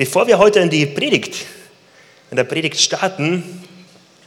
Bevor 0.00 0.26
wir 0.26 0.38
heute 0.38 0.60
in 0.60 0.70
die 0.70 0.86
Predigt, 0.86 1.44
in 2.30 2.38
der 2.38 2.44
Predigt 2.44 2.80
starten, 2.80 3.62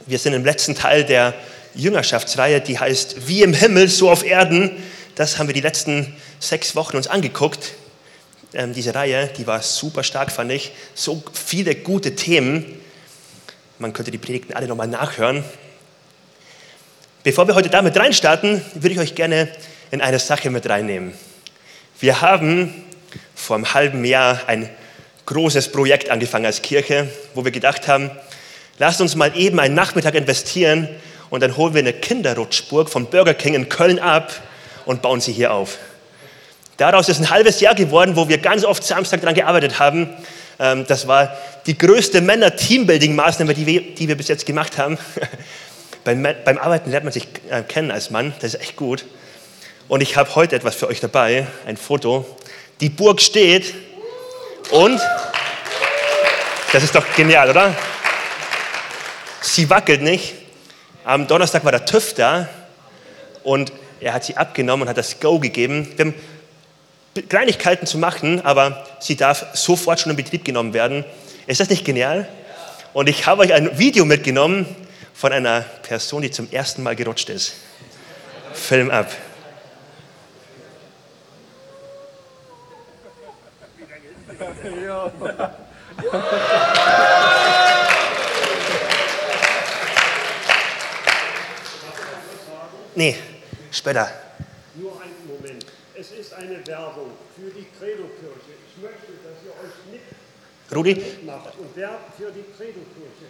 wir 0.06 0.20
sind 0.20 0.32
im 0.32 0.44
letzten 0.44 0.76
Teil 0.76 1.02
der 1.02 1.34
Jüngerschaftsreihe, 1.74 2.60
die 2.60 2.78
heißt 2.78 3.26
Wie 3.26 3.42
im 3.42 3.52
Himmel, 3.52 3.88
so 3.88 4.08
auf 4.08 4.24
Erden. 4.24 4.70
Das 5.16 5.36
haben 5.36 5.48
wir 5.48 5.52
die 5.52 5.60
letzten 5.60 6.14
sechs 6.38 6.76
Wochen 6.76 6.96
uns 6.96 7.08
angeguckt. 7.08 7.72
Ähm, 8.52 8.72
diese 8.72 8.94
Reihe, 8.94 9.28
die 9.36 9.48
war 9.48 9.62
super 9.62 10.04
stark, 10.04 10.30
fand 10.30 10.52
ich. 10.52 10.70
So 10.94 11.20
viele 11.32 11.74
gute 11.74 12.14
Themen. 12.14 12.80
Man 13.80 13.92
könnte 13.92 14.12
die 14.12 14.18
Predigten 14.18 14.54
alle 14.54 14.68
nochmal 14.68 14.86
nachhören. 14.86 15.42
Bevor 17.24 17.48
wir 17.48 17.56
heute 17.56 17.68
damit 17.68 17.96
reinstarten, 17.96 18.64
würde 18.74 18.94
ich 18.94 19.00
euch 19.00 19.16
gerne 19.16 19.48
in 19.90 20.00
eine 20.00 20.20
Sache 20.20 20.50
mit 20.50 20.68
reinnehmen. 20.68 21.14
Wir 21.98 22.20
haben 22.20 22.72
vor 23.34 23.56
einem 23.56 23.74
halben 23.74 24.04
Jahr 24.04 24.42
ein 24.46 24.70
großes 25.26 25.72
Projekt 25.72 26.10
angefangen 26.10 26.46
als 26.46 26.62
Kirche, 26.62 27.08
wo 27.34 27.44
wir 27.44 27.52
gedacht 27.52 27.88
haben, 27.88 28.10
lasst 28.78 29.00
uns 29.00 29.14
mal 29.14 29.32
eben 29.36 29.58
einen 29.60 29.74
Nachmittag 29.74 30.14
investieren 30.14 30.88
und 31.30 31.42
dann 31.42 31.56
holen 31.56 31.74
wir 31.74 31.80
eine 31.80 31.92
Kinderrutschburg 31.92 32.88
vom 32.88 33.06
Burger 33.06 33.34
King 33.34 33.54
in 33.54 33.68
Köln 33.68 33.98
ab 33.98 34.32
und 34.84 35.02
bauen 35.02 35.20
sie 35.20 35.32
hier 35.32 35.52
auf. 35.52 35.78
Daraus 36.76 37.08
ist 37.08 37.20
ein 37.20 37.30
halbes 37.30 37.60
Jahr 37.60 37.74
geworden, 37.74 38.16
wo 38.16 38.28
wir 38.28 38.38
ganz 38.38 38.64
oft 38.64 38.84
Samstag 38.84 39.20
daran 39.20 39.34
gearbeitet 39.34 39.78
haben. 39.78 40.08
Ähm, 40.58 40.84
das 40.88 41.06
war 41.06 41.36
die 41.66 41.78
größte 41.78 42.20
Männer-Teambuilding-Maßnahme, 42.20 43.54
die 43.54 43.66
wir, 43.66 43.94
die 43.94 44.08
wir 44.08 44.16
bis 44.16 44.28
jetzt 44.28 44.44
gemacht 44.44 44.76
haben. 44.76 44.98
beim, 46.04 46.26
Arbeiten 46.58 46.90
lernt 46.90 47.04
man 47.04 47.12
sich 47.12 47.26
äh, 47.48 47.62
kennen 47.62 47.90
als 47.90 48.10
Mann, 48.10 48.34
das 48.40 48.54
ist 48.54 48.60
echt 48.60 48.76
gut. 48.76 49.04
Und 49.88 50.02
ich 50.02 50.16
habe 50.16 50.34
heute 50.34 50.56
etwas 50.56 50.74
für 50.74 50.88
euch 50.88 51.00
dabei, 51.00 51.46
ein 51.66 51.76
Foto. 51.76 52.26
Die 52.80 52.88
Burg 52.88 53.20
steht 53.20 53.74
und, 54.70 55.00
das 56.72 56.82
ist 56.82 56.94
doch 56.94 57.04
genial, 57.16 57.50
oder? 57.50 57.74
Sie 59.40 59.68
wackelt 59.70 60.02
nicht. 60.02 60.34
Am 61.04 61.26
Donnerstag 61.26 61.64
war 61.64 61.72
der 61.72 61.84
TÜV 61.84 62.14
da 62.14 62.48
und 63.42 63.72
er 64.00 64.14
hat 64.14 64.24
sie 64.24 64.36
abgenommen 64.36 64.82
und 64.82 64.88
hat 64.88 64.96
das 64.96 65.20
Go 65.20 65.38
gegeben. 65.38 65.88
Wir 65.96 66.06
haben 66.06 66.14
Kleinigkeiten 67.28 67.86
zu 67.86 67.98
machen, 67.98 68.44
aber 68.44 68.86
sie 69.00 69.16
darf 69.16 69.46
sofort 69.52 70.00
schon 70.00 70.10
in 70.10 70.16
Betrieb 70.16 70.44
genommen 70.44 70.72
werden. 70.72 71.04
Ist 71.46 71.60
das 71.60 71.68
nicht 71.68 71.84
genial? 71.84 72.28
Und 72.92 73.08
ich 73.08 73.26
habe 73.26 73.42
euch 73.42 73.52
ein 73.52 73.78
Video 73.78 74.04
mitgenommen 74.04 74.66
von 75.12 75.32
einer 75.32 75.60
Person, 75.60 76.22
die 76.22 76.30
zum 76.30 76.50
ersten 76.50 76.82
Mal 76.82 76.96
gerutscht 76.96 77.28
ist. 77.28 77.54
Film 78.52 78.90
ab. 78.90 79.10
Nee, 92.94 93.16
später. 93.70 94.08
Nur 94.76 94.92
einen 95.02 95.26
Moment. 95.26 95.66
Es 95.94 96.12
ist 96.12 96.32
eine 96.34 96.66
Werbung 96.66 97.10
für 97.36 97.50
die 97.50 97.66
Credo-Kirche. 97.78 98.54
Ich 98.68 98.82
möchte, 98.82 99.12
dass 99.22 99.42
ihr 99.44 99.52
euch 99.62 99.92
nicht 99.92 100.74
Rudi? 100.74 100.94
macht 101.26 101.58
und 101.58 101.76
werbt 101.76 102.16
für 102.16 102.30
die 102.32 102.44
Credo-Kirche. 102.56 103.26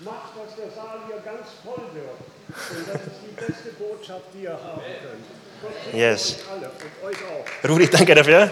Macht, 0.00 0.32
dass 0.36 0.56
der 0.56 0.70
Saal 0.70 1.00
hier 1.06 1.18
ganz 1.24 1.48
voll 1.64 1.84
wird. 1.92 2.78
Und 2.78 2.88
das 2.88 3.02
ist 3.02 3.20
die 3.26 3.34
beste 3.34 3.70
Botschaft, 3.78 4.24
die 4.32 4.44
ihr 4.44 4.52
haben 4.52 4.80
könnt. 4.80 5.24
Gott 5.60 5.94
Yes. 5.94 6.36
euch 6.38 6.50
alle 6.50 6.70
und 6.70 7.08
euch 7.08 7.16
auch. 7.24 7.68
Rudi, 7.68 7.88
danke 7.88 8.14
dafür. 8.14 8.50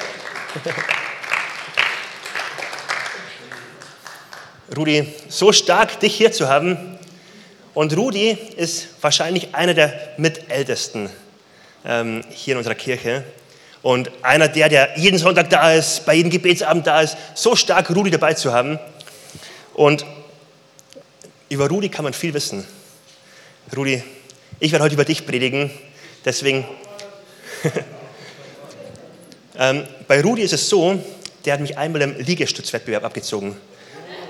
Rudi, 4.74 5.06
so 5.28 5.52
stark, 5.52 6.00
dich 6.00 6.16
hier 6.16 6.32
zu 6.32 6.48
haben. 6.48 6.98
Und 7.72 7.96
Rudi 7.96 8.36
ist 8.56 8.88
wahrscheinlich 9.00 9.54
einer 9.54 9.74
der 9.74 9.92
Mitältesten 10.16 11.08
ähm, 11.84 12.24
hier 12.30 12.52
in 12.52 12.58
unserer 12.58 12.74
Kirche. 12.74 13.22
Und 13.82 14.10
einer 14.22 14.48
der, 14.48 14.68
der 14.68 14.98
jeden 14.98 15.18
Sonntag 15.18 15.50
da 15.50 15.72
ist, 15.72 16.04
bei 16.04 16.14
jedem 16.14 16.30
Gebetsabend 16.30 16.86
da 16.86 17.00
ist. 17.00 17.16
So 17.34 17.54
stark, 17.54 17.94
Rudi 17.94 18.10
dabei 18.10 18.34
zu 18.34 18.52
haben. 18.52 18.80
Und 19.74 20.04
über 21.48 21.68
Rudi 21.68 21.88
kann 21.88 22.02
man 22.02 22.12
viel 22.12 22.34
wissen. 22.34 22.66
Rudi, 23.76 24.02
ich 24.58 24.72
werde 24.72 24.84
heute 24.84 24.94
über 24.94 25.04
dich 25.04 25.24
predigen. 25.26 25.70
Deswegen 26.24 26.64
ähm, 29.58 29.84
bei 30.08 30.20
Rudi 30.20 30.42
ist 30.42 30.54
es 30.54 30.68
so, 30.68 30.98
der 31.44 31.52
hat 31.52 31.60
mich 31.60 31.78
einmal 31.78 32.02
im 32.02 32.18
Liegestützwettbewerb 32.18 33.04
abgezogen. 33.04 33.56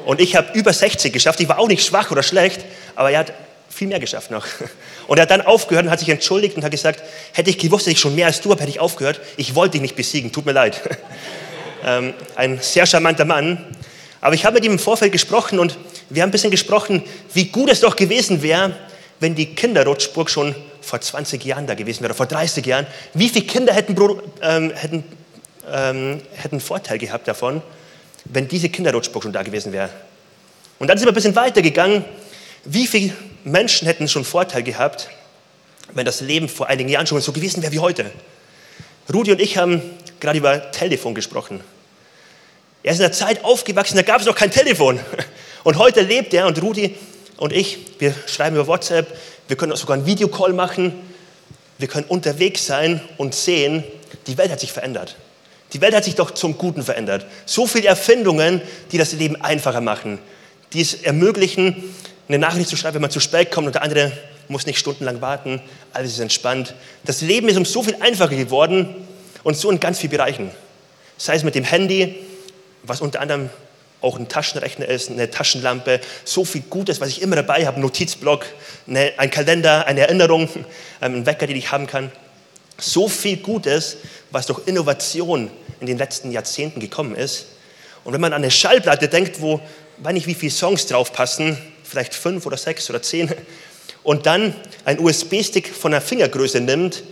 Und 0.06 0.20
ich 0.20 0.36
habe 0.36 0.56
über 0.56 0.72
60 0.72 1.12
geschafft. 1.12 1.40
Ich 1.40 1.48
war 1.48 1.58
auch 1.58 1.66
nicht 1.66 1.84
schwach 1.84 2.12
oder 2.12 2.22
schlecht, 2.22 2.64
aber 2.94 3.10
er 3.10 3.18
hat 3.18 3.32
viel 3.68 3.88
mehr 3.88 3.98
geschafft 3.98 4.30
noch. 4.30 4.46
Und 5.08 5.18
er 5.18 5.22
hat 5.22 5.30
dann 5.32 5.42
aufgehört 5.42 5.84
und 5.84 5.90
hat 5.90 5.98
sich 5.98 6.08
entschuldigt 6.08 6.56
und 6.56 6.64
hat 6.64 6.70
gesagt, 6.70 7.02
hätte 7.32 7.50
ich 7.50 7.58
gewusst, 7.58 7.86
dass 7.86 7.92
ich 7.92 8.00
schon 8.00 8.14
mehr 8.14 8.26
als 8.26 8.40
du 8.40 8.50
habe, 8.50 8.60
hätte 8.60 8.70
ich 8.70 8.78
aufgehört. 8.78 9.20
Ich 9.36 9.56
wollte 9.56 9.72
dich 9.72 9.82
nicht 9.82 9.96
besiegen, 9.96 10.30
tut 10.30 10.46
mir 10.46 10.52
leid. 10.52 10.80
ähm, 11.84 12.14
ein 12.36 12.60
sehr 12.60 12.86
charmanter 12.86 13.24
Mann. 13.24 13.76
Aber 14.20 14.34
ich 14.34 14.44
habe 14.44 14.54
mit 14.54 14.64
ihm 14.64 14.72
im 14.72 14.78
Vorfeld 14.78 15.10
gesprochen 15.10 15.58
und 15.58 15.76
wir 16.08 16.22
haben 16.22 16.28
ein 16.28 16.32
bisschen 16.32 16.52
gesprochen, 16.52 17.02
wie 17.34 17.46
gut 17.46 17.68
es 17.68 17.80
doch 17.80 17.96
gewesen 17.96 18.42
wäre, 18.42 18.76
wenn 19.18 19.34
die 19.34 19.54
Kinderrutschburg 19.54 20.30
schon 20.30 20.54
vor 20.80 21.00
20 21.00 21.44
Jahren 21.44 21.66
da 21.66 21.74
gewesen 21.74 22.02
wäre, 22.02 22.14
vor 22.14 22.26
30 22.26 22.64
Jahren. 22.64 22.86
Wie 23.12 23.28
viele 23.28 23.46
Kinder 23.46 23.72
hätten, 23.72 23.96
ähm, 24.40 24.70
hätten, 24.70 25.04
ähm, 25.68 26.22
hätten 26.36 26.60
Vorteil 26.60 26.98
gehabt 26.98 27.26
davon, 27.26 27.60
wenn 28.32 28.48
diese 28.48 28.68
Kinderrutschburg 28.68 29.22
schon 29.22 29.32
da 29.32 29.42
gewesen 29.42 29.72
wäre? 29.72 29.90
Und 30.78 30.88
dann 30.88 30.98
sind 30.98 31.06
wir 31.06 31.12
ein 31.12 31.14
bisschen 31.14 31.36
weitergegangen. 31.36 32.04
Wie 32.64 32.86
viele 32.86 33.12
Menschen 33.44 33.86
hätten 33.86 34.08
schon 34.08 34.24
Vorteil 34.24 34.62
gehabt, 34.62 35.08
wenn 35.94 36.04
das 36.04 36.20
Leben 36.20 36.48
vor 36.48 36.66
einigen 36.68 36.88
Jahren 36.88 37.06
schon 37.06 37.20
so 37.20 37.32
gewesen 37.32 37.62
wäre 37.62 37.72
wie 37.72 37.78
heute? 37.78 38.10
Rudi 39.12 39.32
und 39.32 39.40
ich 39.40 39.56
haben 39.56 39.80
gerade 40.20 40.38
über 40.38 40.70
Telefon 40.72 41.14
gesprochen. 41.14 41.60
Er 42.82 42.92
ist 42.92 42.98
in 42.98 43.04
einer 43.04 43.12
Zeit 43.12 43.44
aufgewachsen, 43.44 43.96
da 43.96 44.02
gab 44.02 44.20
es 44.20 44.26
noch 44.26 44.34
kein 44.34 44.50
Telefon. 44.50 45.00
Und 45.64 45.78
heute 45.78 46.02
lebt 46.02 46.32
er 46.34 46.46
und 46.46 46.62
Rudi 46.62 46.94
und 47.36 47.52
ich, 47.52 47.78
wir 47.98 48.14
schreiben 48.26 48.54
über 48.54 48.68
WhatsApp, 48.68 49.18
wir 49.48 49.56
können 49.56 49.74
sogar 49.74 49.96
einen 49.96 50.06
Videocall 50.06 50.52
machen, 50.52 50.92
wir 51.78 51.88
können 51.88 52.06
unterwegs 52.06 52.66
sein 52.66 53.00
und 53.16 53.34
sehen, 53.34 53.82
die 54.28 54.38
Welt 54.38 54.52
hat 54.52 54.60
sich 54.60 54.70
verändert. 54.70 55.16
Die 55.76 55.82
Welt 55.82 55.94
hat 55.94 56.04
sich 56.04 56.14
doch 56.14 56.30
zum 56.30 56.56
Guten 56.56 56.82
verändert. 56.82 57.26
So 57.44 57.66
viele 57.66 57.88
Erfindungen, 57.88 58.62
die 58.92 58.96
das 58.96 59.12
Leben 59.12 59.36
einfacher 59.42 59.82
machen, 59.82 60.18
die 60.72 60.80
es 60.80 60.94
ermöglichen, 60.94 61.92
eine 62.28 62.38
Nachricht 62.38 62.70
zu 62.70 62.78
schreiben, 62.78 62.94
wenn 62.94 63.02
man 63.02 63.10
zu 63.10 63.20
spät 63.20 63.50
kommt 63.52 63.66
und 63.66 63.74
der 63.74 63.82
andere 63.82 64.10
muss 64.48 64.64
nicht 64.64 64.78
stundenlang 64.78 65.20
warten, 65.20 65.60
alles 65.92 66.12
ist 66.12 66.20
entspannt. 66.20 66.74
Das 67.04 67.20
Leben 67.20 67.46
ist 67.50 67.58
um 67.58 67.66
so 67.66 67.82
viel 67.82 67.94
einfacher 68.00 68.34
geworden 68.34 68.88
und 69.42 69.54
so 69.54 69.70
in 69.70 69.78
ganz 69.78 69.98
vielen 69.98 70.12
Bereichen. 70.12 70.50
Sei 71.18 71.34
es 71.34 71.44
mit 71.44 71.54
dem 71.54 71.64
Handy, 71.64 72.14
was 72.82 73.02
unter 73.02 73.20
anderem 73.20 73.50
auch 74.00 74.18
ein 74.18 74.30
Taschenrechner 74.30 74.86
ist, 74.86 75.10
eine 75.10 75.30
Taschenlampe, 75.30 76.00
so 76.24 76.46
viel 76.46 76.62
Gutes, 76.70 77.02
was 77.02 77.10
ich 77.10 77.20
immer 77.20 77.36
dabei 77.36 77.66
habe, 77.66 77.78
Notizblock, 77.80 78.46
eine, 78.88 79.12
ein 79.18 79.30
Kalender, 79.30 79.86
eine 79.86 80.00
Erinnerung, 80.00 80.48
ähm, 81.02 81.16
ein 81.16 81.26
Wecker, 81.26 81.46
den 81.46 81.56
ich 81.56 81.70
haben 81.70 81.86
kann. 81.86 82.10
So 82.78 83.08
viel 83.08 83.38
Gutes, 83.38 83.96
was 84.30 84.46
durch 84.46 84.66
Innovation 84.66 85.50
in 85.80 85.86
den 85.86 85.98
letzten 85.98 86.30
Jahrzehnten 86.30 86.80
gekommen 86.80 87.14
ist. 87.14 87.46
Und 88.04 88.12
wenn 88.12 88.20
man 88.20 88.32
an 88.32 88.42
eine 88.42 88.50
Schallplatte 88.50 89.08
denkt, 89.08 89.40
wo, 89.40 89.60
weiß 89.98 90.12
nicht, 90.12 90.26
wie 90.26 90.34
viele 90.34 90.52
Songs 90.52 90.86
drauf 90.86 91.12
passen, 91.12 91.58
vielleicht 91.82 92.14
fünf 92.14 92.46
oder 92.46 92.56
sechs 92.56 92.88
oder 92.90 93.02
zehn, 93.02 93.32
und 94.02 94.26
dann 94.26 94.54
ein 94.84 95.00
USB-Stick 95.00 95.68
von 95.74 95.90
der 95.90 96.00
Fingergröße 96.00 96.60
nimmt, 96.60 97.02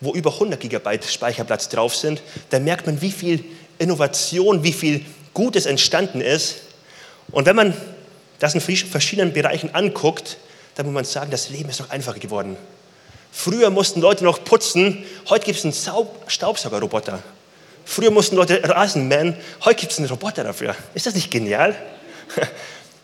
wo 0.00 0.12
über 0.12 0.34
100 0.34 0.60
Gigabyte 0.60 1.04
Speicherplatz 1.04 1.68
drauf 1.68 1.96
sind, 1.96 2.22
dann 2.50 2.64
merkt 2.64 2.86
man, 2.86 3.00
wie 3.00 3.10
viel 3.10 3.44
Innovation, 3.78 4.62
wie 4.62 4.72
viel 4.72 5.04
Gutes 5.32 5.66
entstanden 5.66 6.20
ist. 6.20 6.56
Und 7.30 7.46
wenn 7.46 7.56
man 7.56 7.74
das 8.38 8.54
in 8.54 8.60
verschiedenen 8.60 9.32
Bereichen 9.32 9.74
anguckt, 9.74 10.36
dann 10.74 10.86
muss 10.86 10.94
man 10.94 11.04
sagen, 11.04 11.30
das 11.30 11.48
Leben 11.48 11.70
ist 11.70 11.80
doch 11.80 11.90
einfacher 11.90 12.18
geworden. 12.18 12.56
Früher 13.32 13.70
mussten 13.70 14.00
Leute 14.00 14.24
noch 14.24 14.44
putzen, 14.44 15.04
heute 15.28 15.46
gibt 15.46 15.58
es 15.58 15.64
einen 15.64 16.04
Staubsaugerroboter. 16.28 17.22
Früher 17.84 18.10
mussten 18.10 18.36
Leute 18.36 18.62
Rasen 18.62 19.08
mähen, 19.08 19.36
heute 19.64 19.80
gibt 19.80 19.92
es 19.92 19.98
einen 19.98 20.08
Roboter 20.08 20.44
dafür. 20.44 20.76
Ist 20.94 21.06
das 21.06 21.14
nicht 21.14 21.30
genial? 21.30 21.74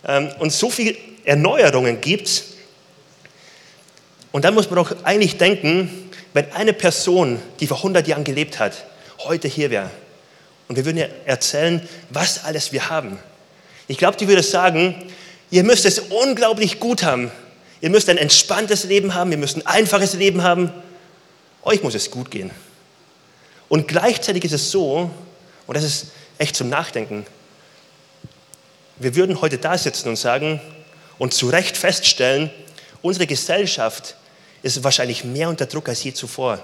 Ähm, 0.06 0.30
Und 0.38 0.52
so 0.52 0.70
viele 0.70 0.96
Erneuerungen 1.24 2.00
gibt 2.00 2.28
es. 2.28 2.44
Und 4.30 4.44
dann 4.44 4.54
muss 4.54 4.70
man 4.70 4.76
doch 4.76 4.94
eigentlich 5.02 5.36
denken, 5.36 6.08
wenn 6.34 6.52
eine 6.52 6.72
Person, 6.72 7.42
die 7.58 7.66
vor 7.66 7.78
100 7.78 8.06
Jahren 8.06 8.22
gelebt 8.22 8.60
hat, 8.60 8.84
heute 9.24 9.48
hier 9.48 9.70
wäre 9.70 9.90
und 10.68 10.76
wir 10.76 10.84
würden 10.84 10.98
ihr 10.98 11.10
erzählen, 11.24 11.86
was 12.10 12.44
alles 12.44 12.72
wir 12.72 12.90
haben. 12.90 13.18
Ich 13.88 13.98
glaube, 13.98 14.16
die 14.16 14.28
würde 14.28 14.44
sagen, 14.44 14.94
ihr 15.50 15.64
müsst 15.64 15.84
es 15.84 15.98
unglaublich 15.98 16.78
gut 16.78 17.02
haben. 17.02 17.32
Ihr 17.80 17.90
müsst 17.90 18.08
ein 18.08 18.18
entspanntes 18.18 18.84
Leben 18.84 19.14
haben, 19.14 19.30
ihr 19.30 19.38
müsst 19.38 19.56
ein 19.56 19.66
einfaches 19.66 20.14
Leben 20.14 20.42
haben. 20.42 20.72
Euch 21.62 21.82
muss 21.82 21.94
es 21.94 22.10
gut 22.10 22.30
gehen. 22.30 22.50
Und 23.68 23.86
gleichzeitig 23.88 24.44
ist 24.44 24.52
es 24.52 24.70
so, 24.70 25.10
und 25.66 25.76
das 25.76 25.84
ist 25.84 26.06
echt 26.38 26.56
zum 26.56 26.68
Nachdenken, 26.68 27.26
wir 28.96 29.14
würden 29.14 29.40
heute 29.40 29.58
da 29.58 29.78
sitzen 29.78 30.08
und 30.08 30.16
sagen 30.16 30.60
und 31.18 31.34
zu 31.34 31.48
Recht 31.48 31.76
feststellen, 31.76 32.50
unsere 33.02 33.26
Gesellschaft 33.26 34.16
ist 34.62 34.82
wahrscheinlich 34.82 35.24
mehr 35.24 35.48
unter 35.48 35.66
Druck 35.66 35.88
als 35.88 36.02
je 36.02 36.12
zuvor. 36.12 36.58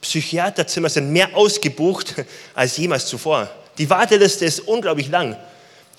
Psychiaterzimmer 0.00 0.88
sind 0.88 1.12
mehr 1.12 1.34
ausgebucht 1.34 2.14
als 2.54 2.76
jemals 2.76 3.06
zuvor. 3.06 3.50
Die 3.76 3.90
Warteliste 3.90 4.44
ist 4.44 4.60
unglaublich 4.60 5.08
lang. 5.08 5.36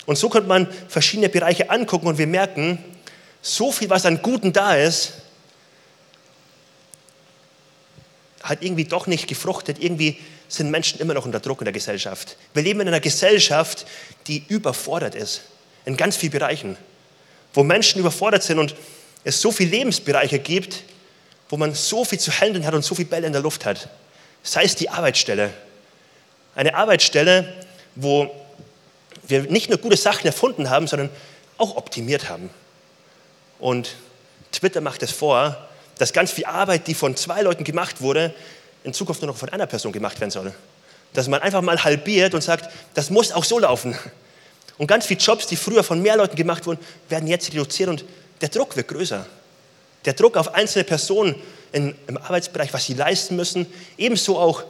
Und 0.06 0.16
so 0.16 0.28
könnte 0.28 0.48
man 0.48 0.66
verschiedene 0.88 1.28
Bereiche 1.28 1.70
angucken 1.70 2.06
und 2.06 2.18
wir 2.18 2.26
merken, 2.26 2.82
so 3.42 3.72
viel, 3.72 3.88
was 3.90 4.06
an 4.06 4.20
Guten 4.22 4.52
da 4.52 4.74
ist, 4.74 5.12
hat 8.42 8.62
irgendwie 8.62 8.84
doch 8.84 9.06
nicht 9.06 9.28
gefruchtet. 9.28 9.78
Irgendwie 9.82 10.18
sind 10.48 10.70
Menschen 10.70 11.00
immer 11.00 11.14
noch 11.14 11.24
unter 11.24 11.40
Druck 11.40 11.60
in 11.60 11.66
der 11.66 11.72
Gesellschaft. 11.72 12.36
Wir 12.54 12.62
leben 12.62 12.80
in 12.80 12.88
einer 12.88 13.00
Gesellschaft, 13.00 13.86
die 14.26 14.44
überfordert 14.48 15.14
ist, 15.14 15.42
in 15.84 15.96
ganz 15.96 16.16
vielen 16.16 16.32
Bereichen, 16.32 16.76
wo 17.54 17.62
Menschen 17.62 18.00
überfordert 18.00 18.42
sind 18.42 18.58
und 18.58 18.74
es 19.24 19.40
so 19.40 19.52
viele 19.52 19.70
Lebensbereiche 19.70 20.38
gibt, 20.38 20.82
wo 21.48 21.56
man 21.56 21.74
so 21.74 22.04
viel 22.04 22.18
zu 22.18 22.30
handeln 22.30 22.64
hat 22.66 22.74
und 22.74 22.84
so 22.84 22.94
viele 22.94 23.08
Bälle 23.08 23.26
in 23.26 23.32
der 23.32 23.42
Luft 23.42 23.64
hat. 23.64 23.88
Sei 24.42 24.64
es 24.64 24.74
die 24.74 24.88
Arbeitsstelle. 24.88 25.52
Eine 26.54 26.74
Arbeitsstelle, 26.74 27.52
wo 27.94 28.30
wir 29.26 29.42
nicht 29.42 29.68
nur 29.68 29.78
gute 29.78 29.96
Sachen 29.96 30.26
erfunden 30.26 30.70
haben, 30.70 30.86
sondern 30.86 31.10
auch 31.58 31.76
optimiert 31.76 32.28
haben. 32.28 32.50
Und 33.58 33.96
Twitter 34.52 34.80
macht 34.80 35.02
es 35.02 35.10
vor, 35.10 35.68
dass 35.98 36.12
ganz 36.12 36.30
viel 36.30 36.46
Arbeit, 36.46 36.86
die 36.86 36.94
von 36.94 37.16
zwei 37.16 37.42
Leuten 37.42 37.64
gemacht 37.64 38.00
wurde, 38.00 38.34
in 38.84 38.92
Zukunft 38.92 39.20
nur 39.20 39.32
noch 39.32 39.36
von 39.36 39.48
einer 39.48 39.66
Person 39.66 39.92
gemacht 39.92 40.20
werden 40.20 40.30
soll. 40.30 40.54
Dass 41.12 41.28
man 41.28 41.42
einfach 41.42 41.62
mal 41.62 41.82
halbiert 41.82 42.34
und 42.34 42.42
sagt, 42.42 42.70
das 42.94 43.10
muss 43.10 43.32
auch 43.32 43.44
so 43.44 43.58
laufen. 43.58 43.96
Und 44.78 44.86
ganz 44.86 45.06
viele 45.06 45.20
Jobs, 45.20 45.46
die 45.46 45.56
früher 45.56 45.82
von 45.82 46.00
mehr 46.00 46.16
Leuten 46.16 46.36
gemacht 46.36 46.66
wurden, 46.66 46.78
werden 47.08 47.26
jetzt 47.26 47.52
reduziert 47.52 47.88
und 47.88 48.04
der 48.40 48.48
Druck 48.48 48.76
wird 48.76 48.88
größer. 48.88 49.26
Der 50.04 50.12
Druck 50.12 50.36
auf 50.36 50.54
einzelne 50.54 50.84
Personen 50.84 51.34
in, 51.72 51.94
im 52.06 52.16
Arbeitsbereich, 52.16 52.72
was 52.72 52.86
sie 52.86 52.94
leisten 52.94 53.34
müssen. 53.34 53.66
Ebenso 53.96 54.38
auch, 54.38 54.62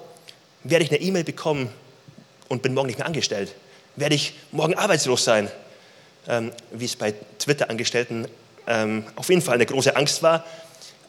werde 0.65 0.85
ich 0.85 0.91
eine 0.91 1.01
E-Mail 1.01 1.25
bekommen 1.25 1.71
und 2.49 2.63
bin 2.63 2.73
morgen 2.75 2.87
nicht 2.87 2.99
mehr 2.99 3.07
angestellt? 3.07 3.55
Werde 3.97 4.15
ich 4.15 4.35
morgen 4.51 4.75
arbeitslos 4.75 5.25
sein? 5.25 5.51
Ähm, 6.27 6.53
wie 6.73 6.85
es 6.87 6.97
bei 6.97 7.15
Twitter-Angestellten 7.39 8.27
ähm, 8.69 9.05
auf 9.17 9.29
jeden 9.29 9.43
Fall 9.43 9.55
eine 9.55 9.67
große 9.67 9.97
Angst 9.97 10.23
war, 10.23 10.45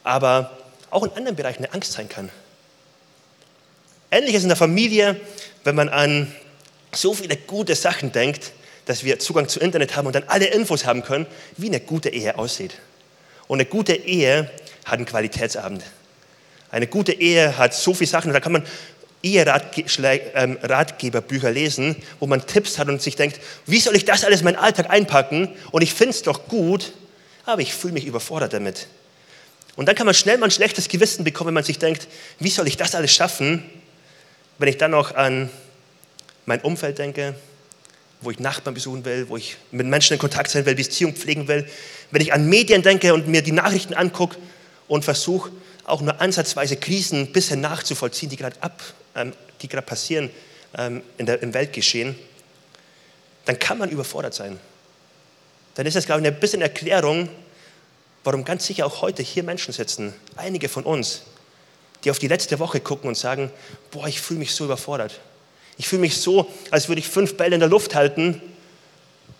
aber 0.02 0.58
auch 0.90 1.04
in 1.04 1.12
anderen 1.12 1.36
Bereichen 1.36 1.64
eine 1.64 1.72
Angst 1.72 1.92
sein 1.92 2.08
kann. 2.08 2.30
Ähnliches 4.10 4.42
in 4.42 4.48
der 4.48 4.56
Familie, 4.56 5.20
wenn 5.62 5.76
man 5.76 5.88
an 5.88 6.34
so 6.92 7.14
viele 7.14 7.36
gute 7.36 7.76
Sachen 7.76 8.10
denkt, 8.10 8.50
dass 8.86 9.04
wir 9.04 9.20
Zugang 9.20 9.46
zu 9.46 9.60
Internet 9.60 9.94
haben 9.94 10.06
und 10.06 10.14
dann 10.14 10.24
alle 10.26 10.46
Infos 10.46 10.84
haben 10.84 11.04
können, 11.04 11.26
wie 11.56 11.68
eine 11.68 11.78
gute 11.78 12.08
Ehe 12.08 12.36
aussieht. 12.36 12.74
Und 13.46 13.60
eine 13.60 13.66
gute 13.66 13.94
Ehe 13.94 14.50
hat 14.84 14.94
einen 14.94 15.06
Qualitätsabend. 15.06 15.84
Eine 16.72 16.86
gute 16.86 17.12
Ehe 17.12 17.58
hat 17.58 17.74
so 17.74 17.94
viele 17.94 18.08
Sachen, 18.08 18.32
da 18.32 18.40
kann 18.40 18.52
man 18.52 18.64
Eheratgeberbücher 19.22 21.48
ähm, 21.48 21.54
lesen, 21.54 21.96
wo 22.18 22.26
man 22.26 22.46
Tipps 22.46 22.78
hat 22.78 22.88
und 22.88 23.02
sich 23.02 23.16
denkt, 23.16 23.38
wie 23.66 23.78
soll 23.78 23.94
ich 23.94 24.06
das 24.06 24.24
alles 24.24 24.40
in 24.40 24.46
meinen 24.46 24.56
Alltag 24.56 24.90
einpacken? 24.90 25.50
Und 25.72 25.82
ich 25.82 25.92
finde 25.92 26.10
es 26.10 26.22
doch 26.22 26.48
gut, 26.48 26.92
aber 27.52 27.62
ich 27.62 27.74
fühle 27.74 27.94
mich 27.94 28.06
überfordert 28.06 28.52
damit. 28.52 28.86
Und 29.76 29.86
dann 29.86 29.94
kann 29.94 30.06
man 30.06 30.14
schnell 30.14 30.38
mal 30.38 30.46
ein 30.46 30.50
schlechtes 30.50 30.88
Gewissen 30.88 31.24
bekommen, 31.24 31.48
wenn 31.48 31.54
man 31.54 31.64
sich 31.64 31.78
denkt, 31.78 32.08
wie 32.38 32.50
soll 32.50 32.66
ich 32.68 32.76
das 32.76 32.94
alles 32.94 33.12
schaffen, 33.12 33.64
wenn 34.58 34.68
ich 34.68 34.76
dann 34.76 34.90
noch 34.90 35.14
an 35.14 35.50
mein 36.46 36.60
Umfeld 36.60 36.98
denke, 36.98 37.34
wo 38.20 38.30
ich 38.30 38.38
Nachbarn 38.38 38.74
besuchen 38.74 39.04
will, 39.04 39.28
wo 39.28 39.36
ich 39.36 39.56
mit 39.70 39.86
Menschen 39.86 40.14
in 40.14 40.18
Kontakt 40.18 40.50
sein 40.50 40.66
will, 40.66 40.74
Beziehung 40.74 41.14
pflegen 41.14 41.48
will, 41.48 41.66
wenn 42.10 42.20
ich 42.20 42.32
an 42.32 42.48
Medien 42.48 42.82
denke 42.82 43.14
und 43.14 43.28
mir 43.28 43.42
die 43.42 43.52
Nachrichten 43.52 43.94
angucke 43.94 44.36
und 44.88 45.04
versuche, 45.04 45.50
auch 45.84 46.02
nur 46.02 46.20
ansatzweise 46.20 46.76
Krisen 46.76 47.32
bisher 47.32 47.56
nachzuvollziehen, 47.56 48.28
die 48.28 48.36
gerade 48.36 48.56
ähm, 49.14 49.32
die 49.62 49.68
gerade 49.68 49.86
passieren 49.86 50.30
ähm, 50.76 51.02
in 51.18 51.26
der, 51.26 51.42
im 51.42 51.54
Weltgeschehen, 51.54 52.16
dann 53.44 53.58
kann 53.58 53.78
man 53.78 53.90
überfordert 53.90 54.34
sein. 54.34 54.58
Dann 55.74 55.86
ist 55.86 55.96
das, 55.96 56.06
glaube 56.06 56.20
ich, 56.20 56.26
ein 56.26 56.40
bisschen 56.40 56.62
Erklärung, 56.62 57.28
warum 58.24 58.44
ganz 58.44 58.66
sicher 58.66 58.86
auch 58.86 59.02
heute 59.02 59.22
hier 59.22 59.42
Menschen 59.42 59.72
sitzen, 59.72 60.14
einige 60.36 60.68
von 60.68 60.84
uns, 60.84 61.22
die 62.04 62.10
auf 62.10 62.18
die 62.18 62.28
letzte 62.28 62.58
Woche 62.58 62.80
gucken 62.80 63.08
und 63.08 63.16
sagen, 63.16 63.50
boah, 63.90 64.06
ich 64.06 64.20
fühle 64.20 64.40
mich 64.40 64.54
so 64.54 64.64
überfordert. 64.64 65.20
Ich 65.78 65.88
fühle 65.88 66.00
mich 66.00 66.20
so, 66.20 66.50
als 66.70 66.88
würde 66.88 67.00
ich 67.00 67.08
fünf 67.08 67.36
Bälle 67.36 67.54
in 67.54 67.60
der 67.60 67.68
Luft 67.68 67.94
halten 67.94 68.42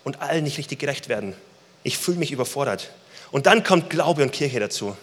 und 0.05 0.23
allen 0.23 0.45
nicht 0.45 0.59
richtig 0.59 0.79
gerecht 0.79 1.09
werden. 1.09 1.35
Ich 1.83 1.99
fühle 1.99 2.19
mich 2.19 2.33
überfordert. 2.33 2.91
Und 3.31 3.47
dann 3.47 3.63
kommt 3.63 3.91
Glaube 3.91 4.23
und 4.23 4.33
Kirche 4.33 4.61
dazu. 4.61 4.97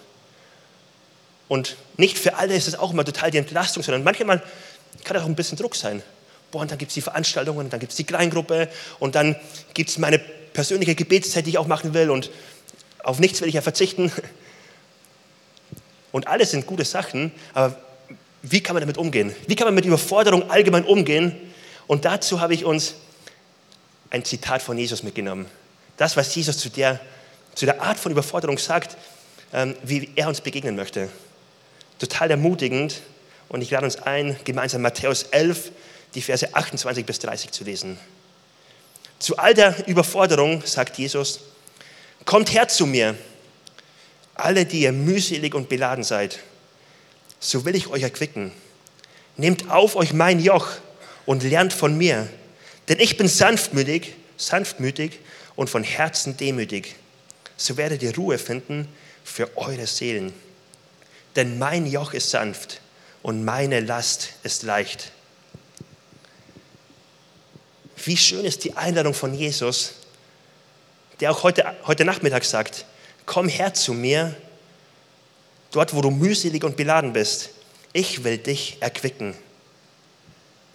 Und 1.48 1.78
nicht 1.96 2.18
für 2.18 2.36
alle 2.36 2.56
ist 2.56 2.68
es 2.68 2.76
auch 2.76 2.92
immer 2.92 3.06
total 3.06 3.32
die 3.32 3.38
Entlastung, 3.38 3.84
sondern 3.84 4.04
manchmal 4.04 4.44
kann 5.04 5.18
auch 5.18 5.26
ein 5.26 5.36
bisschen 5.36 5.58
Druck 5.58 5.76
sein. 5.76 6.04
Boah, 6.52 6.62
und 6.62 6.72
dann 6.72 6.78
gibt 6.78 6.90
es 6.90 6.96
die 6.96 7.02
Veranstaltungen, 7.02 7.70
dann 7.70 7.80
gibt 7.80 7.92
es 7.92 7.98
die 7.98 8.04
Kleingruppe 8.04 8.70
und 9.00 9.16
dann 9.16 9.36
gibt 9.74 9.90
es 9.90 9.98
meine 9.98 10.20
persönliche 10.58 10.96
Gebetszeit, 10.96 11.46
die 11.46 11.52
ich 11.52 11.60
auch 11.60 11.68
machen 11.68 11.94
will 11.94 12.10
und 12.10 12.32
auf 13.04 13.20
nichts 13.20 13.42
will 13.42 13.48
ich 13.48 13.54
ja 13.54 13.62
verzichten. 13.62 14.12
Und 16.12 16.26
alles 16.26 16.50
sind 16.50 16.66
gute 16.66 16.84
Sachen, 16.84 17.32
aber 17.54 17.80
wie 18.42 18.62
kann 18.62 18.74
man 18.74 18.82
damit 18.82 18.98
umgehen? 18.98 19.36
Wie 19.46 19.56
kann 19.56 19.68
man 19.68 19.76
mit 19.76 19.86
Überforderung 19.86 20.50
allgemein 20.50 20.84
umgehen? 20.84 21.36
Und 21.86 22.06
dazu 22.06 22.42
habe 22.42 22.56
ich 22.56 22.66
uns 22.66 22.96
ein 24.10 24.26
Zitat 24.26 24.64
von 24.64 24.80
Jesus 24.80 25.04
mitgenommen. 25.04 25.46
Das, 25.96 26.18
was 26.18 26.34
Jesus 26.34 26.58
zu 26.58 26.70
der, 26.70 27.00
zu 27.54 27.68
der 27.68 27.84
Art 27.84 28.00
von 28.00 28.12
Überforderung 28.12 28.58
sagt, 28.58 28.98
ähm, 29.54 29.76
wie 29.84 30.10
er 30.16 30.28
uns 30.28 30.42
begegnen 30.42 30.76
möchte. 30.76 31.10
Total 32.00 32.32
ermutigend. 32.32 33.02
Und 33.48 33.62
ich 33.62 33.70
lade 33.70 33.86
uns 33.86 33.98
ein, 33.98 34.40
gemeinsam 34.44 34.82
Matthäus 34.82 35.22
11, 35.22 35.72
die 36.16 36.22
Verse 36.24 36.56
28 36.56 37.06
bis 37.06 37.20
30 37.20 37.52
zu 37.52 37.64
lesen. 37.64 38.00
Zu 39.20 39.38
all 39.38 39.54
der 39.54 39.88
Überforderung 39.88 40.64
sagt 40.66 40.98
Jesus, 40.98 41.40
kommt 42.26 42.54
her 42.54 42.68
zu 42.68 42.86
mir, 42.86 43.16
alle, 44.36 44.66
die 44.66 44.82
ihr 44.82 44.92
mühselig 44.92 45.56
und 45.56 45.70
beladen 45.70 46.04
seid, 46.04 46.40
so 47.40 47.66
will 47.66 47.76
ich 47.76 47.88
euch 47.88 48.04
erquicken. 48.04 48.52
Nehmt 49.36 49.70
auf 49.70 49.96
euch 49.96 50.14
mein 50.14 50.40
Joch 50.40 50.70
und 51.26 51.44
lernt 51.44 51.74
von 51.74 51.98
mir, 51.98 52.28
denn 52.88 53.00
ich 53.00 53.18
bin 53.18 53.28
sanftmütig, 53.28 54.14
sanftmütig 54.38 55.20
und 55.56 55.70
von 55.70 55.84
Herzen 55.84 56.38
demütig. 56.38 56.96
So 57.58 57.78
werdet 57.78 58.04
ihr 58.04 58.16
Ruhe 58.16 58.38
finden 58.38 58.88
für 59.24 59.50
eure 59.58 59.88
Seelen. 59.88 60.34
Denn 61.36 61.58
mein 61.60 61.86
Joch 61.86 62.14
ist 62.14 62.30
sanft 62.30 62.82
und 63.24 63.44
meine 63.44 63.80
Last 63.80 64.34
ist 64.44 64.64
leicht. 64.64 65.12
Wie 68.08 68.16
schön 68.16 68.46
ist 68.46 68.64
die 68.64 68.78
Einladung 68.78 69.14
von 69.14 69.34
Jesus, 69.34 69.96
der 71.20 71.30
auch 71.30 71.44
heute, 71.44 71.76
heute 71.86 72.06
Nachmittag 72.06 72.46
sagt, 72.46 72.86
komm 73.26 73.50
her 73.50 73.74
zu 73.74 73.94
mir, 73.94 74.34
dort 75.72 75.94
wo 75.94 76.00
du 76.00 76.10
mühselig 76.10 76.64
und 76.64 76.78
beladen 76.78 77.12
bist. 77.12 77.50
Ich 77.92 78.24
will 78.24 78.38
dich 78.38 78.78
erquicken. 78.80 79.36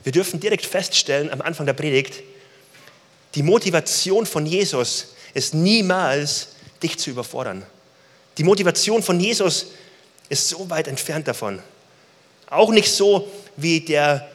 Wir 0.04 0.12
dürfen 0.12 0.40
direkt 0.40 0.66
feststellen 0.66 1.30
am 1.30 1.40
Anfang 1.40 1.64
der 1.64 1.72
Predigt, 1.72 2.22
die 3.34 3.42
Motivation 3.42 4.26
von 4.26 4.44
Jesus 4.44 5.14
ist 5.32 5.54
niemals, 5.54 6.48
dich 6.82 6.98
zu 6.98 7.08
überfordern. 7.08 7.64
Die 8.36 8.44
Motivation 8.44 9.02
von 9.02 9.18
Jesus 9.18 9.68
ist 10.28 10.50
so 10.50 10.68
weit 10.68 10.86
entfernt 10.86 11.28
davon. 11.28 11.62
Auch 12.50 12.70
nicht 12.72 12.92
so 12.92 13.26
wie 13.56 13.80
der 13.80 14.30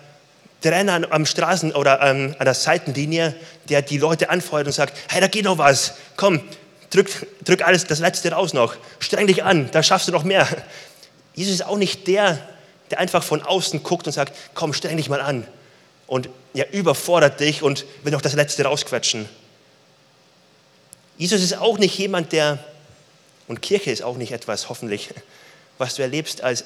Trainer 0.62 1.08
am 1.12 1.24
Straßen- 1.24 1.74
oder 1.74 2.02
ähm, 2.02 2.36
an 2.40 2.46
der 2.46 2.54
Seitenlinie, 2.54 3.36
der 3.70 3.82
die 3.82 3.98
Leute 3.98 4.30
anfeuert 4.30 4.68
und 4.68 4.74
sagt, 4.74 4.98
hey, 5.10 5.22
da 5.22 5.28
geht 5.28 5.46
noch 5.46 5.58
was, 5.58 5.94
komm, 6.16 6.42
drück, 6.90 7.10
drück 7.44 7.62
alles, 7.62 7.86
das 7.86 8.00
Letzte 8.00 8.32
raus 8.32 8.54
noch, 8.54 8.76
streng 9.00 9.28
dich 9.28 9.44
an, 9.44 9.70
da 9.72 9.84
schaffst 9.84 10.08
du 10.08 10.12
noch 10.12 10.24
mehr. 10.24 10.48
Jesus 11.36 11.56
ist 11.56 11.66
auch 11.66 11.78
nicht 11.78 12.08
der, 12.08 12.40
der 12.90 13.00
einfach 13.00 13.24
von 13.24 13.42
außen 13.42 13.84
guckt 13.84 14.08
und 14.08 14.14
sagt, 14.14 14.34
komm, 14.54 14.74
streng 14.74 14.98
dich 14.98 15.10
mal 15.10 15.22
an 15.22 15.46
und 16.08 16.30
ja, 16.54 16.66
überfordert 16.72 17.40
dich 17.40 17.62
und 17.62 17.86
will 18.04 18.12
noch 18.12 18.22
das 18.22 18.34
Letzte 18.34 18.64
rausquetschen. 18.64 19.30
Jesus 21.18 21.42
ist 21.42 21.58
auch 21.58 21.78
nicht 21.78 21.98
jemand, 21.98 22.32
der, 22.32 22.60
und 23.48 23.62
Kirche 23.62 23.92
ist 23.92 24.04
auch 24.04 24.18
nicht 24.18 24.32
etwas, 24.32 24.70
hoffentlich, 24.70 25.10
was 25.78 25.96
du 25.96 26.02
erlebst 26.02 26.42
als, 26.42 26.64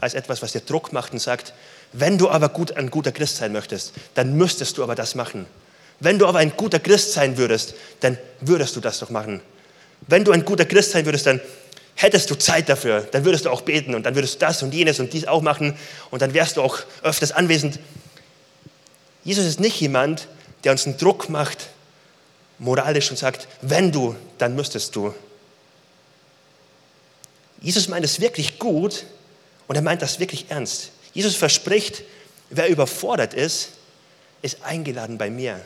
als 0.00 0.14
etwas, 0.14 0.42
was 0.42 0.52
dir 0.52 0.60
Druck 0.60 0.92
macht 0.92 1.12
und 1.12 1.18
sagt, 1.18 1.52
wenn 1.96 2.18
du 2.18 2.28
aber 2.28 2.48
gut, 2.48 2.76
ein 2.76 2.90
guter 2.90 3.12
Christ 3.12 3.36
sein 3.36 3.52
möchtest, 3.52 3.92
dann 4.14 4.36
müsstest 4.36 4.76
du 4.76 4.82
aber 4.82 4.96
das 4.96 5.14
machen. 5.14 5.46
Wenn 6.00 6.18
du 6.18 6.26
aber 6.26 6.40
ein 6.40 6.56
guter 6.56 6.80
Christ 6.80 7.12
sein 7.12 7.38
würdest, 7.38 7.74
dann 8.00 8.18
würdest 8.40 8.74
du 8.74 8.80
das 8.80 8.98
doch 8.98 9.10
machen. 9.10 9.40
Wenn 10.08 10.24
du 10.24 10.32
ein 10.32 10.44
guter 10.44 10.64
Christ 10.64 10.90
sein 10.90 11.06
würdest, 11.06 11.26
dann 11.26 11.40
hättest 11.94 12.28
du 12.30 12.34
Zeit 12.34 12.68
dafür, 12.68 13.02
dann 13.12 13.24
würdest 13.24 13.44
du 13.44 13.50
auch 13.50 13.60
beten 13.60 13.94
und 13.94 14.04
dann 14.04 14.16
würdest 14.16 14.34
du 14.34 14.38
das 14.40 14.60
und 14.64 14.74
jenes 14.74 14.98
und 14.98 15.12
dies 15.12 15.24
auch 15.28 15.40
machen 15.40 15.76
und 16.10 16.20
dann 16.20 16.34
wärst 16.34 16.56
du 16.56 16.62
auch 16.62 16.80
öfters 17.04 17.30
anwesend. 17.30 17.78
Jesus 19.22 19.44
ist 19.44 19.60
nicht 19.60 19.80
jemand, 19.80 20.26
der 20.64 20.72
uns 20.72 20.86
einen 20.86 20.98
Druck 20.98 21.28
macht, 21.28 21.68
moralisch 22.58 23.08
und 23.10 23.16
sagt, 23.16 23.46
wenn 23.62 23.92
du, 23.92 24.16
dann 24.38 24.56
müsstest 24.56 24.96
du. 24.96 25.14
Jesus 27.60 27.86
meint 27.86 28.04
es 28.04 28.20
wirklich 28.20 28.58
gut 28.58 29.04
und 29.68 29.76
er 29.76 29.82
meint 29.82 30.02
das 30.02 30.18
wirklich 30.18 30.46
ernst. 30.48 30.90
Jesus 31.14 31.36
verspricht, 31.36 32.02
wer 32.50 32.68
überfordert 32.68 33.32
ist, 33.34 33.70
ist 34.42 34.62
eingeladen 34.62 35.16
bei 35.16 35.30
mir. 35.30 35.64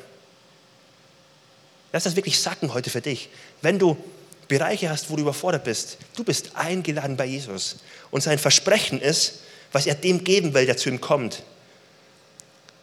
Lass 1.92 2.04
das 2.04 2.16
wirklich 2.16 2.38
sacken 2.38 2.74
heute 2.74 2.90
für 2.90 3.00
dich. 3.00 3.30
Wenn 3.62 3.78
du 3.78 3.96
Bereiche 4.46 4.88
hast, 4.88 5.10
wo 5.10 5.16
du 5.16 5.22
überfordert 5.22 5.64
bist, 5.64 5.98
du 6.16 6.24
bist 6.24 6.52
eingeladen 6.54 7.16
bei 7.16 7.26
Jesus. 7.26 7.76
Und 8.10 8.22
sein 8.22 8.38
Versprechen 8.38 9.00
ist, 9.00 9.40
was 9.72 9.86
er 9.86 9.94
dem 9.94 10.24
geben 10.24 10.54
will, 10.54 10.66
der 10.66 10.76
zu 10.76 10.88
ihm 10.88 11.00
kommt. 11.00 11.42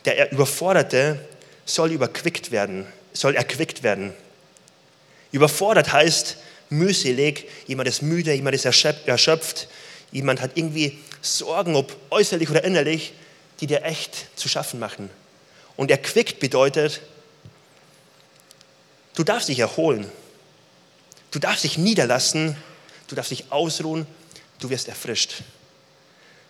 Der 0.06 0.32
Überforderte 0.32 1.20
soll 1.66 1.92
überquickt 1.92 2.52
werden, 2.52 2.86
soll 3.14 3.36
erquickt 3.36 3.82
werden. 3.82 4.14
Überfordert 5.32 5.92
heißt 5.92 6.38
mühselig, 6.70 7.48
jemand 7.68 7.90
ist 7.90 8.02
müde, 8.02 8.34
jemand 8.34 8.56
ist 8.56 8.66
erschöpft, 8.66 9.68
jemand 10.12 10.42
hat 10.42 10.52
irgendwie 10.56 11.00
Sorgen, 11.26 11.76
ob 11.76 11.96
äußerlich 12.12 12.50
oder 12.50 12.64
innerlich, 12.64 13.14
die 13.60 13.68
dir 13.68 13.84
echt 13.84 14.28
zu 14.38 14.48
schaffen 14.50 14.80
machen. 14.80 15.10
Und 15.76 15.92
erquickt 15.92 16.40
bedeutet, 16.40 17.02
du 19.16 19.24
darfst 19.24 19.50
dich 19.50 19.60
erholen, 19.60 20.10
du 21.32 21.40
darfst 21.40 21.64
dich 21.64 21.78
niederlassen, 21.78 22.56
du 23.08 23.16
darfst 23.16 23.32
dich 23.32 23.52
ausruhen, 23.52 24.06
du 24.60 24.70
wirst 24.70 24.88
erfrischt. 24.88 25.44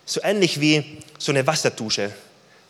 So 0.05 0.22
ähnlich 0.24 0.62
wie 0.62 1.01
so 1.17 1.32
eine 1.32 1.46
Wasserdusche. 1.48 2.12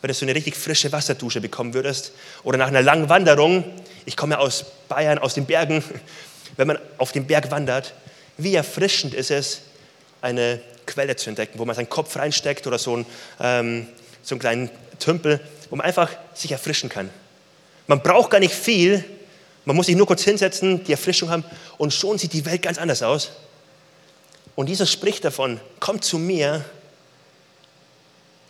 Wenn 0.00 0.08
du 0.08 0.14
so 0.14 0.24
eine 0.24 0.34
richtig 0.34 0.56
frische 0.56 0.92
Wasserdusche 0.92 1.40
bekommen 1.40 1.74
würdest 1.74 2.12
oder 2.42 2.58
nach 2.58 2.68
einer 2.68 2.82
langen 2.82 3.08
Wanderung, 3.08 3.64
ich 4.04 4.16
komme 4.16 4.34
ja 4.34 4.40
aus 4.40 4.64
Bayern, 4.88 5.18
aus 5.18 5.34
den 5.34 5.46
Bergen, 5.46 5.82
wenn 6.56 6.68
man 6.68 6.78
auf 6.98 7.12
den 7.12 7.26
Berg 7.26 7.50
wandert, 7.50 7.92
wie 8.38 8.54
erfrischend 8.54 9.14
ist 9.14 9.30
es, 9.30 9.60
eine 10.22 10.60
Quelle 10.86 11.16
zu 11.16 11.28
entdecken, 11.28 11.58
wo 11.58 11.64
man 11.64 11.76
seinen 11.76 11.90
Kopf 11.90 12.16
reinsteckt 12.16 12.66
oder 12.66 12.78
so 12.78 12.94
einen, 12.94 13.06
ähm, 13.40 13.86
so 14.22 14.34
einen 14.34 14.40
kleinen 14.40 14.70
Tümpel, 14.98 15.40
wo 15.70 15.76
man 15.76 15.86
einfach 15.86 16.10
sich 16.34 16.52
erfrischen 16.52 16.88
kann. 16.88 17.10
Man 17.86 18.02
braucht 18.02 18.30
gar 18.30 18.40
nicht 18.40 18.54
viel, 18.54 19.04
man 19.64 19.76
muss 19.76 19.86
sich 19.86 19.96
nur 19.96 20.06
kurz 20.06 20.22
hinsetzen, 20.22 20.84
die 20.84 20.92
Erfrischung 20.92 21.30
haben 21.30 21.44
und 21.78 21.92
schon 21.92 22.18
sieht 22.18 22.32
die 22.32 22.44
Welt 22.46 22.62
ganz 22.62 22.78
anders 22.78 23.02
aus. 23.02 23.32
Und 24.54 24.68
Jesus 24.68 24.90
spricht 24.90 25.24
davon, 25.24 25.60
komm 25.80 26.00
zu 26.00 26.18
mir, 26.18 26.64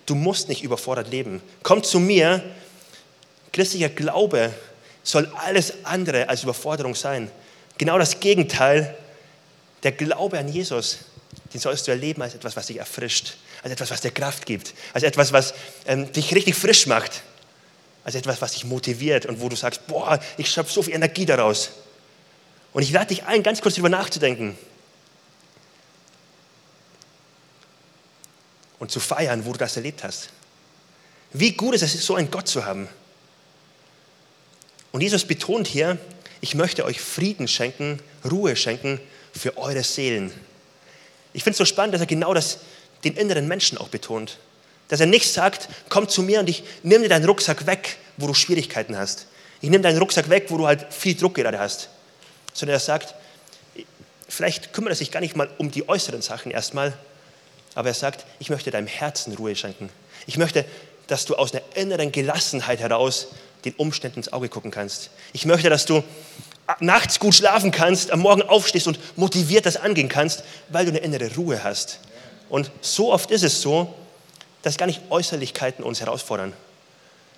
du 0.07 0.15
musst 0.15 0.49
nicht 0.49 0.63
überfordert 0.63 1.09
leben. 1.09 1.43
Komm 1.63 1.83
zu 1.83 1.99
mir, 1.99 2.43
christlicher 3.53 3.89
Glaube 3.89 4.53
soll 5.03 5.31
alles 5.37 5.85
andere 5.85 6.29
als 6.29 6.43
Überforderung 6.43 6.95
sein. 6.95 7.31
Genau 7.79 7.99
das 7.99 8.21
Gegenteil, 8.21 8.97
der 9.83 9.93
Glaube 9.93 10.39
an 10.39 10.49
Jesus, 10.49 10.99
den 11.57 11.61
sollst 11.61 11.87
du 11.87 11.91
erleben 11.91 12.21
als 12.21 12.35
etwas, 12.35 12.55
was 12.55 12.67
dich 12.67 12.77
erfrischt, 12.77 13.37
als 13.63 13.73
etwas, 13.73 13.91
was 13.91 14.03
dir 14.03 14.11
Kraft 14.11 14.45
gibt, 14.45 14.75
als 14.93 15.05
etwas, 15.05 15.33
was 15.33 15.55
ähm, 15.87 16.13
dich 16.13 16.35
richtig 16.35 16.55
frisch 16.55 16.87
macht, 16.87 17.23
als 18.05 18.15
etwas, 18.15 18.43
was 18.43 18.53
dich 18.53 18.65
motiviert 18.65 19.25
und 19.25 19.41
wo 19.41 19.49
du 19.49 19.57
sagst, 19.57 19.87
boah, 19.87 20.21
ich 20.37 20.51
schöpfe 20.51 20.73
so 20.73 20.83
viel 20.83 20.95
Energie 20.95 21.25
daraus. 21.25 21.71
Und 22.75 22.83
ich 22.83 22.91
lade 22.91 23.07
dich 23.07 23.25
ein, 23.25 23.43
ganz 23.43 23.63
kurz 23.63 23.77
darüber 23.77 23.89
nachzudenken 23.89 24.59
und 28.79 28.91
zu 28.91 29.01
feiern, 29.01 29.47
wo 29.47 29.53
du 29.53 29.59
das 29.59 29.77
erlebt 29.77 30.05
hast. 30.05 30.29
Wie 31.33 31.53
gut 31.53 31.75
ist 31.75 31.83
es, 31.83 32.05
so 32.05 32.17
einen 32.17 32.31
Gott 32.31 32.49
zu 32.49 32.67
haben. 32.67 32.87
Und 34.93 35.01
Jesus 35.01 35.25
betont 35.25 35.67
hier, 35.67 35.99
ich 36.43 36.55
möchte 36.55 36.85
euch 36.85 37.01
Frieden 37.01 37.49
schenken, 37.49 37.99
Ruhe 38.31 38.57
schenken 38.57 39.01
für 39.33 39.57
eure 39.57 39.83
Seelen. 39.83 40.33
Ich 41.37 41.45
finde 41.45 41.53
es 41.53 41.59
so 41.59 41.67
spannend, 41.67 41.93
dass 41.93 42.01
er 42.01 42.07
genau 42.07 42.33
das, 42.33 42.61
den 43.05 43.15
inneren 43.15 43.47
Menschen 43.47 43.77
auch 43.77 43.89
betont. 43.89 44.39
Dass 44.89 45.01
er 45.01 45.07
nicht 45.07 45.31
sagt, 45.31 45.69
komm 45.91 46.09
zu 46.09 46.23
mir 46.23 46.41
und 46.41 46.49
ich 46.49 46.65
nehme 46.83 47.03
dir 47.03 47.11
deinen 47.11 47.27
Rucksack 47.27 47.67
weg, 47.67 47.99
wo 48.17 48.27
du 48.27 48.33
Schwierigkeiten 48.33 48.97
hast. 48.97 49.27
Ich 49.61 49.69
nehme 49.69 49.83
deinen 49.83 49.99
Rucksack 49.99 50.31
weg, 50.31 50.47
wo 50.49 50.57
du 50.57 50.67
halt 50.67 50.95
viel 50.95 51.15
Druck 51.15 51.35
gerade 51.35 51.59
hast. 51.59 51.91
Sondern 52.55 52.77
er 52.77 52.81
sagt, 52.81 53.15
vielleicht 54.27 54.73
kümmert 54.73 54.95
er 54.95 54.97
sich 54.97 55.11
gar 55.11 55.21
nicht 55.21 55.37
mal 55.37 55.51
um 55.59 55.71
die 55.71 55.87
äußeren 55.87 56.23
Sachen 56.23 56.51
erstmal, 56.51 56.95
aber 57.75 57.89
er 57.89 57.95
sagt, 57.95 58.25
ich 58.39 58.49
möchte 58.49 58.71
deinem 58.71 58.87
Herzen 58.87 59.35
Ruhe 59.35 59.55
schenken. 59.57 59.91
Ich 60.27 60.39
möchte, 60.39 60.65
dass 61.07 61.27
du 61.27 61.35
aus 61.35 61.53
einer 61.53 61.63
inneren 61.75 62.13
Gelassenheit 62.13 62.81
heraus 62.81 63.27
den 63.67 63.75
Umständen 63.75 64.21
ins 64.21 64.33
Auge 64.33 64.49
gucken 64.49 64.71
kannst. 64.71 65.11
Ich 65.35 65.45
möchte, 65.45 65.69
dass 65.69 65.85
du 65.85 66.03
nachts 66.81 67.19
gut 67.19 67.35
schlafen 67.35 67.71
kannst, 67.71 68.11
am 68.11 68.21
Morgen 68.21 68.43
aufstehst 68.43 68.87
und 68.87 68.99
motiviert 69.17 69.67
das 69.67 69.77
angehen 69.77 70.09
kannst, 70.09 70.43
weil 70.69 70.85
du 70.85 70.91
eine 70.91 71.01
innere 71.01 71.35
Ruhe 71.35 71.63
hast. 71.63 72.01
Und 72.49 72.71
so 72.81 73.13
oft 73.13 73.31
ist 73.31 73.43
es 73.43 73.63
so, 73.63 73.95
dass 74.63 74.77
gar 74.77 74.87
nicht 74.87 75.01
Äußerlichkeiten 75.11 75.85
uns 75.85 76.01
herausfordern. 76.01 76.53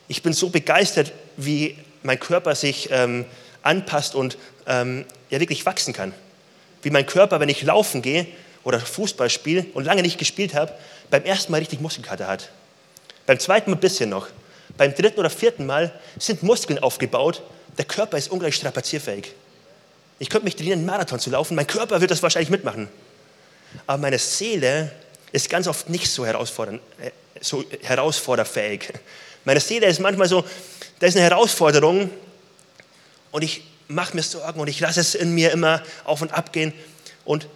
Ich 0.08 0.23
bin 0.23 0.32
so 0.32 0.49
begeistert, 0.49 1.12
wie 1.37 1.76
mein 2.02 2.18
Körper 2.18 2.54
sich 2.54 2.88
ähm, 2.90 3.26
anpasst 3.62 4.14
und 4.14 4.38
ähm, 4.66 5.04
ja 5.30 5.40
wirklich 5.40 5.66
wachsen 5.66 5.92
kann. 5.92 6.14
Wie 6.82 6.90
mein 6.90 7.06
Körper, 7.06 7.40
wenn 7.40 7.49
ich 7.49 7.62
laufen 7.62 8.02
gehe 8.02 8.26
oder 8.64 8.80
Fußball 8.80 9.28
spiele 9.30 9.66
und 9.75 9.85
lange 9.85 10.02
nicht 10.02 10.18
gespielt 10.18 10.54
habe, 10.54 10.73
beim 11.11 11.25
ersten 11.25 11.52
Mal 11.52 11.58
richtig 11.58 11.80
Muskelkater 11.80 12.26
hat. 12.26 12.50
Beim 13.26 13.38
zweiten 13.38 13.70
Mal 13.70 13.76
ein 13.76 13.80
bisschen 13.80 14.11
noch. 14.11 14.28
Beim 14.76 14.94
dritten 14.94 15.20
oder 15.20 15.30
vierten 15.30 15.66
Mal 15.66 15.92
sind 16.18 16.42
Muskeln 16.42 16.78
aufgebaut. 16.78 17.42
Der 17.78 17.85
Körper 17.85 18.18
ist 18.18 18.30
ungleich 18.30 18.56
strapazierfähig. 18.56 19.32
Ich 20.18 20.28
könnte 20.28 20.44
mich 20.44 20.56
trainieren, 20.56 20.80
einen 20.80 20.87
Marathon 20.87 21.20
zu 21.20 21.30
laufen. 21.30 21.54
Mein 21.54 21.66
Körper 21.66 22.00
wird 22.00 22.11
das 22.11 22.23
wahrscheinlich 22.23 22.50
mitmachen. 22.50 22.88
Aber 23.87 23.99
meine 23.99 24.18
Seele 24.18 24.92
ist 25.32 25.49
ganz 25.49 25.68
oft 25.68 25.88
nicht 25.88 26.11
so, 26.11 26.26
herausfordernd, 26.26 26.80
äh, 27.00 27.11
so 27.40 27.64
herausforderfähig. 27.82 28.92
Meine 29.44 29.61
Seele 29.61 29.87
ist 29.87 30.00
manchmal 30.00 30.28
so, 30.28 30.44
da 30.99 31.06
ist 31.06 31.16
eine 31.16 31.25
Herausforderung 31.25 32.11
und 33.30 33.42
ich 33.42 33.62
mache 33.87 34.16
mir 34.16 34.23
Sorgen 34.23 34.58
und 34.58 34.68
ich 34.68 34.80
lasse 34.80 35.00
es 35.00 35.14
in 35.14 35.32
mir 35.32 35.52
immer 35.52 35.82
auf 36.04 36.20
und 36.23 36.32
ab 36.32 36.52
gehen. 36.52 36.73
Und 37.25 37.47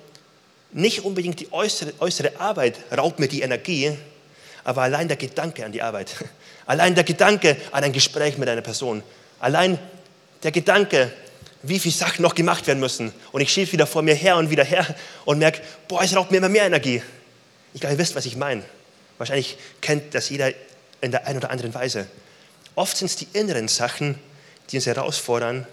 nicht 0.72 1.04
unbedingt 1.04 1.40
die 1.40 1.52
äußere, 1.52 1.92
äußere 1.98 2.38
Arbeit 2.38 2.78
raubt 2.96 3.18
mir 3.18 3.28
die 3.28 3.42
Energie, 3.42 3.96
aber 4.64 4.82
allein 4.82 5.08
der 5.08 5.16
Gedanke 5.16 5.64
an 5.64 5.72
die 5.72 5.82
Arbeit, 5.82 6.14
allein 6.66 6.94
der 6.94 7.04
Gedanke 7.04 7.56
an 7.72 7.82
ein 7.82 7.92
Gespräch 7.92 8.38
mit 8.38 8.48
einer 8.48 8.62
Person, 8.62 9.02
allein 9.40 9.78
der 10.42 10.52
Gedanke, 10.52 11.12
wie 11.62 11.78
viele 11.78 11.94
Sachen 11.94 12.22
noch 12.22 12.34
gemacht 12.34 12.66
werden 12.66 12.80
müssen. 12.80 13.12
Und 13.30 13.40
ich 13.40 13.52
schiebe 13.52 13.72
wieder 13.72 13.86
vor 13.86 14.02
mir 14.02 14.14
her 14.14 14.36
und 14.36 14.50
wieder 14.50 14.64
her 14.64 14.94
und 15.24 15.38
merke, 15.38 15.62
boah, 15.88 16.02
es 16.02 16.14
raubt 16.14 16.30
mir 16.30 16.38
immer 16.38 16.48
mehr 16.48 16.64
Energie. 16.64 17.02
Ich 17.74 17.80
glaube, 17.80 17.94
ihr 17.94 17.98
wisst, 17.98 18.16
was 18.16 18.26
ich 18.26 18.36
meine. 18.36 18.62
Wahrscheinlich 19.18 19.56
kennt 19.80 20.14
das 20.14 20.28
jeder 20.28 20.52
in 21.00 21.12
der 21.12 21.26
einen 21.26 21.38
oder 21.38 21.50
anderen 21.50 21.72
Weise. 21.74 22.06
Oft 22.74 22.96
sind 22.96 23.06
es 23.06 23.16
die 23.16 23.28
inneren 23.32 23.68
Sachen, 23.68 24.16
die 24.70 24.76
uns 24.76 24.86
herausfordern. 24.86 25.66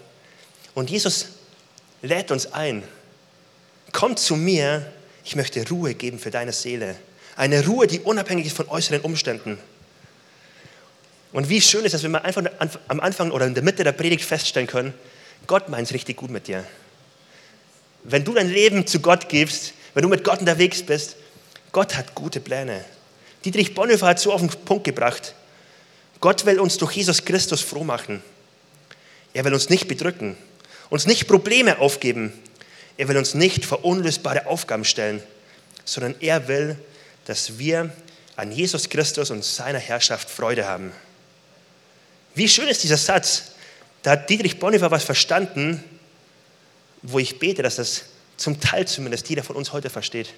Und 0.74 0.90
Jesus 0.90 1.26
lädt 2.02 2.30
uns 2.30 2.52
ein. 2.52 2.82
Komm 3.92 4.16
zu 4.16 4.36
mir, 4.36 4.90
ich 5.24 5.34
möchte 5.34 5.66
Ruhe 5.68 5.94
geben 5.94 6.18
für 6.18 6.30
deine 6.30 6.52
Seele. 6.52 6.96
Eine 7.36 7.66
Ruhe, 7.66 7.86
die 7.86 8.00
unabhängig 8.00 8.46
ist 8.46 8.56
von 8.56 8.68
äußeren 8.68 9.00
Umständen. 9.00 9.58
Und 11.32 11.48
wie 11.48 11.60
schön 11.60 11.84
ist 11.84 12.02
wenn 12.02 12.10
wir 12.12 12.24
einfach 12.24 12.42
am 12.88 13.00
Anfang 13.00 13.30
oder 13.30 13.46
in 13.46 13.54
der 13.54 13.62
Mitte 13.62 13.84
der 13.84 13.92
Predigt 13.92 14.24
feststellen 14.24 14.66
können, 14.66 14.94
Gott 15.46 15.68
meint 15.68 15.86
es 15.86 15.94
richtig 15.94 16.16
gut 16.16 16.30
mit 16.30 16.48
dir. 16.48 16.64
Wenn 18.04 18.24
du 18.24 18.34
dein 18.34 18.50
Leben 18.50 18.86
zu 18.86 19.00
Gott 19.00 19.28
gibst, 19.28 19.74
wenn 19.94 20.02
du 20.02 20.08
mit 20.08 20.24
Gott 20.24 20.40
unterwegs 20.40 20.82
bist, 20.82 21.16
Gott 21.72 21.96
hat 21.96 22.14
gute 22.14 22.40
Pläne. 22.40 22.84
Dietrich 23.44 23.74
Bonhoeffer 23.74 24.06
hat 24.06 24.18
so 24.18 24.32
auf 24.32 24.40
den 24.40 24.50
Punkt 24.50 24.84
gebracht, 24.84 25.34
Gott 26.20 26.44
will 26.44 26.60
uns 26.60 26.76
durch 26.78 26.92
Jesus 26.92 27.24
Christus 27.24 27.60
froh 27.62 27.84
machen. 27.84 28.22
Er 29.32 29.44
will 29.44 29.54
uns 29.54 29.70
nicht 29.70 29.88
bedrücken, 29.88 30.36
uns 30.90 31.06
nicht 31.06 31.28
Probleme 31.28 31.78
aufgeben. 31.78 32.32
Er 32.96 33.08
will 33.08 33.16
uns 33.16 33.34
nicht 33.34 33.64
vor 33.64 33.84
unlösbare 33.84 34.46
Aufgaben 34.46 34.84
stellen, 34.84 35.22
sondern 35.84 36.14
er 36.20 36.48
will, 36.48 36.76
dass 37.24 37.58
wir 37.58 37.90
an 38.36 38.52
Jesus 38.52 38.88
Christus 38.88 39.30
und 39.30 39.44
seiner 39.44 39.78
Herrschaft 39.78 40.28
Freude 40.28 40.66
haben. 40.66 40.92
Wie 42.34 42.48
schön 42.48 42.68
ist 42.68 42.82
dieser 42.82 42.96
Satz. 42.96 43.52
Da 44.02 44.12
hat 44.12 44.30
Dietrich 44.30 44.58
Bonhoeffer 44.58 44.90
was 44.90 45.04
verstanden, 45.04 45.84
wo 47.02 47.18
ich 47.18 47.38
bete, 47.38 47.62
dass 47.62 47.76
das 47.76 48.04
zum 48.36 48.60
Teil 48.60 48.86
zumindest 48.86 49.28
jeder 49.28 49.42
von 49.42 49.56
uns 49.56 49.72
heute 49.72 49.90
versteht. 49.90 50.32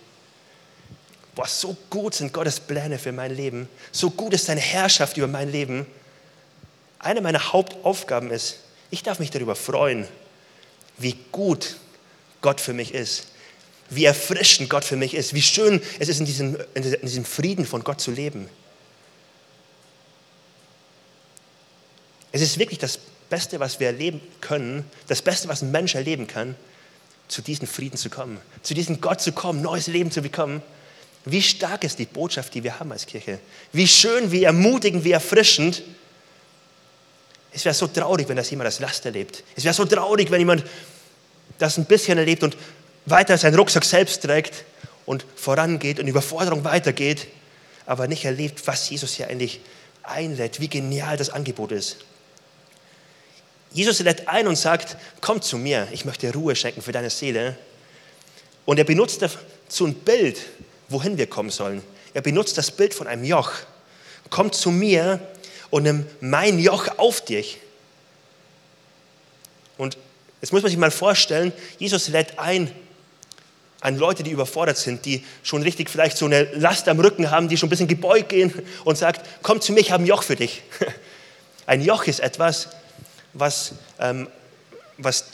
Boah, 1.35 1.47
so 1.47 1.77
gut 1.89 2.15
sind 2.15 2.33
Gottes 2.33 2.61
Pläne 2.61 2.99
für 2.99 3.13
mein 3.13 3.35
Leben. 3.35 3.69
So 3.91 4.11
gut 4.11 4.35
ist 4.35 4.47
seine 4.47 4.61
Herrschaft 4.61 5.17
über 5.17 5.29
mein 5.29 5.51
Leben. 5.51 5.87
Eine 6.99 7.21
meiner 7.21 7.53
Hauptaufgaben 7.53 8.31
ist, 8.31 8.59
ich 8.91 9.03
darf 9.03 9.19
mich 9.19 9.31
darüber 9.31 9.57
freuen, 9.57 10.07
wie 10.99 11.17
gut 11.33 11.77
Gott 12.43 12.61
für 12.61 12.75
mich 12.75 12.93
ist. 12.93 13.29
Wie 13.89 14.05
erfrischend 14.05 14.69
Gott 14.69 14.85
für 14.85 14.97
mich 14.97 15.15
ist. 15.15 15.35
Wie 15.35 15.43
schön 15.43 15.83
es 15.99 16.09
ist, 16.09 16.21
in 16.21 16.27
diesem, 16.27 16.59
in 16.75 16.83
diesem 16.83 17.25
Frieden 17.25 17.65
von 17.65 17.85
Gott 17.85 18.01
zu 18.01 18.11
leben. 18.11 18.49
Es 22.33 22.41
ist 22.41 22.59
wirklich 22.59 22.79
das 22.79 22.99
Beste, 23.29 23.61
was 23.61 23.79
wir 23.79 23.87
erleben 23.87 24.21
können, 24.41 24.85
das 25.07 25.23
Beste, 25.23 25.49
was 25.49 25.63
ein 25.63 25.71
Mensch 25.71 25.95
erleben 25.95 26.27
kann, 26.27 26.55
zu 27.29 27.43
diesem 27.43 27.67
Frieden 27.67 27.97
zu 27.97 28.11
kommen, 28.11 28.39
zu 28.63 28.75
diesem 28.75 29.01
Gott 29.01 29.21
zu 29.21 29.33
kommen, 29.33 29.63
neues 29.63 29.87
Leben 29.87 30.11
zu 30.11 30.23
bekommen. 30.23 30.63
Wie 31.25 31.41
stark 31.41 31.85
ist 31.85 31.99
die 31.99 32.05
Botschaft, 32.07 32.53
die 32.55 32.65
wir 32.65 32.79
haben 32.81 32.93
als 32.93 33.07
Kirche? 33.07 33.39
Wie 33.73 33.87
schön, 33.87 34.33
wie 34.33 34.45
ermutigend, 34.45 35.05
wie 35.05 35.13
erfrischend. 35.13 35.83
Es 37.53 37.65
wäre 37.65 37.75
so 37.75 37.87
traurig, 37.87 38.29
wenn 38.29 38.37
das 38.37 38.51
jemand 38.51 38.67
als 38.67 38.81
Last 38.81 39.07
erlebt. 39.07 39.45
Es 39.55 39.65
wäre 39.65 39.75
so 39.75 39.85
traurig, 39.85 40.31
wenn 40.31 40.41
jemand 40.41 40.65
das 41.59 41.79
ein 41.79 41.85
bisschen 41.85 42.19
erlebt 42.19 42.43
und 42.43 42.57
weiter 43.07 43.39
seinen 43.39 43.55
Rucksack 43.55 43.85
selbst 43.85 44.23
trägt 44.23 44.65
und 45.07 45.25
vorangeht 45.37 46.01
und 46.01 46.09
Überforderung 46.09 46.65
weitergeht, 46.65 47.29
aber 47.87 48.09
nicht 48.09 48.25
erlebt, 48.25 48.67
was 48.67 48.89
Jesus 48.91 49.15
hier 49.15 49.29
eigentlich 49.29 49.61
einlädt, 50.03 50.61
wie 50.61 50.69
genial 50.69 51.17
das 51.17 51.31
Angebot 51.31 51.73
ist. 51.73 51.99
Jesus 53.73 54.01
lädt 54.01 54.29
ein 54.29 54.47
und 54.47 54.57
sagt, 54.57 54.97
komm 55.21 55.41
zu 55.41 55.57
mir, 55.57 55.89
ich 55.93 56.05
möchte 56.05 56.33
Ruhe 56.33 56.55
schenken 56.55 56.83
für 56.83 56.93
deine 56.93 57.11
Seele. 57.11 57.57
Und 58.65 58.79
er 58.79 58.85
benutzt 58.85 59.23
dazu 59.23 59.87
ein 59.87 59.95
Bild, 59.95 60.39
wohin 60.89 61.17
wir 61.17 61.27
kommen 61.27 61.51
sollen. 61.51 61.83
Er 62.15 62.23
benutzt 62.23 62.59
das 62.59 62.71
Bild 62.71 62.95
von 62.95 63.07
einem 63.07 63.25
Joch. 63.25 63.53
Komm 64.31 64.53
zu 64.53 64.71
mir 64.71 65.21
und 65.71 65.85
nimm 65.85 66.07
mein 66.21 66.59
Joch 66.59 66.99
auf 66.99 67.25
dich. 67.25 67.59
Und 69.79 69.97
jetzt 70.41 70.53
muss 70.53 70.63
man 70.63 70.71
sich 70.71 70.79
mal 70.79 70.91
vorstellen, 70.91 71.53
Jesus 71.79 72.09
lädt 72.09 72.39
ein 72.39 72.71
an 73.81 73.99
Leute, 73.99 74.23
die 74.23 74.31
überfordert 74.31 74.79
sind, 74.79 75.05
die 75.07 75.25
schon 75.43 75.63
richtig 75.63 75.91
vielleicht 75.91 76.17
so 76.17 76.27
eine 76.27 76.45
Last 76.55 76.89
am 76.89 77.01
Rücken 77.01 77.33
haben, 77.33 77.49
die 77.49 77.57
schon 77.57 77.67
ein 77.67 77.71
bisschen 77.71 77.89
gebeugt 77.89 78.29
gehen 78.29 78.53
und 78.85 78.97
sagt, 78.97 79.27
komm 79.43 79.61
zu 79.61 79.73
mir, 79.73 79.81
ich 79.81 79.91
habe 79.91 80.05
ein 80.05 80.07
Joch 80.07 80.23
für 80.23 80.37
dich. 80.37 80.63
Ein 81.65 81.81
Joch 81.81 82.09
ist 82.09 82.19
etwas, 82.19 82.71
was, 83.33 83.73
ähm, 83.99 84.29
was 84.99 85.27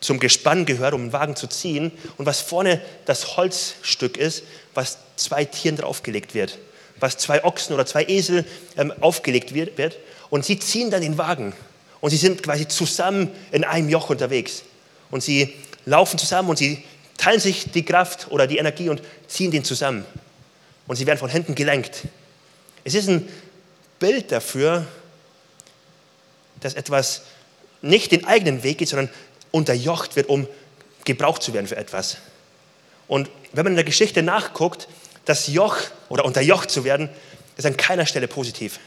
zum 0.00 0.20
Gespann 0.20 0.66
gehört, 0.66 0.92
um 0.92 1.02
einen 1.02 1.12
Wagen 1.12 1.36
zu 1.36 1.46
ziehen 1.46 1.90
und 2.18 2.26
was 2.26 2.40
vorne 2.40 2.80
das 3.06 3.36
Holzstück 3.36 4.16
ist, 4.16 4.42
was 4.74 4.98
zwei 5.16 5.44
Tieren 5.44 5.76
draufgelegt 5.76 6.34
wird, 6.34 6.58
was 7.00 7.16
zwei 7.16 7.42
Ochsen 7.44 7.74
oder 7.74 7.86
zwei 7.86 8.04
Esel 8.04 8.44
ähm, 8.76 8.92
aufgelegt 9.00 9.54
wird, 9.54 9.78
wird. 9.78 9.96
Und 10.30 10.44
sie 10.44 10.58
ziehen 10.58 10.90
dann 10.90 11.00
den 11.00 11.16
Wagen. 11.16 11.54
Und 12.00 12.10
sie 12.10 12.16
sind 12.16 12.42
quasi 12.42 12.68
zusammen 12.68 13.30
in 13.50 13.64
einem 13.64 13.88
Joch 13.88 14.10
unterwegs. 14.10 14.62
Und 15.10 15.22
sie 15.22 15.54
laufen 15.86 16.18
zusammen 16.18 16.50
und 16.50 16.58
sie 16.58 16.84
teilen 17.16 17.40
sich 17.40 17.70
die 17.70 17.84
Kraft 17.84 18.30
oder 18.30 18.46
die 18.46 18.58
Energie 18.58 18.90
und 18.90 19.00
ziehen 19.26 19.50
den 19.50 19.64
zusammen. 19.64 20.04
Und 20.86 20.96
sie 20.96 21.06
werden 21.06 21.18
von 21.18 21.30
hinten 21.30 21.54
gelenkt. 21.54 22.02
Es 22.84 22.94
ist 22.94 23.08
ein 23.08 23.26
Bild 23.98 24.32
dafür, 24.32 24.86
dass 26.60 26.74
etwas 26.74 27.22
nicht 27.84 28.12
den 28.12 28.24
eigenen 28.24 28.62
Weg 28.62 28.78
geht, 28.78 28.88
sondern 28.88 29.10
unterjocht 29.50 30.16
wird, 30.16 30.28
um 30.28 30.48
gebraucht 31.04 31.42
zu 31.42 31.52
werden 31.52 31.66
für 31.66 31.76
etwas. 31.76 32.16
Und 33.06 33.30
wenn 33.52 33.64
man 33.64 33.72
in 33.72 33.76
der 33.76 33.84
Geschichte 33.84 34.22
nachguckt, 34.22 34.88
das 35.24 35.46
Joch 35.46 35.76
oder 36.08 36.24
unterjocht 36.24 36.70
zu 36.70 36.84
werden, 36.84 37.08
ist 37.56 37.66
an 37.66 37.76
keiner 37.76 38.06
Stelle 38.06 38.28
positiv. 38.28 38.80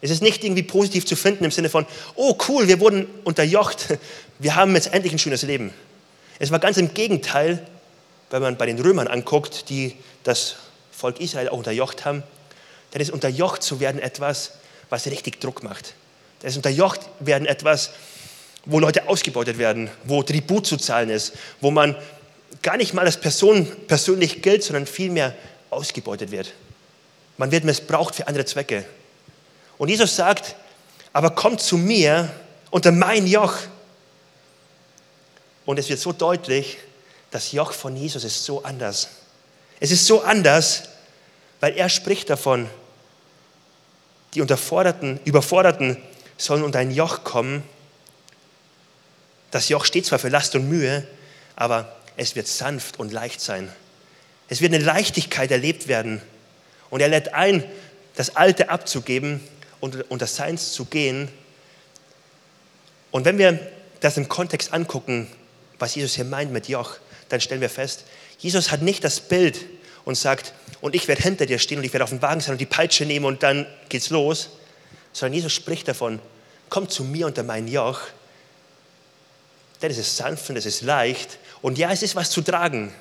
Es 0.00 0.10
ist 0.10 0.22
nicht 0.22 0.44
irgendwie 0.44 0.62
positiv 0.62 1.06
zu 1.06 1.16
finden 1.16 1.44
im 1.44 1.50
Sinne 1.50 1.68
von, 1.68 1.86
oh 2.14 2.36
cool, 2.48 2.68
wir 2.68 2.80
wurden 2.80 3.06
unterjocht, 3.24 3.98
wir 4.38 4.54
haben 4.54 4.74
jetzt 4.74 4.92
endlich 4.92 5.12
ein 5.12 5.18
schönes 5.18 5.42
Leben. 5.42 5.72
Es 6.38 6.50
war 6.50 6.58
ganz 6.58 6.76
im 6.76 6.94
Gegenteil, 6.94 7.66
wenn 8.30 8.42
man 8.42 8.56
bei 8.56 8.66
den 8.66 8.78
Römern 8.78 9.08
anguckt, 9.08 9.70
die 9.70 9.96
das 10.22 10.56
Volk 10.92 11.20
Israel 11.20 11.48
auch 11.48 11.58
unterjocht 11.58 12.04
haben, 12.04 12.22
dann 12.90 13.00
ist 13.02 13.10
unterjocht 13.10 13.62
zu 13.62 13.80
werden 13.80 14.00
etwas, 14.00 14.52
was 14.90 15.06
richtig 15.06 15.40
Druck 15.40 15.62
macht. 15.62 15.94
Ist 16.42 16.56
unterjocht 16.56 17.00
werden 17.20 17.46
etwas, 17.46 17.90
wo 18.64 18.78
Leute 18.78 19.08
ausgebeutet 19.08 19.58
werden, 19.58 19.90
wo 20.04 20.22
Tribut 20.22 20.66
zu 20.66 20.76
zahlen 20.76 21.10
ist, 21.10 21.32
wo 21.60 21.70
man 21.70 21.96
gar 22.62 22.76
nicht 22.76 22.94
mal 22.94 23.04
als 23.04 23.18
Person 23.18 23.66
persönlich 23.86 24.42
gilt, 24.42 24.62
sondern 24.62 24.86
vielmehr 24.86 25.34
ausgebeutet 25.70 26.30
wird. 26.30 26.52
Man 27.36 27.50
wird 27.50 27.64
missbraucht 27.64 28.14
für 28.14 28.26
andere 28.26 28.44
Zwecke. 28.44 28.84
Und 29.78 29.88
Jesus 29.88 30.16
sagt, 30.16 30.56
aber 31.12 31.30
kommt 31.30 31.60
zu 31.60 31.76
mir 31.78 32.30
unter 32.70 32.92
mein 32.92 33.26
Joch. 33.26 33.54
Und 35.64 35.78
es 35.78 35.88
wird 35.88 36.00
so 36.00 36.12
deutlich, 36.12 36.78
das 37.30 37.52
Joch 37.52 37.72
von 37.72 37.96
Jesus 37.96 38.24
ist 38.24 38.44
so 38.44 38.62
anders. 38.62 39.08
Es 39.80 39.90
ist 39.90 40.06
so 40.06 40.22
anders, 40.22 40.84
weil 41.60 41.76
er 41.76 41.88
spricht 41.88 42.30
davon, 42.30 42.68
die 44.34 44.40
Unterforderten, 44.40 45.20
Überforderten 45.24 45.96
sollen 46.38 46.62
unter 46.62 46.78
ein 46.78 46.90
Joch 46.90 47.24
kommen. 47.24 47.62
Das 49.50 49.68
Joch 49.68 49.84
steht 49.84 50.06
zwar 50.06 50.18
für 50.18 50.28
Last 50.28 50.54
und 50.54 50.68
Mühe, 50.68 51.06
aber 51.56 51.94
es 52.16 52.36
wird 52.36 52.46
sanft 52.46 52.98
und 52.98 53.12
leicht 53.12 53.40
sein. 53.40 53.70
Es 54.48 54.60
wird 54.60 54.72
eine 54.72 54.82
Leichtigkeit 54.82 55.50
erlebt 55.50 55.88
werden. 55.88 56.22
Und 56.90 57.00
er 57.00 57.08
lädt 57.08 57.34
ein, 57.34 57.64
das 58.14 58.36
Alte 58.36 58.70
abzugeben 58.70 59.40
und 59.80 60.10
unter 60.10 60.26
Seins 60.26 60.72
zu 60.72 60.86
gehen. 60.86 61.28
Und 63.10 63.24
wenn 63.24 63.38
wir 63.38 63.58
das 64.00 64.16
im 64.16 64.28
Kontext 64.28 64.72
angucken, 64.72 65.28
was 65.78 65.94
Jesus 65.94 66.14
hier 66.14 66.24
meint 66.24 66.52
mit 66.52 66.68
Joch, 66.68 66.96
dann 67.28 67.40
stellen 67.40 67.60
wir 67.60 67.70
fest, 67.70 68.04
Jesus 68.38 68.70
hat 68.70 68.82
nicht 68.82 69.04
das 69.04 69.20
Bild 69.20 69.58
und 70.04 70.16
sagt, 70.16 70.54
und 70.80 70.94
ich 70.94 71.08
werde 71.08 71.22
hinter 71.22 71.46
dir 71.46 71.58
stehen 71.58 71.78
und 71.78 71.84
ich 71.84 71.92
werde 71.92 72.04
auf 72.04 72.10
den 72.10 72.22
Wagen 72.22 72.40
sein 72.40 72.52
und 72.52 72.60
die 72.60 72.66
Peitsche 72.66 73.04
nehmen 73.04 73.26
und 73.26 73.42
dann 73.42 73.66
geht's 73.88 74.10
los, 74.10 74.50
sondern 75.18 75.34
Jesus 75.34 75.52
spricht 75.52 75.88
davon, 75.88 76.20
komm 76.68 76.88
zu 76.88 77.04
mir 77.04 77.26
unter 77.26 77.42
mein 77.42 77.66
Joch, 77.66 78.00
denn 79.82 79.90
es 79.90 79.98
ist 79.98 80.16
sanft 80.16 80.48
und 80.50 80.56
es 80.56 80.66
ist 80.66 80.82
leicht 80.82 81.38
und 81.62 81.78
ja, 81.78 81.90
es 81.90 82.02
ist 82.02 82.14
was 82.16 82.30
zu 82.30 82.40
tragen, 82.42 82.92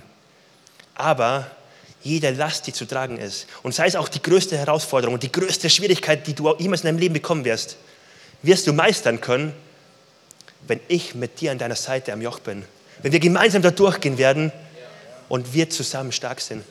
aber 0.96 1.50
jede 2.02 2.32
Last, 2.32 2.68
die 2.68 2.74
zu 2.74 2.86
tragen 2.86 3.18
ist 3.18 3.48
und 3.64 3.76
sei 3.76 3.88
es 3.88 3.96
auch 3.96 4.08
die 4.08 4.22
größte 4.22 4.58
Herausforderung 4.58 5.16
und 5.16 5.24
die 5.24 5.32
größte 5.32 5.70
Schwierigkeit, 5.70 6.26
die 6.26 6.34
du 6.34 6.56
jemals 6.58 6.82
in 6.82 6.88
deinem 6.88 7.00
Leben 7.00 7.14
bekommen 7.14 7.46
wirst, 7.46 7.78
wirst 8.42 8.66
du 8.68 8.74
meistern 8.74 9.22
können, 9.22 9.54
wenn 10.68 10.80
ich 10.88 11.16
mit 11.16 11.40
dir 11.40 11.52
an 11.52 11.58
deiner 11.58 11.76
Seite 11.76 12.14
am 12.14 12.22
Joch 12.22 12.40
bin. 12.40 12.66
Wenn 13.02 13.12
wir 13.12 13.20
gemeinsam 13.20 13.62
da 13.62 13.72
durchgehen 13.72 14.18
werden 14.18 14.52
und 15.30 15.54
wir 15.54 15.70
zusammen 15.70 16.12
stark 16.12 16.42
sind. 16.42 16.64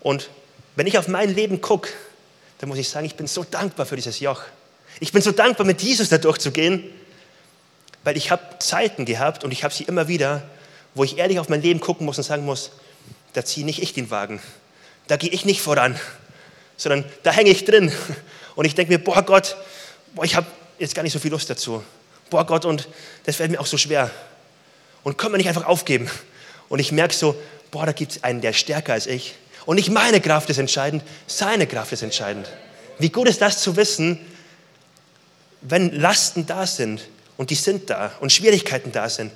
Und 0.00 0.30
wenn 0.76 0.86
ich 0.86 0.98
auf 0.98 1.08
mein 1.08 1.34
Leben 1.34 1.60
gucke, 1.60 1.90
dann 2.58 2.68
muss 2.68 2.78
ich 2.78 2.88
sagen, 2.88 3.06
ich 3.06 3.14
bin 3.14 3.26
so 3.26 3.44
dankbar 3.44 3.86
für 3.86 3.96
dieses 3.96 4.20
Joch. 4.20 4.42
Ich 5.00 5.12
bin 5.12 5.22
so 5.22 5.32
dankbar, 5.32 5.66
mit 5.66 5.82
Jesus 5.82 6.08
da 6.08 6.18
durchzugehen, 6.18 6.84
weil 8.04 8.16
ich 8.16 8.30
habe 8.30 8.42
Zeiten 8.58 9.04
gehabt 9.04 9.44
und 9.44 9.52
ich 9.52 9.64
habe 9.64 9.74
sie 9.74 9.84
immer 9.84 10.08
wieder, 10.08 10.42
wo 10.94 11.04
ich 11.04 11.18
ehrlich 11.18 11.38
auf 11.38 11.48
mein 11.48 11.62
Leben 11.62 11.80
gucken 11.80 12.06
muss 12.06 12.18
und 12.18 12.24
sagen 12.24 12.44
muss, 12.44 12.70
da 13.32 13.44
ziehe 13.44 13.66
nicht 13.66 13.82
ich 13.82 13.92
den 13.92 14.10
Wagen, 14.10 14.40
da 15.08 15.16
gehe 15.16 15.30
ich 15.30 15.44
nicht 15.44 15.60
voran, 15.60 15.98
sondern 16.76 17.04
da 17.22 17.32
hänge 17.32 17.50
ich 17.50 17.64
drin. 17.64 17.92
Und 18.54 18.64
ich 18.66 18.74
denke 18.74 18.92
mir, 18.92 18.98
boah 18.98 19.22
Gott, 19.22 19.56
boah, 20.14 20.24
ich 20.24 20.36
habe 20.36 20.46
jetzt 20.78 20.94
gar 20.94 21.02
nicht 21.02 21.12
so 21.12 21.18
viel 21.18 21.32
Lust 21.32 21.50
dazu. 21.50 21.82
Boah 22.30 22.46
Gott, 22.46 22.64
und 22.64 22.88
das 23.24 23.36
fällt 23.36 23.50
mir 23.50 23.60
auch 23.60 23.66
so 23.66 23.76
schwer. 23.76 24.10
Und 25.02 25.18
können 25.18 25.34
wir 25.34 25.38
nicht 25.38 25.48
einfach 25.48 25.66
aufgeben. 25.66 26.08
Und 26.68 26.78
ich 26.78 26.92
merke 26.92 27.14
so, 27.14 27.36
boah, 27.70 27.86
da 27.86 27.92
gibt 27.92 28.12
es 28.12 28.24
einen, 28.24 28.40
der 28.40 28.52
stärker 28.52 28.92
als 28.92 29.06
ich. 29.06 29.34
Und 29.66 29.76
nicht 29.76 29.90
meine 29.90 30.20
Kraft 30.20 30.50
ist 30.50 30.58
entscheidend, 30.58 31.02
seine 31.26 31.66
Kraft 31.66 31.92
ist 31.92 32.02
entscheidend. 32.02 32.48
Wie 32.98 33.10
gut 33.10 33.28
ist 33.28 33.40
das 33.40 33.60
zu 33.60 33.76
wissen, 33.76 34.20
wenn 35.64 35.98
Lasten 35.98 36.46
da 36.46 36.66
sind 36.66 37.00
und 37.36 37.50
die 37.50 37.54
sind 37.54 37.90
da 37.90 38.12
und 38.20 38.32
Schwierigkeiten 38.32 38.92
da 38.92 39.08
sind, 39.08 39.32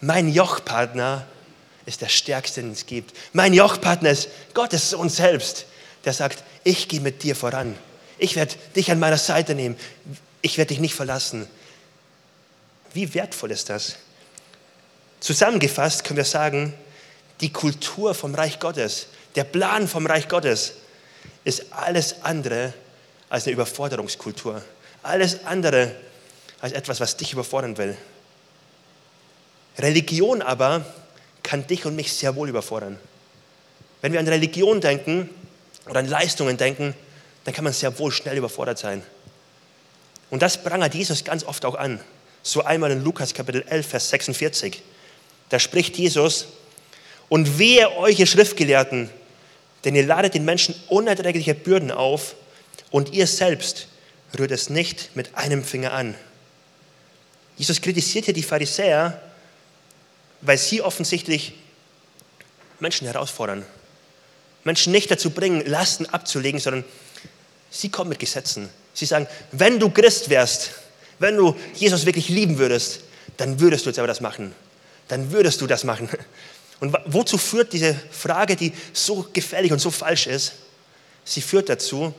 mein 0.00 0.28
Jochpartner 0.28 1.26
ist 1.86 2.02
der 2.02 2.08
stärkste, 2.08 2.60
den 2.62 2.72
es 2.72 2.86
gibt. 2.86 3.16
Mein 3.32 3.52
Jochpartner 3.52 4.10
ist 4.10 4.28
Gottes 4.54 4.90
Sohn 4.90 5.08
selbst, 5.08 5.66
der 6.04 6.12
sagt, 6.12 6.44
ich 6.64 6.88
gehe 6.88 7.00
mit 7.00 7.22
dir 7.22 7.34
voran. 7.34 7.76
Ich 8.18 8.36
werde 8.36 8.54
dich 8.76 8.90
an 8.90 8.98
meiner 8.98 9.18
Seite 9.18 9.54
nehmen. 9.54 9.76
Ich 10.42 10.58
werde 10.58 10.68
dich 10.68 10.80
nicht 10.80 10.94
verlassen. 10.94 11.48
Wie 12.92 13.14
wertvoll 13.14 13.50
ist 13.50 13.70
das? 13.70 13.96
Zusammengefasst 15.20 16.04
können 16.04 16.18
wir 16.18 16.24
sagen, 16.24 16.74
die 17.40 17.52
Kultur 17.52 18.14
vom 18.14 18.34
Reich 18.34 18.58
Gottes, 18.58 19.06
der 19.34 19.44
Plan 19.44 19.88
vom 19.88 20.06
Reich 20.06 20.28
Gottes 20.28 20.74
ist 21.44 21.72
alles 21.72 22.22
andere 22.22 22.74
als 23.30 23.44
eine 23.44 23.54
Überforderungskultur. 23.54 24.62
Alles 25.02 25.44
andere 25.44 25.94
als 26.60 26.72
etwas, 26.72 27.00
was 27.00 27.16
dich 27.16 27.32
überfordern 27.32 27.78
will. 27.78 27.96
Religion 29.78 30.42
aber 30.42 30.84
kann 31.42 31.66
dich 31.66 31.86
und 31.86 31.96
mich 31.96 32.12
sehr 32.12 32.36
wohl 32.36 32.48
überfordern. 32.48 32.98
Wenn 34.02 34.12
wir 34.12 34.20
an 34.20 34.28
Religion 34.28 34.80
denken 34.80 35.30
oder 35.86 36.00
an 36.00 36.08
Leistungen 36.08 36.56
denken, 36.56 36.94
dann 37.44 37.54
kann 37.54 37.64
man 37.64 37.72
sehr 37.72 37.98
wohl 37.98 38.12
schnell 38.12 38.36
überfordert 38.36 38.78
sein. 38.78 39.02
Und 40.30 40.42
das 40.42 40.62
prangert 40.62 40.94
Jesus 40.94 41.24
ganz 41.24 41.44
oft 41.44 41.64
auch 41.64 41.74
an. 41.74 42.00
So 42.42 42.62
einmal 42.62 42.90
in 42.90 43.02
Lukas 43.02 43.34
Kapitel 43.34 43.64
11, 43.68 43.86
Vers 43.86 44.10
46. 44.10 44.82
Da 45.48 45.58
spricht 45.58 45.96
Jesus, 45.96 46.46
und 47.30 47.58
wehe 47.58 47.96
euch, 47.96 48.18
ihr 48.18 48.26
Schriftgelehrten, 48.26 49.08
denn 49.84 49.94
ihr 49.94 50.04
ladet 50.04 50.34
den 50.34 50.44
Menschen 50.44 50.74
unerträgliche 50.88 51.54
Bürden 51.54 51.90
auf 51.90 52.34
und 52.90 53.14
ihr 53.14 53.26
selbst 53.26 53.86
rührt 54.38 54.50
es 54.50 54.70
nicht 54.70 55.16
mit 55.16 55.34
einem 55.34 55.64
Finger 55.64 55.92
an. 55.92 56.14
Jesus 57.56 57.80
kritisiert 57.80 58.26
hier 58.26 58.34
die 58.34 58.42
Pharisäer, 58.42 59.20
weil 60.40 60.56
sie 60.56 60.80
offensichtlich 60.82 61.54
Menschen 62.78 63.06
herausfordern. 63.06 63.64
Menschen 64.64 64.92
nicht 64.92 65.10
dazu 65.10 65.30
bringen, 65.30 65.64
Lasten 65.66 66.06
abzulegen, 66.06 66.60
sondern 66.60 66.84
sie 67.70 67.90
kommen 67.90 68.10
mit 68.10 68.18
Gesetzen. 68.18 68.68
Sie 68.94 69.06
sagen, 69.06 69.26
wenn 69.52 69.78
du 69.78 69.90
Christ 69.90 70.30
wärst, 70.30 70.70
wenn 71.18 71.36
du 71.36 71.56
Jesus 71.74 72.06
wirklich 72.06 72.28
lieben 72.28 72.58
würdest, 72.58 73.00
dann 73.36 73.60
würdest 73.60 73.84
du 73.84 73.90
jetzt 73.90 73.98
aber 73.98 74.08
das 74.08 74.20
machen. 74.20 74.54
Dann 75.08 75.32
würdest 75.32 75.60
du 75.60 75.66
das 75.66 75.84
machen. 75.84 76.08
Und 76.80 76.96
wozu 77.06 77.36
führt 77.36 77.72
diese 77.72 77.94
Frage, 78.10 78.56
die 78.56 78.72
so 78.92 79.26
gefährlich 79.32 79.72
und 79.72 79.80
so 79.80 79.90
falsch 79.90 80.26
ist? 80.26 80.52
Sie 81.24 81.42
führt 81.42 81.68
dazu, 81.68 82.14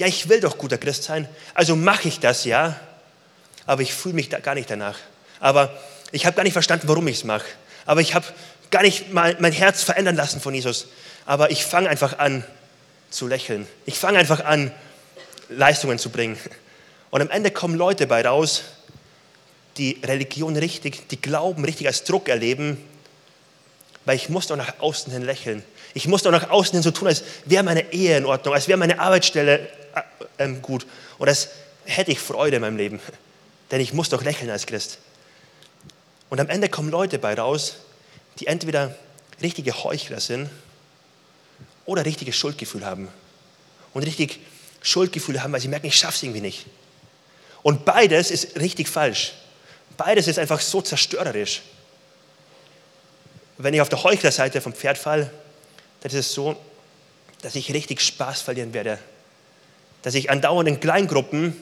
ja, 0.00 0.06
ich 0.06 0.30
will 0.30 0.40
doch 0.40 0.56
guter 0.56 0.78
Christ 0.78 1.02
sein, 1.02 1.28
also 1.52 1.76
mache 1.76 2.08
ich 2.08 2.20
das 2.20 2.46
ja, 2.46 2.80
aber 3.66 3.82
ich 3.82 3.92
fühle 3.92 4.14
mich 4.14 4.30
da 4.30 4.38
gar 4.38 4.54
nicht 4.54 4.70
danach. 4.70 4.98
Aber 5.40 5.78
ich 6.10 6.24
habe 6.24 6.34
gar 6.34 6.42
nicht 6.42 6.54
verstanden, 6.54 6.88
warum 6.88 7.06
ich 7.06 7.18
es 7.18 7.24
mache. 7.24 7.44
Aber 7.84 8.00
ich 8.00 8.14
habe 8.14 8.24
gar 8.70 8.80
nicht 8.80 9.12
mal 9.12 9.36
mein 9.40 9.52
Herz 9.52 9.82
verändern 9.82 10.16
lassen 10.16 10.40
von 10.40 10.54
Jesus. 10.54 10.86
Aber 11.26 11.50
ich 11.50 11.66
fange 11.66 11.90
einfach 11.90 12.18
an 12.18 12.44
zu 13.10 13.26
lächeln. 13.26 13.66
Ich 13.84 13.98
fange 13.98 14.18
einfach 14.18 14.42
an, 14.42 14.72
Leistungen 15.50 15.98
zu 15.98 16.08
bringen. 16.08 16.38
Und 17.10 17.20
am 17.20 17.28
Ende 17.28 17.50
kommen 17.50 17.74
Leute 17.74 18.06
bei 18.06 18.26
raus, 18.26 18.62
die 19.76 20.00
Religion 20.02 20.56
richtig, 20.56 21.10
die 21.10 21.20
Glauben 21.20 21.62
richtig 21.62 21.88
als 21.88 22.04
Druck 22.04 22.30
erleben, 22.30 22.82
weil 24.06 24.16
ich 24.16 24.30
muss 24.30 24.46
doch 24.46 24.56
nach 24.56 24.80
außen 24.80 25.12
hin 25.12 25.26
lächeln. 25.26 25.62
Ich 25.92 26.08
muss 26.08 26.22
doch 26.22 26.30
nach 26.30 26.48
außen 26.48 26.72
hin 26.72 26.82
so 26.82 26.90
tun, 26.90 27.08
als 27.08 27.22
wäre 27.44 27.64
meine 27.64 27.92
Ehe 27.92 28.16
in 28.16 28.24
Ordnung, 28.24 28.54
als 28.54 28.66
wäre 28.66 28.78
meine 28.78 28.98
Arbeitsstelle 28.98 29.68
äh, 29.94 30.44
äh, 30.44 30.52
gut 30.60 30.86
und 31.18 31.28
als 31.28 31.48
hätte 31.84 32.12
ich 32.12 32.20
Freude 32.20 32.56
in 32.56 32.62
meinem 32.62 32.76
Leben. 32.76 33.00
Denn 33.70 33.80
ich 33.80 33.92
muss 33.92 34.08
doch 34.08 34.22
lächeln 34.22 34.50
als 34.50 34.66
Christ. 34.66 34.98
Und 36.28 36.40
am 36.40 36.48
Ende 36.48 36.68
kommen 36.68 36.90
Leute 36.90 37.18
bei 37.18 37.34
raus, 37.34 37.76
die 38.38 38.46
entweder 38.46 38.94
richtige 39.42 39.84
Heuchler 39.84 40.20
sind 40.20 40.50
oder 41.86 42.04
richtiges 42.04 42.36
Schuldgefühl 42.36 42.84
haben. 42.84 43.08
Und 43.92 44.04
richtig 44.04 44.40
Schuldgefühle 44.82 45.42
haben, 45.42 45.52
weil 45.52 45.60
sie 45.60 45.68
merken, 45.68 45.86
ich 45.86 45.96
schaffe 45.96 46.16
es 46.16 46.22
irgendwie 46.22 46.40
nicht. 46.40 46.66
Und 47.62 47.84
beides 47.84 48.30
ist 48.30 48.56
richtig 48.58 48.88
falsch. 48.88 49.34
Beides 49.96 50.28
ist 50.28 50.38
einfach 50.38 50.60
so 50.60 50.80
zerstörerisch. 50.80 51.62
Wenn 53.58 53.74
ich 53.74 53.80
auf 53.80 53.88
der 53.88 54.02
Heuchlerseite 54.02 54.60
vom 54.60 54.72
Pferd 54.72 54.96
falle, 54.96 55.30
dann 56.00 56.10
ist 56.10 56.18
es 56.18 56.32
so, 56.32 56.56
dass 57.42 57.54
ich 57.54 57.72
richtig 57.72 58.00
Spaß 58.00 58.40
verlieren 58.40 58.72
werde. 58.72 58.98
Dass 60.02 60.14
ich 60.14 60.30
andauernd 60.30 60.68
in 60.68 60.80
Kleingruppen 60.80 61.56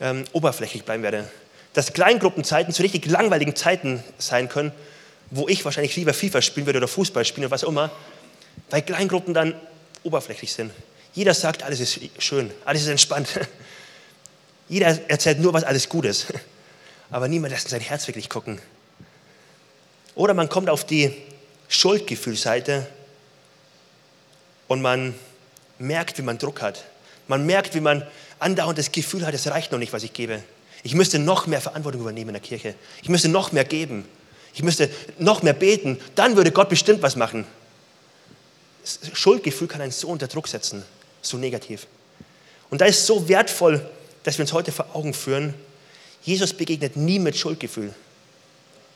ähm, 0.00 0.24
oberflächlich 0.32 0.84
bleiben 0.84 1.02
werde. 1.02 1.28
Dass 1.72 1.92
Kleingruppenzeiten 1.92 2.72
zu 2.72 2.82
richtig 2.82 3.06
langweiligen 3.06 3.54
Zeiten 3.54 4.02
sein 4.18 4.48
können, 4.48 4.72
wo 5.30 5.48
ich 5.48 5.64
wahrscheinlich 5.64 5.94
lieber 5.96 6.12
FIFA 6.12 6.42
spielen 6.42 6.66
würde 6.66 6.78
oder 6.78 6.88
Fußball 6.88 7.24
spielen 7.24 7.46
oder 7.46 7.52
was 7.52 7.64
auch 7.64 7.68
immer, 7.68 7.90
weil 8.70 8.82
Kleingruppen 8.82 9.34
dann 9.34 9.54
oberflächlich 10.02 10.52
sind. 10.52 10.72
Jeder 11.12 11.34
sagt, 11.34 11.62
alles 11.62 11.80
ist 11.80 12.00
schön, 12.18 12.50
alles 12.64 12.82
ist 12.82 12.88
entspannt. 12.88 13.28
Jeder 14.68 14.98
erzählt 15.08 15.40
nur, 15.40 15.52
was 15.52 15.64
alles 15.64 15.88
gut 15.88 16.04
ist. 16.04 16.26
Aber 17.10 17.26
niemand 17.28 17.52
lässt 17.52 17.66
in 17.66 17.70
sein 17.70 17.80
Herz 17.80 18.06
wirklich 18.06 18.28
gucken. 18.28 18.60
Oder 20.14 20.34
man 20.34 20.48
kommt 20.48 20.70
auf 20.70 20.84
die 20.84 21.14
Schuldgefühlseite 21.68 22.86
und 24.68 24.80
man 24.82 25.14
merkt, 25.78 26.18
wie 26.18 26.22
man 26.22 26.38
Druck 26.38 26.62
hat. 26.62 26.84
Man 27.30 27.46
merkt, 27.46 27.76
wie 27.76 27.80
man 27.80 28.04
andauernd 28.40 28.76
das 28.76 28.90
Gefühl 28.90 29.24
hat, 29.24 29.32
es 29.34 29.46
reicht 29.46 29.70
noch 29.70 29.78
nicht, 29.78 29.92
was 29.92 30.02
ich 30.02 30.12
gebe. 30.12 30.42
Ich 30.82 30.96
müsste 30.96 31.20
noch 31.20 31.46
mehr 31.46 31.60
Verantwortung 31.60 32.00
übernehmen 32.00 32.30
in 32.30 32.34
der 32.34 32.42
Kirche. 32.42 32.74
Ich 33.04 33.08
müsste 33.08 33.28
noch 33.28 33.52
mehr 33.52 33.64
geben. 33.64 34.04
Ich 34.52 34.64
müsste 34.64 34.90
noch 35.16 35.44
mehr 35.44 35.52
beten. 35.52 36.00
Dann 36.16 36.34
würde 36.34 36.50
Gott 36.50 36.68
bestimmt 36.68 37.02
was 37.02 37.14
machen. 37.14 37.46
Das 38.82 38.98
Schuldgefühl 39.12 39.68
kann 39.68 39.80
einen 39.80 39.92
so 39.92 40.08
unter 40.08 40.26
Druck 40.26 40.48
setzen, 40.48 40.82
so 41.22 41.36
negativ. 41.36 41.86
Und 42.68 42.80
da 42.80 42.86
ist 42.86 43.06
so 43.06 43.28
wertvoll, 43.28 43.88
dass 44.24 44.36
wir 44.36 44.42
uns 44.42 44.52
heute 44.52 44.72
vor 44.72 44.96
Augen 44.96 45.14
führen, 45.14 45.54
Jesus 46.24 46.52
begegnet 46.52 46.96
nie 46.96 47.20
mit 47.20 47.36
Schuldgefühl 47.36 47.94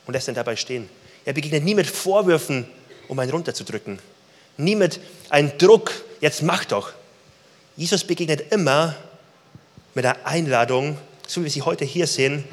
und 0.05 0.13
lässt 0.13 0.27
dann 0.27 0.35
dabei 0.35 0.57
stehen. 0.57 0.89
Er 1.23 1.31
begegnet 1.31 1.63
nie 1.63 1.73
mit 1.73 1.87
Vorwürfen, 1.87 2.67
um 3.07 3.17
einen 3.17 3.31
runterzudrücken. 3.31 3.97
Nie 4.57 4.75
mit 4.75 4.99
einem 5.29 5.57
Druck, 5.57 5.93
jetzt 6.19 6.43
mach 6.43 6.65
doch. 6.65 6.91
Jesus 7.77 8.03
begegnet 8.03 8.51
immer 8.53 8.95
mit 9.93 10.05
einer 10.05 10.25
Einladung, 10.25 10.97
so 11.27 11.41
wie 11.41 11.45
wir 11.45 11.51
sie 11.51 11.61
heute 11.61 11.83
hier 11.83 12.07
sehen. 12.07 12.45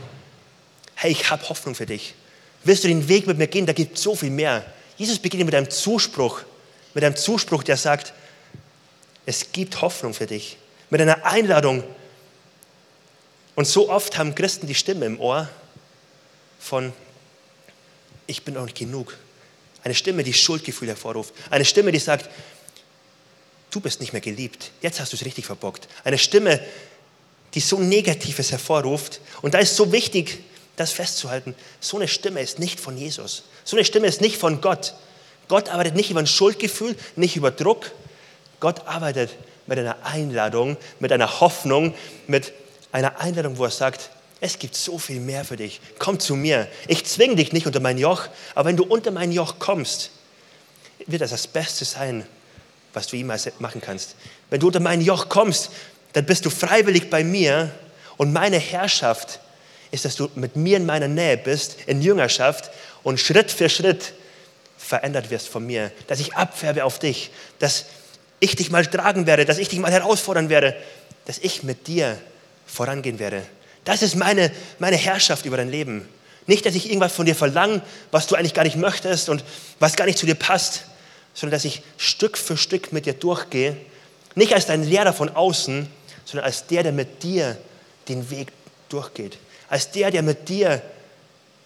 Hey, 0.95 1.13
ich 1.13 1.31
habe 1.31 1.49
Hoffnung 1.49 1.75
für 1.75 1.87
dich. 1.87 2.15
Willst 2.65 2.85
du 2.85 2.89
den 2.89 3.09
Weg 3.09 3.27
mit 3.27 3.39
mir 3.39 3.47
gehen? 3.47 3.67
Da 3.67 3.73
gibt 3.73 3.97
es 3.97 4.03
so 4.03 4.15
viel 4.17 4.31
mehr. 4.31 4.65
Jesus 4.97 5.19
begegnet 5.19 5.47
mit 5.47 5.55
einem 5.55 5.71
Zuspruch, 5.71 6.43
mit 6.95 7.05
einem 7.05 7.17
Zuspruch, 7.17 7.63
der 7.63 7.77
sagt, 7.77 8.13
es 9.27 9.53
gibt 9.53 9.81
Hoffnung 9.81 10.15
für 10.15 10.27
dich. 10.27 10.57
Mit 10.91 11.01
einer 11.01 11.25
Einladung. 11.25 11.85
Und 13.55 13.67
so 13.67 13.91
oft 13.91 14.19
haben 14.19 14.35
Christen 14.35 14.67
die 14.67 14.75
Stimme 14.75 15.07
im 15.07 15.21
Ohr 15.21 15.49
von, 16.59 16.93
ich 18.27 18.45
bin 18.45 18.55
noch 18.55 18.65
nicht 18.65 18.77
genug. 18.77 19.17
Eine 19.85 19.95
Stimme, 19.95 20.23
die 20.23 20.33
Schuldgefühl 20.33 20.89
hervorruft. 20.89 21.35
Eine 21.51 21.65
Stimme, 21.65 21.93
die 21.93 21.99
sagt, 21.99 22.29
du 23.73 23.81
bist 23.81 24.01
nicht 24.01 24.13
mehr 24.13 24.21
geliebt. 24.21 24.71
Jetzt 24.81 25.01
hast 25.01 25.13
du 25.13 25.17
es 25.17 25.25
richtig 25.25 25.47
verbockt. 25.47 25.89
Eine 26.05 26.19
Stimme, 26.19 26.61
die 27.55 27.61
so 27.61 27.79
Negatives 27.79 28.53
hervorruft. 28.53 29.21
Und 29.41 29.55
da 29.55 29.59
ist 29.59 29.75
so 29.75 29.91
wichtig, 29.91 30.45
das 30.77 30.93
festzuhalten. 30.93 31.55
So 31.81 31.97
eine 31.97 32.07
Stimme 32.07 32.41
ist 32.41 32.59
nicht 32.59 32.79
von 32.79 32.97
Jesus. 32.97 33.45
So 33.65 33.77
eine 33.77 33.85
Stimme 33.85 34.07
ist 34.07 34.21
nicht 34.21 34.37
von 34.37 34.61
Gott. 34.61 34.95
Gott 35.49 35.69
arbeitet 35.69 35.97
nicht 35.97 36.11
über 36.11 36.21
ein 36.21 36.27
Schuldgefühl, 36.27 36.97
nicht 37.17 37.37
über 37.37 37.51
Druck. 37.51 37.91
Gott 38.61 38.87
arbeitet 38.87 39.31
mit 39.67 39.79
einer 39.79 40.05
Einladung, 40.05 40.77
mit 41.01 41.13
einer 41.13 41.41
Hoffnung, 41.41 41.95
mit 42.27 42.53
einer 42.93 43.21
Einladung, 43.21 43.59
wo 43.59 43.65
er 43.65 43.71
sagt, 43.71 44.11
es 44.41 44.59
gibt 44.59 44.75
so 44.75 44.99
viel 44.99 45.21
mehr 45.21 45.45
für 45.45 45.57
dich. 45.57 45.81
Komm 45.99 46.19
zu 46.19 46.37
mir. 46.37 46.69
Ich 46.89 47.05
zwinge 47.05 47.37
dich 47.37 47.53
nicht 47.53 47.67
unter 47.67 47.81
mein 47.81 47.99
Joch, 47.99 48.29
aber 48.55 48.69
wenn 48.69 48.77
du 48.77 48.85
unter 48.85 49.11
mein 49.11 49.31
Joch 49.31 49.59
kommst, 49.59 50.11
wird 51.07 51.23
das 51.23 51.31
das 51.31 51.47
Beste 51.47 51.85
sein, 51.85 52.27
was 52.93 53.07
du 53.07 53.17
jemals 53.17 53.49
machen 53.59 53.81
kannst. 53.81 54.17
Wenn 54.51 54.61
du 54.61 54.67
unter 54.69 54.81
mein 54.81 55.01
Joch 55.01 55.29
kommst, 55.29 55.71
dann 56.13 56.27
bist 56.27 56.45
du 56.45 56.51
freiwillig 56.51 57.11
bei 57.11 57.25
mir 57.25 57.71
und 58.17 58.33
meine 58.33 58.59
Herrschaft 58.59 59.41
ist, 59.91 60.05
dass 60.05 60.17
du 60.17 60.29
mit 60.35 60.57
mir 60.57 60.77
in 60.77 60.87
meiner 60.87 61.09
Nähe 61.09 61.37
bist, 61.37 61.77
in 61.87 62.03
Jüngerschaft 62.03 62.71
und 63.03 63.21
Schritt 63.21 63.51
für 63.51 63.69
Schritt 63.69 64.13
verändert 64.79 65.31
wirst 65.31 65.49
von 65.49 65.67
mir, 65.67 65.93
dass 66.07 66.21
ich 66.21 66.35
abfärbe 66.35 66.85
auf 66.85 66.99
dich, 66.99 67.31
dass 67.59 67.87
ich 68.41 68.57
dich 68.57 68.71
mal 68.71 68.85
tragen 68.85 69.27
werde, 69.27 69.45
dass 69.45 69.59
ich 69.59 69.69
dich 69.69 69.79
mal 69.79 69.93
herausfordern 69.93 70.49
werde, 70.49 70.77
dass 71.27 71.39
ich 71.39 71.63
mit 71.63 71.87
dir 71.87 72.19
vorangehen 72.67 73.19
werde. 73.19 73.43
Das 73.85 74.03
ist 74.03 74.17
meine, 74.17 74.51
meine 74.79 74.97
Herrschaft 74.97 75.45
über 75.45 75.57
dein 75.57 75.71
Leben. 75.71 76.09
Nicht, 76.47 76.67
dass 76.67 76.75
ich 76.75 76.87
irgendwas 76.87 77.13
von 77.13 77.27
dir 77.27 77.37
verlange, 77.37 77.83
was 78.11 78.27
du 78.27 78.35
eigentlich 78.35 78.55
gar 78.55 78.65
nicht 78.65 78.77
möchtest 78.77 79.29
und 79.29 79.45
was 79.79 79.95
gar 79.95 80.07
nicht 80.07 80.19
zu 80.19 80.27
dir 80.27 80.35
passt, 80.35 80.85
sondern 81.35 81.57
dass 81.57 81.65
ich 81.65 81.83
Stück 81.97 82.37
für 82.37 82.57
Stück 82.57 82.93
mit 82.93 83.07
dir 83.07 83.15
durchgehe. 83.15 83.77
Nicht 84.35 84.55
als 84.55 84.67
dein 84.67 84.85
Lehrer 84.85 85.13
von 85.13 85.29
außen, 85.31 85.89
sondern 86.25 86.47
als 86.47 86.67
der, 86.67 86.83
der 86.83 86.93
mit 86.93 87.23
dir 87.23 87.57
den 88.09 88.31
Weg 88.31 88.53
durchgeht. 88.89 89.39
Als 89.69 89.91
der, 89.91 90.11
der 90.11 90.23
mit 90.23 90.49
dir 90.49 90.83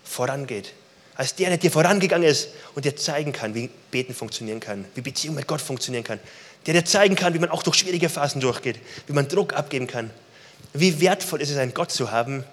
vorangeht. 0.04 0.72
Als 1.14 1.34
der, 1.34 1.48
der 1.48 1.58
dir 1.58 1.70
vorangegangen 1.70 2.28
ist 2.28 2.48
und 2.74 2.84
dir 2.84 2.94
zeigen 2.96 3.32
kann, 3.32 3.54
wie 3.54 3.70
Beten 3.90 4.14
funktionieren 4.14 4.60
kann, 4.60 4.84
wie 4.94 5.00
Beziehung 5.00 5.34
mit 5.34 5.46
Gott 5.46 5.60
funktionieren 5.60 6.04
kann. 6.04 6.20
Der 6.66 6.74
dir 6.74 6.84
zeigen 6.84 7.16
kann, 7.16 7.34
wie 7.34 7.38
man 7.38 7.50
auch 7.50 7.62
durch 7.62 7.76
schwierige 7.76 8.08
Phasen 8.08 8.40
durchgeht, 8.40 8.78
wie 9.06 9.12
man 9.12 9.28
Druck 9.28 9.54
abgeben 9.54 9.86
kann. 9.86 10.10
Wie 10.72 11.00
wertvoll 11.00 11.40
ist 11.40 11.50
es, 11.50 11.56
einen 11.56 11.74
Gott 11.74 11.90
zu 11.90 12.10
haben, 12.10 12.44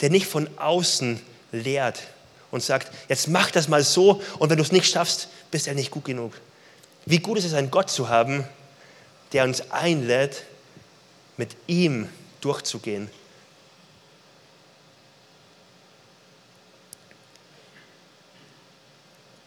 der 0.00 0.10
nicht 0.10 0.26
von 0.26 0.48
außen 0.58 1.20
lehrt 1.52 2.00
und 2.50 2.62
sagt, 2.62 2.90
jetzt 3.08 3.28
mach 3.28 3.50
das 3.50 3.68
mal 3.68 3.84
so 3.84 4.22
und 4.38 4.50
wenn 4.50 4.56
du 4.56 4.62
es 4.62 4.72
nicht 4.72 4.90
schaffst, 4.90 5.28
bist 5.50 5.66
du 5.66 5.70
ja 5.70 5.74
nicht 5.74 5.90
gut 5.90 6.04
genug. 6.04 6.32
Wie 7.06 7.18
gut 7.18 7.38
ist 7.38 7.44
es, 7.44 7.54
einen 7.54 7.70
Gott 7.70 7.90
zu 7.90 8.08
haben, 8.08 8.44
der 9.32 9.44
uns 9.44 9.70
einlädt, 9.70 10.44
mit 11.36 11.56
ihm 11.66 12.08
durchzugehen. 12.40 13.10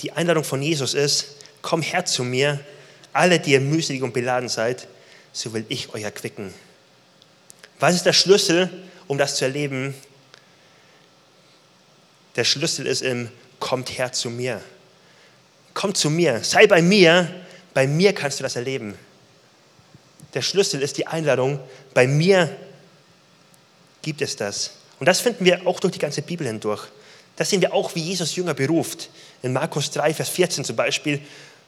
Die 0.02 0.12
Einladung 0.12 0.44
von 0.44 0.62
Jesus 0.62 0.94
ist, 0.94 1.38
komm 1.62 1.82
her 1.82 2.06
zu 2.06 2.24
mir, 2.24 2.60
alle, 3.14 3.40
die 3.40 3.52
ihr 3.52 3.62
mühselig 3.62 4.02
und 4.02 4.14
beladen 4.14 4.50
seid, 4.50 4.88
so 5.32 5.54
will 5.54 5.66
ich 5.70 5.94
euch 5.94 6.04
erquicken. 6.04 6.54
Was 7.80 7.96
ist 7.96 8.06
der 8.06 8.14
Schlüssel, 8.14 8.70
um 9.08 9.18
das 9.18 9.38
zu 9.38 9.46
erleben? 9.46 9.94
Der 12.36 12.44
Schlüssel 12.44 12.88
ist 12.88 13.02
im 13.02 13.30
Kommt 13.60 13.98
her 13.98 14.12
zu 14.12 14.30
mir. 14.30 14.62
Komm 15.74 15.96
zu 15.96 16.10
mir, 16.10 16.44
sei 16.44 16.68
bei 16.68 16.82
mir, 16.82 17.43
bei 17.74 17.88
mir 17.88 18.14
kannst 18.14 18.40
du 18.40 18.44
das 18.44 18.56
erleben. 18.56 18.98
Der 20.34 20.42
Schlüssel 20.42 20.82
ist 20.82 20.98
die 20.98 21.08
Einladung, 21.08 21.60
bei 21.94 22.08
mir 22.08 22.50
gibt 24.02 24.22
es 24.22 24.36
das. 24.36 24.72
Und 25.00 25.08
das 25.08 25.20
finden 25.20 25.46
wir 25.46 25.66
auch 25.68 25.80
durch 25.80 25.94
die 25.94 26.00
ganze 26.00 26.22
Bibel 26.22 26.48
hindurch. 26.48 26.88
Das 27.36 27.50
sehen 27.50 27.62
wir 27.62 27.74
auch, 27.74 27.96
wie 27.96 28.02
Jesus 28.02 28.36
Jünger 28.36 28.54
beruft. 28.54 29.10
In 29.42 29.54
Markus 29.54 29.92
3, 29.92 30.14
Vers 30.14 30.30
14 30.30 30.64
zum 30.64 30.76
Beispiel, 30.76 31.20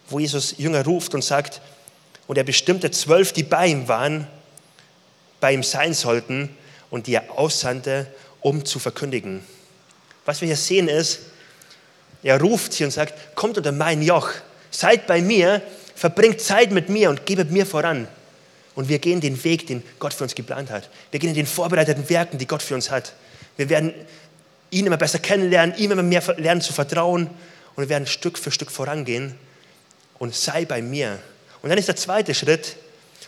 wo 0.10 0.20
Jesus 0.20 0.56
Jünger 0.58 0.84
ruft 0.86 1.14
und 1.16 1.24
sagt, 1.24 1.62
und 2.28 2.38
er 2.38 2.44
bestimmte 2.44 2.92
zwölf, 2.92 3.34
die 3.34 3.44
bei 3.44 3.68
ihm 3.68 3.88
waren, 3.88 4.28
bei 5.40 5.54
ihm 5.54 5.64
sein 5.64 5.94
sollten 5.94 6.50
und 6.90 7.08
die 7.08 7.16
er 7.16 7.38
aussandte, 7.38 8.08
um 8.42 8.66
zu 8.66 8.80
verkündigen. 8.80 9.44
Was 10.26 10.42
wir 10.42 10.48
hier 10.48 10.58
sehen 10.58 10.88
ist, 10.88 11.20
er 12.24 12.40
ruft 12.42 12.74
sie 12.74 12.84
und 12.84 12.92
sagt, 12.92 13.36
kommt 13.36 13.58
unter 13.58 13.72
mein 13.72 14.02
Joch, 14.02 14.30
seid 14.72 15.06
bei 15.06 15.22
mir, 15.22 15.62
verbringt 15.96 16.42
Zeit 16.42 16.72
mit 16.72 16.90
mir 16.90 17.10
und 17.10 17.26
gebet 17.26 17.52
mir 17.52 17.66
voran. 17.66 18.08
Und 18.76 18.90
wir 18.90 19.00
gehen 19.00 19.22
den 19.22 19.42
Weg, 19.44 19.68
den 19.68 19.82
Gott 20.00 20.14
für 20.14 20.26
uns 20.26 20.36
geplant 20.36 20.70
hat. 20.70 20.90
Wir 21.10 21.20
gehen 21.20 21.30
in 21.30 21.36
den 21.36 21.48
vorbereiteten 21.48 22.10
Werken, 22.10 22.38
die 22.38 22.46
Gott 22.46 22.62
für 22.62 22.76
uns 22.76 22.92
hat. 22.92 23.14
Wir 23.56 23.70
werden 23.70 23.94
ihn 24.70 24.86
immer 24.86 24.98
besser 24.98 25.20
kennenlernen, 25.20 25.76
ihm 25.78 25.92
immer 25.92 26.04
mehr 26.04 26.22
lernen 26.38 26.62
zu 26.62 26.74
vertrauen 26.74 27.30
und 27.76 27.84
wir 27.84 27.90
werden 27.90 28.06
Stück 28.06 28.38
für 28.38 28.52
Stück 28.52 28.70
vorangehen 28.70 29.36
und 30.20 30.36
sei 30.36 30.66
bei 30.66 30.82
mir. 30.82 31.20
Und 31.62 31.70
dann 31.70 31.78
ist 31.78 31.88
der 31.88 31.96
zweite 31.96 32.34
Schritt 32.34 32.76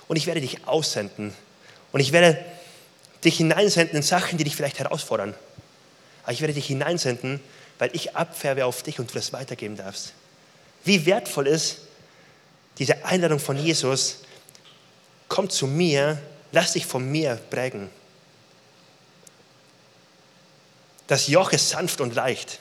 und 0.10 0.17
ich 0.17 0.27
werde 0.27 0.41
dich 0.41 0.67
aussenden 0.67 1.34
und 1.93 2.01
ich 2.01 2.12
werde 2.12 2.38
dich 3.23 3.38
hineinsenden 3.38 3.97
in 3.97 4.03
Sachen, 4.03 4.38
die 4.38 4.43
dich 4.43 4.56
vielleicht 4.56 4.80
herausfordern. 4.80 5.34
Aber 6.23 6.34
ich 6.34 6.41
werde 6.41 6.53
dich 6.53 6.67
hineinsenden, 6.67 7.39
weil 7.80 7.89
ich 7.93 8.17
abfärbe 8.17 8.65
auf 8.65 8.84
dich 8.84 8.99
und 8.99 9.10
du 9.10 9.15
das 9.15 9.32
weitergeben 9.32 9.77
darfst. 9.77 10.13
Wie 10.84 11.06
wertvoll 11.06 11.47
ist 11.47 11.87
diese 12.78 13.06
Einladung 13.06 13.40
von 13.40 13.58
Jesus, 13.58 14.18
komm 15.28 15.50
zu 15.50 15.68
mir, 15.68 16.22
lass 16.52 16.74
dich 16.74 16.86
von 16.86 17.10
mir 17.10 17.40
prägen. 17.50 17.90
Das 21.08 21.28
Joch 21.28 21.52
ist 21.52 21.70
sanft 21.70 22.02
und 22.02 22.16
leicht. 22.16 22.60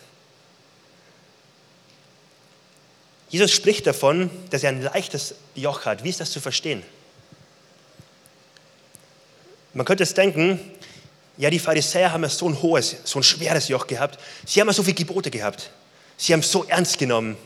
Jesus 3.29 3.51
spricht 3.51 3.87
davon, 3.87 4.31
dass 4.51 4.63
er 4.63 4.71
ein 4.71 4.83
leichtes 4.83 5.35
Joch 5.55 5.85
hat. 5.85 6.05
Wie 6.05 6.11
ist 6.11 6.21
das 6.21 6.31
zu 6.31 6.41
verstehen? 6.41 6.83
Man 9.75 9.85
könnte 9.85 10.05
es 10.05 10.15
denken, 10.15 10.61
ja, 11.37 11.51
die 11.51 11.59
Pharisäer 11.59 12.13
haben 12.13 12.23
ja 12.23 12.31
so 12.31 12.49
ein 12.49 12.63
hohes, 12.63 12.97
so 13.05 13.19
ein 13.19 13.23
schweres 13.23 13.69
Joch 13.69 13.87
gehabt. 13.87 14.19
Sie 14.47 14.61
haben 14.61 14.69
ja 14.69 14.73
so 14.73 14.83
viele 14.83 14.95
Gebote 14.95 15.31
gehabt. 15.31 15.71
Sie 16.17 16.33
haben 16.33 16.41
es 16.41 16.51
so 16.51 16.65
ernst 16.65 16.99
genommen. 16.99 17.37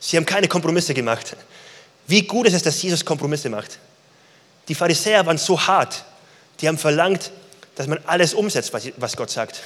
Sie 0.00 0.16
haben 0.16 0.26
keine 0.26 0.48
Kompromisse 0.48 0.92
gemacht. 0.92 1.34
Wie 2.08 2.22
gut 2.22 2.46
ist 2.48 2.54
es, 2.54 2.62
dass 2.62 2.82
Jesus 2.82 3.04
Kompromisse 3.04 3.50
macht? 3.50 3.78
Die 4.66 4.74
Pharisäer 4.74 5.24
waren 5.26 5.38
so 5.38 5.60
hart. 5.60 6.04
Die 6.60 6.66
haben 6.66 6.78
verlangt, 6.78 7.30
dass 7.76 7.86
man 7.86 8.00
alles 8.06 8.34
umsetzt, 8.34 8.72
was 8.96 9.16
Gott 9.16 9.30
sagt. 9.30 9.62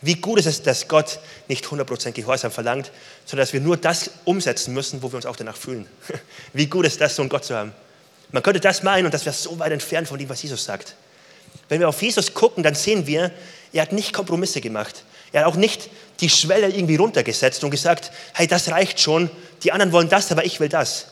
Wie 0.00 0.16
gut 0.16 0.38
ist 0.38 0.46
es, 0.46 0.62
dass 0.62 0.86
Gott 0.86 1.18
nicht 1.48 1.64
100% 1.64 2.12
Gehorsam 2.12 2.52
verlangt, 2.52 2.90
sondern 3.24 3.44
dass 3.44 3.52
wir 3.52 3.60
nur 3.60 3.76
das 3.76 4.10
umsetzen 4.24 4.74
müssen, 4.74 5.02
wo 5.02 5.10
wir 5.10 5.16
uns 5.16 5.26
auch 5.26 5.36
danach 5.36 5.56
fühlen. 5.56 5.88
Wie 6.52 6.66
gut 6.66 6.86
ist 6.86 7.00
das, 7.00 7.16
so 7.16 7.22
einen 7.22 7.28
Gott 7.28 7.44
zu 7.44 7.56
haben? 7.56 7.72
Man 8.30 8.42
könnte 8.42 8.60
das 8.60 8.82
meinen 8.82 9.06
und 9.06 9.14
das 9.14 9.24
wäre 9.24 9.34
so 9.34 9.58
weit 9.58 9.72
entfernt 9.72 10.06
von 10.06 10.18
dem, 10.18 10.28
was 10.28 10.42
Jesus 10.42 10.62
sagt. 10.62 10.94
Wenn 11.68 11.80
wir 11.80 11.88
auf 11.88 12.00
Jesus 12.00 12.34
gucken, 12.34 12.62
dann 12.62 12.74
sehen 12.74 13.06
wir, 13.06 13.32
er 13.72 13.82
hat 13.82 13.92
nicht 13.92 14.12
Kompromisse 14.12 14.60
gemacht. 14.60 15.04
Er 15.32 15.40
hat 15.40 15.48
auch 15.48 15.56
nicht 15.56 15.90
die 16.20 16.30
Schwelle 16.30 16.68
irgendwie 16.68 16.96
runtergesetzt 16.96 17.64
und 17.64 17.70
gesagt, 17.70 18.12
hey, 18.34 18.46
das 18.46 18.68
reicht 18.68 19.00
schon, 19.00 19.30
die 19.62 19.72
anderen 19.72 19.92
wollen 19.92 20.08
das, 20.08 20.30
aber 20.30 20.44
ich 20.44 20.60
will 20.60 20.68
das. 20.68 21.06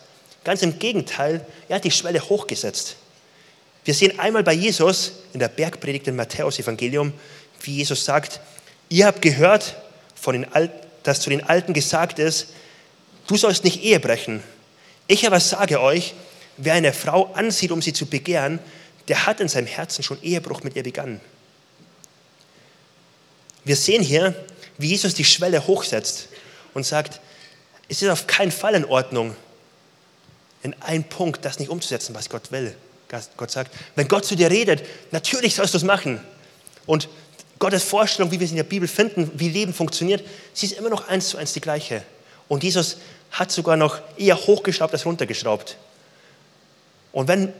Ganz 0.46 0.62
im 0.62 0.78
Gegenteil, 0.78 1.44
er 1.68 1.74
hat 1.74 1.84
die 1.84 1.90
Schwelle 1.90 2.20
hochgesetzt. 2.20 2.94
Wir 3.84 3.94
sehen 3.94 4.16
einmal 4.20 4.44
bei 4.44 4.52
Jesus 4.52 5.14
in 5.32 5.40
der 5.40 5.48
Bergpredigt 5.48 6.06
im 6.06 6.14
Matthäus-Evangelium, 6.14 7.12
wie 7.62 7.78
Jesus 7.78 8.04
sagt, 8.04 8.38
ihr 8.88 9.06
habt 9.06 9.22
gehört, 9.22 9.74
von 10.14 10.34
den 10.34 10.52
Al 10.52 10.70
dass 11.02 11.18
zu 11.18 11.30
den 11.30 11.42
Alten 11.42 11.72
gesagt 11.72 12.20
ist, 12.20 12.50
du 13.26 13.36
sollst 13.36 13.64
nicht 13.64 13.82
Ehe 13.82 13.98
brechen. 13.98 14.40
Ich 15.08 15.26
aber 15.26 15.40
sage 15.40 15.80
euch, 15.80 16.14
wer 16.58 16.74
eine 16.74 16.92
Frau 16.92 17.32
ansieht, 17.32 17.72
um 17.72 17.82
sie 17.82 17.92
zu 17.92 18.06
begehren, 18.06 18.60
der 19.08 19.26
hat 19.26 19.40
in 19.40 19.48
seinem 19.48 19.66
Herzen 19.66 20.04
schon 20.04 20.22
Ehebruch 20.22 20.62
mit 20.62 20.76
ihr 20.76 20.84
begangen. 20.84 21.20
Wir 23.64 23.74
sehen 23.74 24.00
hier, 24.00 24.46
wie 24.78 24.90
Jesus 24.90 25.14
die 25.14 25.24
Schwelle 25.24 25.66
hochsetzt 25.66 26.28
und 26.72 26.86
sagt, 26.86 27.20
es 27.88 28.00
ist 28.00 28.10
auf 28.10 28.28
keinen 28.28 28.52
Fall 28.52 28.76
in 28.76 28.84
Ordnung, 28.84 29.34
in 30.62 30.74
einem 30.82 31.04
Punkt 31.04 31.44
das 31.44 31.58
nicht 31.58 31.70
umzusetzen, 31.70 32.14
was 32.14 32.28
Gott 32.28 32.50
will. 32.52 32.74
Gott 33.36 33.50
sagt, 33.50 33.72
wenn 33.94 34.08
Gott 34.08 34.24
zu 34.24 34.34
dir 34.34 34.50
redet, 34.50 34.84
natürlich 35.12 35.54
sollst 35.54 35.74
du 35.74 35.78
es 35.78 35.84
machen. 35.84 36.20
Und 36.86 37.08
Gottes 37.58 37.84
Vorstellung, 37.84 38.30
wie 38.30 38.40
wir 38.40 38.44
es 38.44 38.50
in 38.50 38.56
der 38.56 38.64
Bibel 38.64 38.88
finden, 38.88 39.30
wie 39.34 39.48
Leben 39.48 39.72
funktioniert, 39.72 40.24
sie 40.52 40.66
ist 40.66 40.78
immer 40.78 40.90
noch 40.90 41.08
eins 41.08 41.28
zu 41.28 41.36
eins 41.36 41.52
die 41.52 41.60
gleiche. 41.60 42.02
Und 42.48 42.64
Jesus 42.64 42.98
hat 43.30 43.50
sogar 43.50 43.76
noch 43.76 44.00
eher 44.16 44.36
hochgeschraubt 44.36 44.92
als 44.92 45.06
runtergeschraubt. 45.06 45.76
Und 47.12 47.28
wenn 47.28 47.52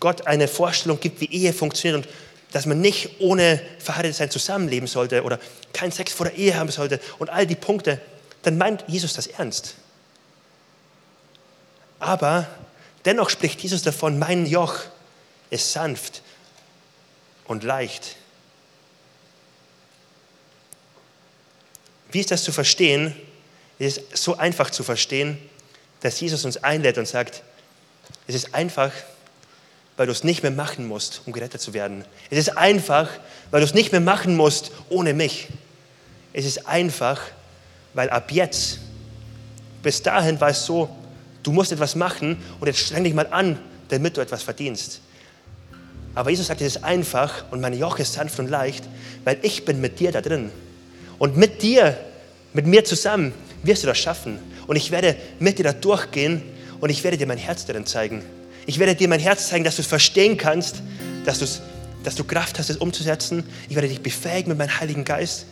Gott 0.00 0.26
eine 0.26 0.48
Vorstellung 0.48 1.00
gibt, 1.00 1.20
wie 1.20 1.30
Ehe 1.30 1.52
funktioniert 1.52 2.04
und 2.04 2.12
dass 2.52 2.66
man 2.66 2.80
nicht 2.80 3.20
ohne 3.20 3.62
verheiratet 3.78 4.16
sein 4.16 4.30
zusammenleben 4.30 4.86
sollte 4.86 5.22
oder 5.22 5.38
keinen 5.72 5.92
Sex 5.92 6.12
vor 6.12 6.26
der 6.26 6.36
Ehe 6.36 6.54
haben 6.54 6.70
sollte 6.70 7.00
und 7.18 7.30
all 7.30 7.46
die 7.46 7.54
Punkte, 7.54 8.00
dann 8.42 8.58
meint 8.58 8.84
Jesus 8.88 9.14
das 9.14 9.26
ernst. 9.26 9.76
Aber 12.02 12.48
dennoch 13.04 13.30
spricht 13.30 13.60
Jesus 13.60 13.82
davon, 13.82 14.18
mein 14.18 14.44
Joch 14.44 14.74
ist 15.50 15.72
sanft 15.72 16.22
und 17.46 17.62
leicht. 17.62 18.16
Wie 22.10 22.18
ist 22.18 22.32
das 22.32 22.42
zu 22.42 22.50
verstehen? 22.50 23.14
Es 23.78 23.98
ist 23.98 24.16
so 24.16 24.36
einfach 24.36 24.70
zu 24.70 24.82
verstehen, 24.82 25.38
dass 26.00 26.18
Jesus 26.18 26.44
uns 26.44 26.56
einlädt 26.56 26.98
und 26.98 27.06
sagt, 27.06 27.44
es 28.26 28.34
ist 28.34 28.52
einfach, 28.52 28.90
weil 29.96 30.06
du 30.06 30.12
es 30.12 30.24
nicht 30.24 30.42
mehr 30.42 30.50
machen 30.50 30.88
musst, 30.88 31.22
um 31.24 31.32
gerettet 31.32 31.60
zu 31.60 31.72
werden. 31.72 32.04
Es 32.30 32.38
ist 32.38 32.58
einfach, 32.58 33.10
weil 33.52 33.60
du 33.60 33.66
es 33.66 33.74
nicht 33.74 33.92
mehr 33.92 34.00
machen 34.00 34.36
musst 34.36 34.72
ohne 34.88 35.14
mich. 35.14 35.46
Es 36.32 36.46
ist 36.46 36.66
einfach, 36.66 37.20
weil 37.94 38.10
ab 38.10 38.32
jetzt, 38.32 38.80
bis 39.84 40.02
dahin 40.02 40.40
war 40.40 40.48
es 40.48 40.66
so, 40.66 40.96
du 41.42 41.52
musst 41.52 41.72
etwas 41.72 41.94
machen 41.94 42.36
und 42.60 42.66
jetzt 42.66 42.80
streng 42.80 43.04
dich 43.04 43.14
mal 43.14 43.26
an, 43.30 43.58
damit 43.88 44.16
du 44.16 44.20
etwas 44.20 44.42
verdienst. 44.42 45.00
Aber 46.14 46.30
Jesus 46.30 46.48
sagt, 46.48 46.60
es 46.60 46.76
ist 46.76 46.84
einfach 46.84 47.44
und 47.50 47.60
mein 47.60 47.78
Joch 47.78 47.98
ist 47.98 48.12
sanft 48.14 48.38
und 48.38 48.48
leicht, 48.48 48.84
weil 49.24 49.38
ich 49.42 49.64
bin 49.64 49.80
mit 49.80 49.98
dir 49.98 50.12
da 50.12 50.20
drin. 50.20 50.50
Und 51.18 51.36
mit 51.36 51.62
dir, 51.62 51.96
mit 52.52 52.66
mir 52.66 52.84
zusammen, 52.84 53.32
wirst 53.62 53.82
du 53.82 53.86
das 53.86 53.98
schaffen. 53.98 54.38
Und 54.66 54.76
ich 54.76 54.90
werde 54.90 55.16
mit 55.38 55.58
dir 55.58 55.64
da 55.64 55.72
durchgehen 55.72 56.42
und 56.80 56.90
ich 56.90 57.02
werde 57.04 57.16
dir 57.16 57.26
mein 57.26 57.38
Herz 57.38 57.64
darin 57.64 57.86
zeigen. 57.86 58.22
Ich 58.66 58.78
werde 58.78 58.94
dir 58.94 59.08
mein 59.08 59.20
Herz 59.20 59.48
zeigen, 59.48 59.64
dass 59.64 59.76
du 59.76 59.82
es 59.82 59.88
verstehen 59.88 60.36
kannst, 60.36 60.82
dass, 61.24 61.62
dass 62.04 62.14
du 62.14 62.24
Kraft 62.24 62.58
hast, 62.58 62.70
es 62.70 62.76
umzusetzen. 62.76 63.44
Ich 63.68 63.74
werde 63.74 63.88
dich 63.88 64.00
befähigen 64.00 64.50
mit 64.50 64.58
meinem 64.58 64.80
Heiligen 64.80 65.04
Geist. 65.04 65.46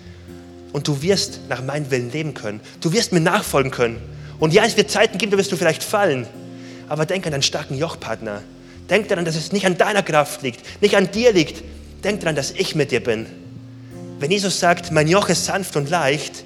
Und 0.72 0.86
du 0.86 1.02
wirst 1.02 1.40
nach 1.48 1.62
meinem 1.62 1.90
Willen 1.90 2.12
leben 2.12 2.34
können. 2.34 2.60
Du 2.80 2.92
wirst 2.92 3.12
mir 3.12 3.20
nachfolgen 3.20 3.72
können. 3.72 4.00
Und 4.40 4.52
ja, 4.52 4.64
es 4.64 4.76
wird 4.76 4.90
Zeiten 4.90 5.18
geben, 5.18 5.30
da 5.30 5.38
wirst 5.38 5.52
du 5.52 5.56
vielleicht 5.56 5.84
fallen. 5.84 6.26
Aber 6.88 7.06
denk 7.06 7.26
an 7.26 7.32
deinen 7.32 7.42
starken 7.42 7.78
Jochpartner. 7.78 8.42
Denk 8.88 9.06
daran, 9.08 9.24
dass 9.24 9.36
es 9.36 9.52
nicht 9.52 9.66
an 9.66 9.78
deiner 9.78 10.02
Kraft 10.02 10.42
liegt, 10.42 10.82
nicht 10.82 10.96
an 10.96 11.10
dir 11.12 11.32
liegt. 11.32 11.62
Denk 12.02 12.20
daran, 12.20 12.34
dass 12.34 12.50
ich 12.50 12.74
mit 12.74 12.90
dir 12.90 13.04
bin. 13.04 13.26
Wenn 14.18 14.30
Jesus 14.30 14.58
sagt, 14.58 14.90
mein 14.90 15.06
Joch 15.06 15.28
ist 15.28 15.44
sanft 15.44 15.76
und 15.76 15.88
leicht, 15.88 16.44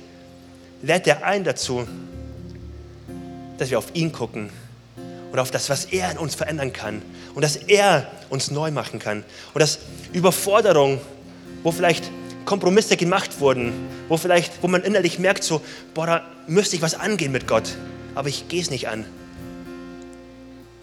lädt 0.83 1.07
er 1.07 1.25
ein 1.25 1.45
dazu, 1.45 1.87
dass 3.57 3.71
wir 3.71 3.79
auf 3.79 3.95
ihn 3.95 4.13
gucken 4.13 4.51
und 5.33 5.39
auf 5.39 5.51
das, 5.51 5.71
was 5.71 5.87
er 5.87 6.11
in 6.11 6.19
uns 6.19 6.35
verändern 6.35 6.73
kann 6.73 7.03
und 7.35 7.43
dass 7.43 7.57
er 7.57 8.07
uns 8.29 8.51
neu 8.51 8.71
machen 8.71 8.99
kann 8.99 9.25
und 9.55 9.61
dass 9.61 9.79
Überforderung, 10.13 11.01
wo 11.63 11.73
vielleicht 11.73 12.05
Kompromisse 12.45 12.97
gemacht 12.97 13.41
wurden, 13.41 13.73
wo 14.09 14.17
vielleicht, 14.17 14.63
wo 14.63 14.69
man 14.69 14.83
innerlich 14.83 15.19
merkt 15.19 15.45
so, 15.45 15.61
boah, 15.95 16.07
da 16.07 16.23
müsste 16.47 16.77
ich 16.77 16.83
was 16.83 16.95
angehen 16.95 17.33
mit 17.33 17.47
Gott, 17.47 17.77
aber 18.15 18.29
ich 18.29 18.49
gehe 18.49 18.61
es 18.61 18.71
nicht 18.71 18.89
an. 18.89 19.05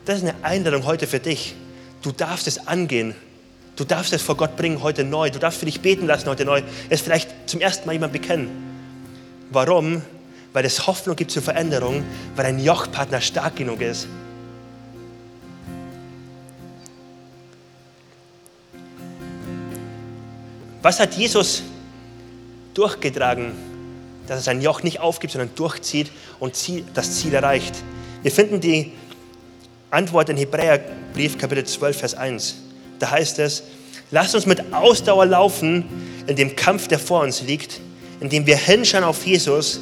Das 0.06 0.18
ist 0.18 0.24
eine 0.24 0.44
Einladung 0.44 0.86
heute 0.86 1.08
für 1.08 1.20
dich. 1.20 1.56
Du 2.02 2.12
darfst 2.12 2.48
es 2.48 2.68
angehen. 2.68 3.14
Du 3.76 3.84
darfst 3.84 4.14
es 4.14 4.22
vor 4.22 4.36
Gott 4.36 4.58
bringen 4.58 4.82
heute 4.82 5.04
neu. 5.04 5.30
Du 5.30 5.40
darfst 5.40 5.60
für 5.60 5.66
dich 5.66 5.82
beten 5.82 6.08
lassen 6.08 6.28
heute 6.28 6.46
neu. 6.46 6.62
Es 6.90 7.02
vielleicht 7.02 7.30
zum 7.46 7.62
ersten 7.62 7.86
Mal 7.86 7.94
jemand 7.94 8.14
bekennen. 8.14 8.50
Warum? 9.52 10.02
Weil 10.54 10.66
es 10.66 10.88
Hoffnung 10.88 11.16
gibt 11.16 11.32
zur 11.32 11.44
Veränderung, 11.44 12.04
weil 12.36 12.48
ein 12.48 12.60
Jochpartner 12.60 13.22
stark 13.22 13.56
genug 13.56 13.82
ist. 13.82 14.08
Was 20.82 21.00
hat 21.00 21.16
Jesus 21.16 21.64
durchgetragen, 22.74 23.52
dass 24.28 24.40
er 24.40 24.44
sein 24.44 24.62
Joch 24.62 24.84
nicht 24.84 25.00
aufgibt, 25.00 25.34
sondern 25.34 25.52
durchzieht 25.56 26.12
und 26.40 26.56
das 26.94 27.20
Ziel 27.20 27.34
erreicht? 27.34 27.76
Wir 28.24 28.32
finden 28.32 28.60
die 28.60 28.94
Antwort 29.90 30.30
in 30.30 30.38
Hebräerbrief 30.38 31.38
Kapitel 31.38 31.66
12, 31.66 31.98
Vers 31.98 32.14
1. 32.16 32.56
Da 33.00 33.12
heißt 33.12 33.40
es, 33.40 33.64
Lasst 34.14 34.36
uns 34.36 34.46
mit 34.46 34.74
Ausdauer 34.74 35.26
laufen 35.26 35.86
in 36.28 36.36
dem 36.36 36.56
Kampf, 36.58 36.90
der 36.90 37.00
vor 37.00 37.22
uns 37.22 37.42
liegt, 37.42 37.80
indem 38.20 38.46
wir 38.46 38.58
hinschauen 38.58 39.06
auf 39.06 39.26
Jesus, 39.26 39.80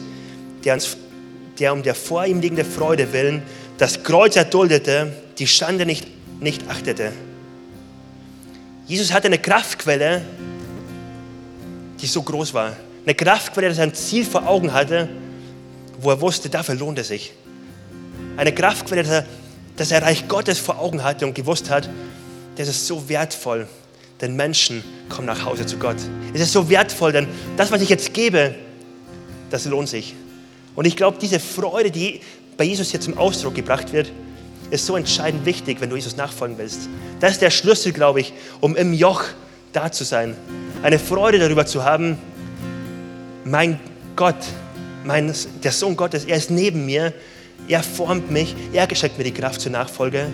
der, 0.63 0.75
uns, 0.75 0.97
der 1.57 1.73
um 1.73 1.81
der 1.81 1.95
vor 1.95 2.25
ihm 2.25 2.39
liegende 2.39 2.63
Freude 2.63 3.11
willen 3.11 3.41
das 3.79 4.03
Kreuz 4.03 4.35
erduldete, 4.35 5.13
die 5.39 5.47
Schande 5.47 5.85
nicht, 5.85 6.05
nicht 6.41 6.69
achtete. 6.69 7.13
Jesus 8.85 9.13
hatte 9.13 9.27
eine 9.27 9.39
Kraftquelle, 9.39 10.21
die 12.01 12.07
so 12.07 12.21
groß 12.21 12.53
war. 12.53 12.75
Eine 13.05 13.15
Kraftquelle, 13.15 13.73
die 13.73 13.81
ein 13.81 13.93
Ziel 13.93 14.25
vor 14.25 14.47
Augen 14.47 14.73
hatte, 14.73 15.09
wo 15.99 16.11
er 16.11 16.21
wusste, 16.21 16.49
dafür 16.49 16.75
lohnt 16.75 16.99
es 16.99 17.09
sich. 17.09 17.33
Eine 18.37 18.53
Kraftquelle, 18.53 19.25
dass 19.75 19.91
er 19.91 20.01
Reich 20.01 20.27
Gottes 20.27 20.59
vor 20.59 20.79
Augen 20.79 21.03
hatte 21.03 21.25
und 21.25 21.35
gewusst 21.35 21.69
hat, 21.69 21.89
das 22.55 22.67
ist 22.67 22.87
so 22.87 23.07
wertvoll, 23.07 23.67
denn 24.21 24.35
Menschen 24.35 24.83
kommen 25.07 25.27
nach 25.27 25.45
Hause 25.45 25.65
zu 25.65 25.77
Gott. 25.77 25.97
Es 26.33 26.41
ist 26.41 26.51
so 26.51 26.69
wertvoll, 26.69 27.11
denn 27.11 27.27
das, 27.57 27.71
was 27.71 27.81
ich 27.81 27.89
jetzt 27.89 28.13
gebe, 28.13 28.55
das 29.49 29.65
lohnt 29.65 29.89
sich. 29.89 30.15
Und 30.75 30.85
ich 30.85 30.95
glaube, 30.95 31.17
diese 31.21 31.39
Freude, 31.39 31.91
die 31.91 32.21
bei 32.57 32.65
Jesus 32.65 32.91
hier 32.91 33.01
zum 33.01 33.17
Ausdruck 33.17 33.55
gebracht 33.55 33.93
wird, 33.93 34.11
ist 34.69 34.85
so 34.85 34.95
entscheidend 34.95 35.45
wichtig, 35.45 35.81
wenn 35.81 35.89
du 35.89 35.95
Jesus 35.95 36.15
nachfolgen 36.15 36.57
willst. 36.57 36.89
Das 37.19 37.31
ist 37.31 37.41
der 37.41 37.49
Schlüssel, 37.49 37.91
glaube 37.91 38.21
ich, 38.21 38.33
um 38.61 38.75
im 38.75 38.93
Joch 38.93 39.23
da 39.73 39.91
zu 39.91 40.03
sein. 40.03 40.35
Eine 40.83 40.99
Freude 40.99 41.39
darüber 41.39 41.65
zu 41.65 41.83
haben, 41.83 42.17
mein 43.45 43.79
Gott, 44.15 44.35
mein, 45.03 45.33
der 45.63 45.71
Sohn 45.71 45.95
Gottes, 45.95 46.25
er 46.25 46.37
ist 46.37 46.51
neben 46.51 46.85
mir, 46.85 47.13
er 47.67 47.83
formt 47.83 48.31
mich, 48.31 48.55
er 48.73 48.93
schenkt 48.95 49.17
mir 49.17 49.23
die 49.23 49.33
Kraft 49.33 49.61
zur 49.61 49.71
Nachfolge 49.71 50.27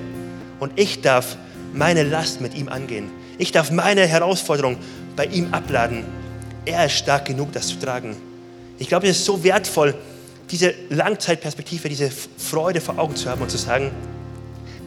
und 0.60 0.72
ich 0.76 1.02
darf 1.02 1.38
meine 1.74 2.04
Last 2.04 2.42
mit 2.42 2.56
ihm 2.56 2.70
angehen. 2.70 3.10
Ich 3.38 3.52
darf 3.52 3.72
meine 3.72 4.08
Herausforderung 4.08 4.78
bei 5.16 5.26
ihm 5.26 5.54
abladen. 5.54 6.06
Er 6.66 6.86
ist 6.86 6.94
stark 6.94 7.26
genug, 7.26 7.52
das 7.52 7.68
zu 7.68 7.80
tragen. 7.80 8.16
Ich 8.80 8.88
glaube, 8.88 9.08
es 9.08 9.18
ist 9.18 9.26
so 9.26 9.44
wertvoll, 9.44 9.96
diese 10.52 10.74
Langzeitperspektive, 10.90 11.90
diese 11.90 12.10
Freude 12.38 12.82
vor 12.82 12.98
Augen 12.98 13.16
zu 13.16 13.30
haben 13.30 13.42
und 13.42 13.50
zu 13.50 13.58
sagen, 13.58 13.92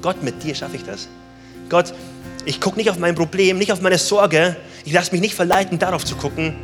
Gott, 0.01 0.23
mit 0.23 0.43
dir 0.43 0.55
schaffe 0.55 0.77
ich 0.77 0.85
das. 0.85 1.09
Gott, 1.69 1.93
ich 2.49 2.63
gucke 2.63 2.79
nicht 2.79 2.89
auf 2.89 2.99
mein 2.99 3.15
Problem, 3.15 3.59
nicht 3.59 3.73
auf 3.73 3.83
meine 3.83 3.99
Sorge. 3.99 4.57
Ich 4.87 4.93
lasse 4.95 5.13
mich 5.13 5.21
nicht 5.21 5.35
verleiten, 5.35 5.79
darauf 5.79 6.07
zu 6.07 6.17
gucken, 6.17 6.57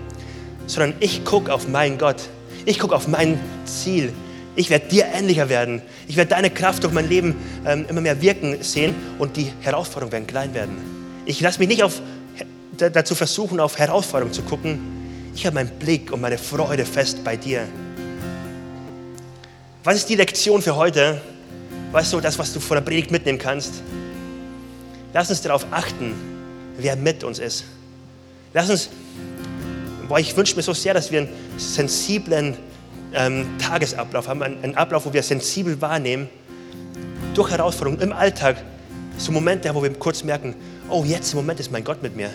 sondern 0.66 0.94
ich 1.00 1.26
gucke 1.26 1.52
auf 1.52 1.68
meinen 1.68 1.98
Gott. 1.98 2.22
Ich 2.64 2.78
gucke 2.78 2.96
auf 2.96 3.06
mein 3.06 3.38
Ziel. 3.66 4.10
Ich 4.56 4.70
werde 4.70 4.88
dir 4.88 5.04
ähnlicher 5.12 5.50
werden. 5.50 5.82
Ich 6.08 6.16
werde 6.16 6.30
deine 6.30 6.48
Kraft 6.48 6.84
durch 6.84 6.94
mein 6.94 7.06
Leben 7.06 7.36
ähm, 7.66 7.84
immer 7.86 8.00
mehr 8.00 8.22
wirken 8.22 8.62
sehen 8.62 8.94
und 9.18 9.36
die 9.36 9.52
Herausforderungen 9.60 10.12
werden 10.12 10.26
klein 10.26 10.54
werden. 10.54 10.78
Ich 11.26 11.42
lasse 11.42 11.58
mich 11.58 11.68
nicht 11.68 11.82
auf, 11.82 12.00
dazu 12.78 13.14
versuchen, 13.14 13.60
auf 13.60 13.78
Herausforderungen 13.78 14.32
zu 14.32 14.40
gucken. 14.40 14.78
Ich 15.34 15.44
habe 15.44 15.52
meinen 15.52 15.78
Blick 15.78 16.10
und 16.10 16.22
meine 16.22 16.38
Freude 16.38 16.86
fest 16.86 17.22
bei 17.22 17.36
dir. 17.36 17.68
Was 19.82 19.96
ist 19.96 20.08
die 20.08 20.16
Lektion 20.16 20.62
für 20.62 20.76
heute? 20.76 21.20
Weißt 21.92 22.10
du, 22.14 22.20
das, 22.20 22.38
was 22.38 22.54
du 22.54 22.60
von 22.60 22.76
der 22.76 22.82
Predigt 22.82 23.10
mitnehmen 23.10 23.38
kannst? 23.38 23.82
Lass 25.14 25.30
uns 25.30 25.40
darauf 25.42 25.64
achten, 25.70 26.12
wer 26.76 26.96
mit 26.96 27.22
uns 27.22 27.38
ist. 27.38 27.64
Lass 28.52 28.68
uns, 28.68 28.90
boah, 30.08 30.18
ich 30.18 30.36
wünsche 30.36 30.56
mir 30.56 30.62
so 30.62 30.74
sehr, 30.74 30.92
dass 30.92 31.12
wir 31.12 31.20
einen 31.20 31.28
sensiblen 31.56 32.56
ähm, 33.14 33.46
Tagesablauf 33.58 34.26
haben, 34.26 34.42
einen, 34.42 34.62
einen 34.64 34.74
Ablauf, 34.74 35.06
wo 35.06 35.12
wir 35.12 35.22
sensibel 35.22 35.80
wahrnehmen, 35.80 36.28
durch 37.32 37.52
Herausforderungen 37.52 38.02
im 38.02 38.12
Alltag, 38.12 38.56
so 39.16 39.30
Momente, 39.30 39.72
wo 39.72 39.84
wir 39.84 39.92
kurz 39.94 40.24
merken, 40.24 40.56
oh, 40.88 41.04
jetzt 41.04 41.32
im 41.32 41.38
Moment 41.38 41.60
ist 41.60 41.70
mein 41.70 41.84
Gott 41.84 42.02
mit 42.02 42.16
mir. 42.16 42.30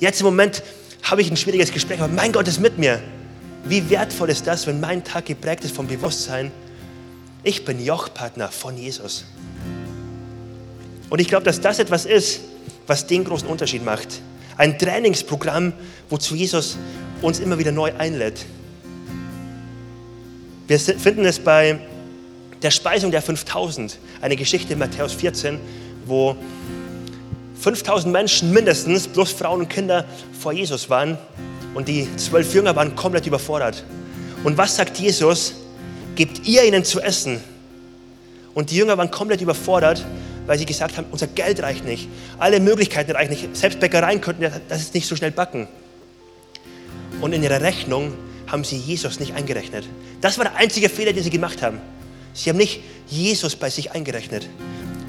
Jetzt 0.00 0.20
im 0.20 0.24
Moment 0.24 0.62
habe 1.02 1.20
ich 1.20 1.30
ein 1.30 1.36
schwieriges 1.36 1.70
Gespräch, 1.70 2.00
aber 2.00 2.12
mein 2.12 2.32
Gott 2.32 2.48
ist 2.48 2.60
mit 2.60 2.78
mir. 2.78 2.98
Wie 3.64 3.90
wertvoll 3.90 4.30
ist 4.30 4.46
das, 4.46 4.66
wenn 4.66 4.80
mein 4.80 5.04
Tag 5.04 5.26
geprägt 5.26 5.64
ist 5.64 5.76
vom 5.76 5.86
Bewusstsein, 5.86 6.50
ich 7.42 7.66
bin 7.66 7.84
Jochpartner 7.84 8.48
von 8.48 8.78
Jesus. 8.78 9.26
Und 11.12 11.18
ich 11.18 11.28
glaube, 11.28 11.44
dass 11.44 11.60
das 11.60 11.78
etwas 11.78 12.06
ist, 12.06 12.40
was 12.86 13.06
den 13.06 13.22
großen 13.24 13.46
Unterschied 13.46 13.84
macht. 13.84 14.22
Ein 14.56 14.78
Trainingsprogramm, 14.78 15.74
wozu 16.08 16.34
Jesus 16.34 16.78
uns 17.20 17.38
immer 17.38 17.58
wieder 17.58 17.70
neu 17.70 17.92
einlädt. 17.98 18.46
Wir 20.68 20.80
finden 20.80 21.26
es 21.26 21.38
bei 21.38 21.80
der 22.62 22.70
Speisung 22.70 23.10
der 23.10 23.20
5000, 23.20 23.98
eine 24.22 24.36
Geschichte 24.36 24.72
in 24.72 24.78
Matthäus 24.78 25.12
14, 25.12 25.60
wo 26.06 26.34
5000 27.60 28.10
Menschen 28.10 28.50
mindestens, 28.50 29.06
plus 29.06 29.32
Frauen 29.32 29.60
und 29.60 29.68
Kinder, 29.68 30.06
vor 30.40 30.54
Jesus 30.54 30.88
waren 30.88 31.18
und 31.74 31.88
die 31.88 32.08
zwölf 32.16 32.54
Jünger 32.54 32.74
waren 32.74 32.96
komplett 32.96 33.26
überfordert. 33.26 33.84
Und 34.44 34.56
was 34.56 34.76
sagt 34.76 34.96
Jesus? 34.96 35.56
gebt 36.14 36.46
ihr 36.46 36.64
ihnen 36.64 36.84
zu 36.84 37.02
essen. 37.02 37.38
Und 38.54 38.70
die 38.70 38.76
Jünger 38.76 38.96
waren 38.96 39.10
komplett 39.10 39.42
überfordert, 39.42 40.06
weil 40.52 40.58
sie 40.58 40.66
gesagt 40.66 40.98
haben, 40.98 41.06
unser 41.10 41.28
Geld 41.28 41.62
reicht 41.62 41.86
nicht, 41.86 42.08
alle 42.38 42.60
Möglichkeiten 42.60 43.12
reichen 43.12 43.30
nicht, 43.30 43.56
selbst 43.56 43.80
Bäckereien 43.80 44.20
könnten 44.20 44.52
das 44.68 44.82
ist 44.82 44.92
nicht 44.92 45.08
so 45.08 45.16
schnell 45.16 45.30
backen. 45.30 45.66
Und 47.22 47.32
in 47.32 47.42
ihrer 47.42 47.62
Rechnung 47.62 48.12
haben 48.46 48.62
sie 48.62 48.76
Jesus 48.76 49.18
nicht 49.18 49.32
eingerechnet. 49.34 49.86
Das 50.20 50.36
war 50.36 50.44
der 50.44 50.56
einzige 50.56 50.90
Fehler, 50.90 51.14
den 51.14 51.24
sie 51.24 51.30
gemacht 51.30 51.62
haben. 51.62 51.80
Sie 52.34 52.50
haben 52.50 52.58
nicht 52.58 52.82
Jesus 53.08 53.56
bei 53.56 53.70
sich 53.70 53.92
eingerechnet. 53.92 54.46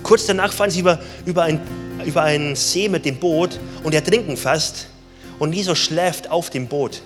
Kurz 0.01 0.27
danach 0.27 0.53
fahren 0.53 0.69
sie 0.69 0.79
über, 0.79 0.97
über, 1.25 1.43
ein, 1.43 1.59
über 2.05 2.21
einen 2.21 2.55
See 2.55 2.87
mit 2.87 3.03
dem 3.03 3.17
Boot 3.17 3.59
und 3.83 3.93
ertrinken 3.93 4.37
fast. 4.37 4.87
Und 5.39 5.51
Jesus 5.51 5.77
schläft 5.77 6.31
auf 6.31 6.51
dem 6.51 6.67
Boot. 6.67 7.01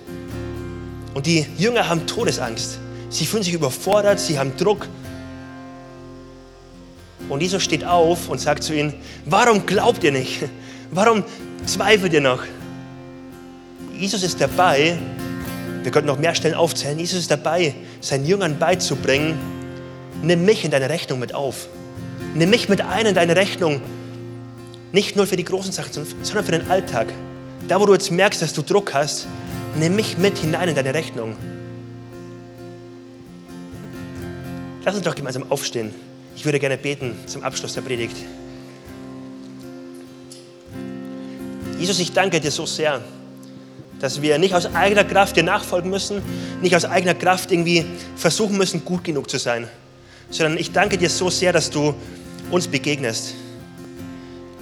Und 1.15 1.25
die 1.25 1.43
Jünger 1.57 1.89
haben 1.89 2.05
Todesangst. 2.05 2.77
Sie 3.09 3.25
fühlen 3.25 3.41
sich 3.41 3.55
überfordert, 3.55 4.19
sie 4.19 4.37
haben 4.37 4.55
Druck. 4.57 4.87
Und 7.29 7.41
Jesus 7.41 7.63
steht 7.63 7.83
auf 7.83 8.29
und 8.29 8.39
sagt 8.39 8.63
zu 8.63 8.73
ihnen, 8.73 8.93
warum 9.25 9.65
glaubt 9.65 10.03
ihr 10.03 10.11
nicht? 10.11 10.43
Warum 10.91 11.23
zweifelt 11.65 12.13
ihr 12.13 12.21
noch? 12.21 12.43
Jesus 13.97 14.23
ist 14.23 14.39
dabei, 14.39 14.97
wir 15.83 15.91
könnten 15.91 16.07
noch 16.07 16.19
mehr 16.19 16.35
Stellen 16.35 16.55
aufzählen, 16.55 16.97
Jesus 16.97 17.19
ist 17.19 17.31
dabei, 17.31 17.73
seinen 17.99 18.25
Jüngern 18.25 18.57
beizubringen, 18.57 19.37
nimm 20.21 20.45
mich 20.45 20.63
in 20.63 20.71
deine 20.71 20.89
Rechnung 20.89 21.19
mit 21.19 21.33
auf. 21.33 21.67
Nimm 22.33 22.49
mich 22.49 22.69
mit 22.69 22.81
ein 22.81 23.05
in 23.05 23.15
deine 23.15 23.35
Rechnung. 23.35 23.81
Nicht 24.91 25.15
nur 25.15 25.27
für 25.27 25.35
die 25.35 25.43
großen 25.43 25.71
Sachen, 25.71 25.91
sondern 25.93 26.45
für 26.45 26.51
den 26.51 26.69
Alltag. 26.69 27.07
Da, 27.67 27.79
wo 27.79 27.85
du 27.85 27.93
jetzt 27.93 28.11
merkst, 28.11 28.41
dass 28.41 28.53
du 28.53 28.61
Druck 28.61 28.93
hast, 28.93 29.27
nimm 29.75 29.95
mich 29.95 30.17
mit 30.17 30.37
hinein 30.37 30.69
in 30.69 30.75
deine 30.75 30.93
Rechnung. 30.93 31.35
Lass 34.85 34.95
uns 34.95 35.03
doch 35.03 35.15
gemeinsam 35.15 35.51
aufstehen. 35.51 35.93
Ich 36.37 36.45
würde 36.45 36.59
gerne 36.59 36.77
beten 36.77 37.15
zum 37.25 37.43
Abschluss 37.43 37.73
der 37.73 37.81
Predigt. 37.81 38.15
Jesus, 41.79 41.99
ich 41.99 42.13
danke 42.13 42.39
dir 42.39 42.51
so 42.51 42.67
sehr, 42.67 43.01
dass 43.99 44.21
wir 44.21 44.37
nicht 44.37 44.53
aus 44.53 44.67
eigener 44.75 45.03
Kraft 45.03 45.35
dir 45.35 45.41
nachfolgen 45.41 45.89
müssen, 45.89 46.21
nicht 46.61 46.75
aus 46.75 46.85
eigener 46.85 47.15
Kraft 47.15 47.51
irgendwie 47.51 47.85
versuchen 48.15 48.55
müssen, 48.55 48.85
gut 48.85 49.03
genug 49.03 49.31
zu 49.31 49.39
sein, 49.39 49.67
sondern 50.29 50.59
ich 50.59 50.71
danke 50.71 50.99
dir 50.99 51.09
so 51.09 51.31
sehr, 51.31 51.51
dass 51.53 51.71
du 51.71 51.95
uns 52.51 52.67
begegnest 52.67 53.33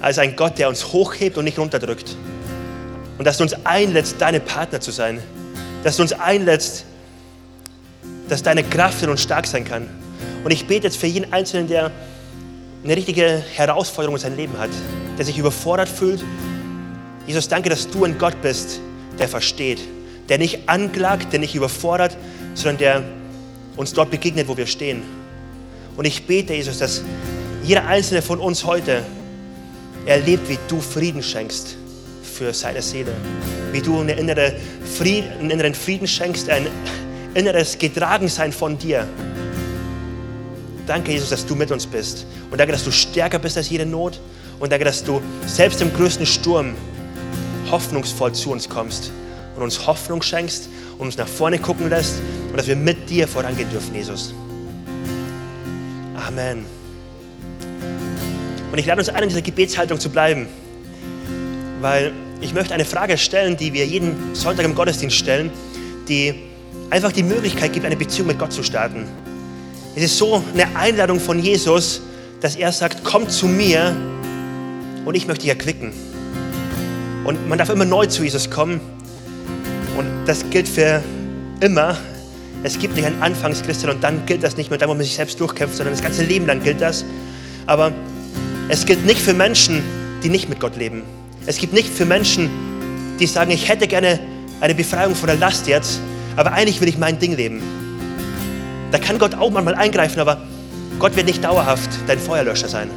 als 0.00 0.18
ein 0.18 0.34
Gott, 0.34 0.58
der 0.58 0.70
uns 0.70 0.94
hochhebt 0.94 1.36
und 1.36 1.44
nicht 1.44 1.58
runterdrückt. 1.58 2.16
Und 3.18 3.26
dass 3.26 3.36
du 3.36 3.42
uns 3.42 3.52
einlädst, 3.64 4.16
deine 4.18 4.40
Partner 4.40 4.80
zu 4.80 4.92
sein. 4.92 5.22
Dass 5.84 5.96
du 5.96 6.02
uns 6.02 6.14
einlädst, 6.14 6.86
dass 8.30 8.42
deine 8.42 8.64
Kraft 8.64 9.02
in 9.02 9.10
uns 9.10 9.22
stark 9.22 9.46
sein 9.46 9.64
kann. 9.64 10.05
Und 10.46 10.52
ich 10.52 10.68
bete 10.68 10.86
jetzt 10.86 10.96
für 10.96 11.08
jeden 11.08 11.32
Einzelnen, 11.32 11.66
der 11.66 11.90
eine 12.84 12.96
richtige 12.96 13.42
Herausforderung 13.56 14.14
in 14.14 14.22
seinem 14.22 14.36
Leben 14.36 14.56
hat, 14.56 14.70
der 15.18 15.24
sich 15.24 15.38
überfordert 15.38 15.88
fühlt. 15.88 16.22
Jesus, 17.26 17.48
danke, 17.48 17.68
dass 17.68 17.90
du 17.90 18.04
ein 18.04 18.16
Gott 18.16 18.40
bist, 18.42 18.78
der 19.18 19.26
versteht, 19.26 19.80
der 20.28 20.38
nicht 20.38 20.68
anklagt, 20.68 21.32
der 21.32 21.40
nicht 21.40 21.56
überfordert, 21.56 22.16
sondern 22.54 22.78
der 22.78 23.02
uns 23.74 23.92
dort 23.92 24.12
begegnet, 24.12 24.46
wo 24.46 24.56
wir 24.56 24.68
stehen. 24.68 25.02
Und 25.96 26.04
ich 26.04 26.28
bete, 26.28 26.54
Jesus, 26.54 26.78
dass 26.78 27.02
jeder 27.64 27.84
einzelne 27.88 28.22
von 28.22 28.38
uns 28.38 28.64
heute 28.64 29.02
erlebt, 30.06 30.48
wie 30.48 30.58
du 30.68 30.80
Frieden 30.80 31.24
schenkst 31.24 31.76
für 32.22 32.54
seine 32.54 32.82
Seele. 32.82 33.10
Wie 33.72 33.80
du 33.80 33.98
eine 33.98 34.12
innere 34.12 34.54
Frieden, 34.96 35.28
einen 35.40 35.50
inneren 35.50 35.74
Frieden 35.74 36.06
schenkst, 36.06 36.48
ein 36.50 36.68
inneres 37.34 37.76
Getragensein 37.76 38.52
von 38.52 38.78
dir. 38.78 39.08
Danke, 40.86 41.12
Jesus, 41.12 41.30
dass 41.30 41.44
du 41.44 41.56
mit 41.56 41.70
uns 41.72 41.86
bist. 41.86 42.26
Und 42.50 42.58
danke, 42.58 42.72
dass 42.72 42.84
du 42.84 42.92
stärker 42.92 43.38
bist 43.38 43.56
als 43.56 43.68
jede 43.68 43.84
Not. 43.84 44.20
Und 44.60 44.70
danke, 44.70 44.84
dass 44.84 45.02
du 45.02 45.20
selbst 45.46 45.82
im 45.82 45.92
größten 45.92 46.24
Sturm 46.24 46.74
hoffnungsvoll 47.70 48.32
zu 48.32 48.52
uns 48.52 48.68
kommst 48.68 49.10
und 49.56 49.62
uns 49.62 49.86
Hoffnung 49.86 50.22
schenkst 50.22 50.68
und 50.98 51.06
uns 51.06 51.16
nach 51.16 51.28
vorne 51.28 51.58
gucken 51.58 51.90
lässt 51.90 52.20
und 52.50 52.56
dass 52.56 52.66
wir 52.66 52.76
mit 52.76 53.10
dir 53.10 53.26
vorangehen 53.26 53.68
dürfen, 53.70 53.94
Jesus. 53.94 54.32
Amen. 56.14 56.64
Und 58.70 58.78
ich 58.78 58.86
lade 58.86 59.00
uns 59.00 59.08
ein, 59.08 59.22
in 59.22 59.28
dieser 59.28 59.42
Gebetshaltung 59.42 59.98
zu 59.98 60.10
bleiben, 60.10 60.46
weil 61.80 62.12
ich 62.40 62.54
möchte 62.54 62.74
eine 62.74 62.84
Frage 62.84 63.18
stellen, 63.18 63.56
die 63.56 63.72
wir 63.72 63.86
jeden 63.86 64.34
Sonntag 64.34 64.64
im 64.64 64.74
Gottesdienst 64.74 65.16
stellen, 65.16 65.50
die 66.08 66.34
einfach 66.90 67.12
die 67.12 67.22
Möglichkeit 67.22 67.72
gibt, 67.72 67.84
eine 67.84 67.96
Beziehung 67.96 68.28
mit 68.28 68.38
Gott 68.38 68.52
zu 68.52 68.62
starten. 68.62 69.06
Es 69.96 70.02
ist 70.02 70.18
so 70.18 70.44
eine 70.52 70.76
Einladung 70.76 71.18
von 71.18 71.38
Jesus, 71.38 72.02
dass 72.42 72.54
er 72.54 72.70
sagt, 72.70 73.02
komm 73.02 73.30
zu 73.30 73.46
mir 73.46 73.96
und 75.06 75.14
ich 75.14 75.26
möchte 75.26 75.44
dich 75.44 75.48
erquicken. 75.48 75.90
Und 77.24 77.48
man 77.48 77.56
darf 77.56 77.70
immer 77.70 77.86
neu 77.86 78.04
zu 78.04 78.22
Jesus 78.22 78.50
kommen. 78.50 78.78
Und 79.96 80.06
das 80.26 80.44
gilt 80.50 80.68
für 80.68 81.02
immer. 81.60 81.96
Es 82.62 82.78
gibt 82.78 82.94
nicht 82.94 83.06
ein 83.06 83.22
Anfangschristian 83.22 83.94
und 83.94 84.04
dann 84.04 84.26
gilt 84.26 84.42
das 84.42 84.58
nicht 84.58 84.68
mehr, 84.68 84.78
da 84.78 84.86
wo 84.86 84.92
man 84.92 85.02
sich 85.02 85.14
selbst 85.14 85.40
durchkämpft, 85.40 85.76
sondern 85.76 85.94
das 85.94 86.02
ganze 86.02 86.24
Leben 86.24 86.44
lang 86.44 86.62
gilt 86.62 86.82
das. 86.82 87.02
Aber 87.64 87.90
es 88.68 88.84
gilt 88.84 89.06
nicht 89.06 89.22
für 89.22 89.32
Menschen, 89.32 89.82
die 90.22 90.28
nicht 90.28 90.50
mit 90.50 90.60
Gott 90.60 90.76
leben. 90.76 91.04
Es 91.46 91.56
gibt 91.56 91.72
nicht 91.72 91.88
für 91.88 92.04
Menschen, 92.04 92.50
die 93.18 93.26
sagen, 93.26 93.50
ich 93.50 93.66
hätte 93.66 93.86
gerne 93.86 94.20
eine 94.60 94.74
Befreiung 94.74 95.14
von 95.14 95.28
der 95.28 95.38
Last 95.38 95.66
jetzt, 95.66 96.00
aber 96.36 96.52
eigentlich 96.52 96.82
will 96.82 96.88
ich 96.88 96.98
mein 96.98 97.18
Ding 97.18 97.34
leben. 97.34 97.85
Da 98.96 99.02
kann 99.02 99.18
Gott 99.18 99.34
auch 99.34 99.50
manchmal 99.50 99.74
eingreifen, 99.74 100.20
aber 100.20 100.38
Gott 100.98 101.16
wird 101.16 101.26
nicht 101.26 101.44
dauerhaft 101.44 101.90
dein 102.06 102.18
Feuerlöscher 102.18 102.66
sein. 102.66 102.88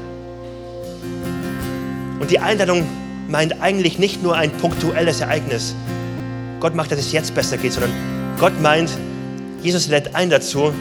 Und 2.21 2.31
die 2.31 2.39
Einladung 2.39 2.87
meint 3.27 3.61
eigentlich 3.61 3.99
nicht 3.99 4.23
nur 4.23 4.33
ein 4.37 4.49
punktuelles 4.49 5.19
Ereignis. 5.19 5.75
Gott 6.61 6.73
macht, 6.73 6.93
dass 6.93 6.99
es 6.99 7.11
jetzt 7.11 7.35
besser 7.35 7.57
geht, 7.57 7.73
sondern 7.73 7.91
Gott 8.39 8.61
meint, 8.61 8.91
Jesus 9.61 9.89
lädt 9.89 10.15
ein 10.15 10.29
dazu, 10.29 10.71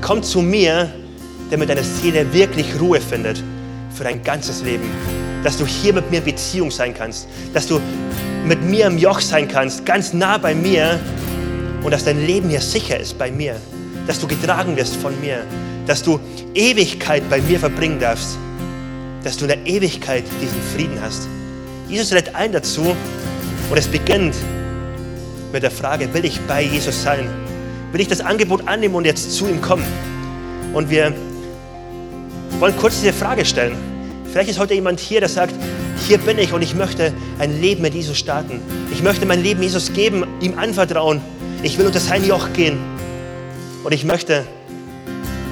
komm 0.00 0.24
zu 0.24 0.42
mir, 0.42 0.90
damit 1.52 1.68
deine 1.68 1.84
Seele 1.84 2.32
wirklich 2.32 2.80
Ruhe 2.80 3.00
findet 3.00 3.40
für 3.94 4.02
dein 4.02 4.24
ganzes 4.24 4.64
Leben. 4.64 4.90
Dass 5.44 5.56
du 5.56 5.64
hier 5.64 5.92
mit 5.92 6.10
mir 6.10 6.20
Beziehung 6.20 6.72
sein 6.72 6.94
kannst. 6.94 7.28
Dass 7.52 7.68
du 7.68 7.80
mit 8.44 8.60
mir 8.60 8.88
im 8.88 8.98
Joch 8.98 9.20
sein 9.20 9.46
kannst, 9.46 9.86
ganz 9.86 10.12
nah 10.12 10.36
bei 10.36 10.52
mir. 10.52 10.98
Und 11.84 11.92
dass 11.92 12.02
dein 12.02 12.26
Leben 12.26 12.48
hier 12.48 12.60
sicher 12.60 12.98
ist 12.98 13.16
bei 13.16 13.30
mir. 13.30 13.54
Dass 14.06 14.20
du 14.20 14.26
getragen 14.26 14.76
wirst 14.76 14.96
von 14.96 15.18
mir. 15.20 15.44
Dass 15.86 16.02
du 16.02 16.20
Ewigkeit 16.54 17.28
bei 17.30 17.40
mir 17.40 17.58
verbringen 17.58 17.98
darfst. 17.98 18.38
Dass 19.22 19.36
du 19.36 19.44
in 19.44 19.48
der 19.48 19.66
Ewigkeit 19.66 20.24
diesen 20.40 20.60
Frieden 20.74 20.98
hast. 21.00 21.28
Jesus 21.88 22.10
lädt 22.12 22.34
ein 22.34 22.52
dazu 22.52 22.96
und 23.70 23.78
es 23.78 23.88
beginnt 23.88 24.34
mit 25.52 25.62
der 25.62 25.70
Frage, 25.70 26.12
will 26.12 26.24
ich 26.24 26.40
bei 26.42 26.62
Jesus 26.62 27.02
sein? 27.02 27.28
Will 27.92 28.00
ich 28.00 28.08
das 28.08 28.20
Angebot 28.20 28.66
annehmen 28.66 28.94
und 28.96 29.04
jetzt 29.04 29.32
zu 29.32 29.46
ihm 29.46 29.60
kommen? 29.60 29.84
Und 30.72 30.90
wir 30.90 31.12
wollen 32.58 32.76
kurz 32.76 33.00
diese 33.00 33.12
Frage 33.12 33.44
stellen. 33.44 33.76
Vielleicht 34.32 34.50
ist 34.50 34.58
heute 34.58 34.74
jemand 34.74 34.98
hier, 34.98 35.20
der 35.20 35.28
sagt, 35.28 35.54
hier 36.06 36.18
bin 36.18 36.38
ich 36.38 36.52
und 36.52 36.62
ich 36.62 36.74
möchte 36.74 37.12
ein 37.38 37.60
Leben 37.60 37.82
mit 37.82 37.94
Jesus 37.94 38.18
starten. 38.18 38.60
Ich 38.92 39.02
möchte 39.02 39.26
mein 39.26 39.42
Leben 39.42 39.62
Jesus 39.62 39.92
geben, 39.92 40.24
ihm 40.40 40.58
anvertrauen. 40.58 41.20
Ich 41.62 41.78
will 41.78 41.86
unter 41.86 42.00
sein 42.00 42.26
Joch 42.26 42.52
gehen 42.52 42.78
und 43.84 43.92
ich 43.92 44.04
möchte 44.04 44.44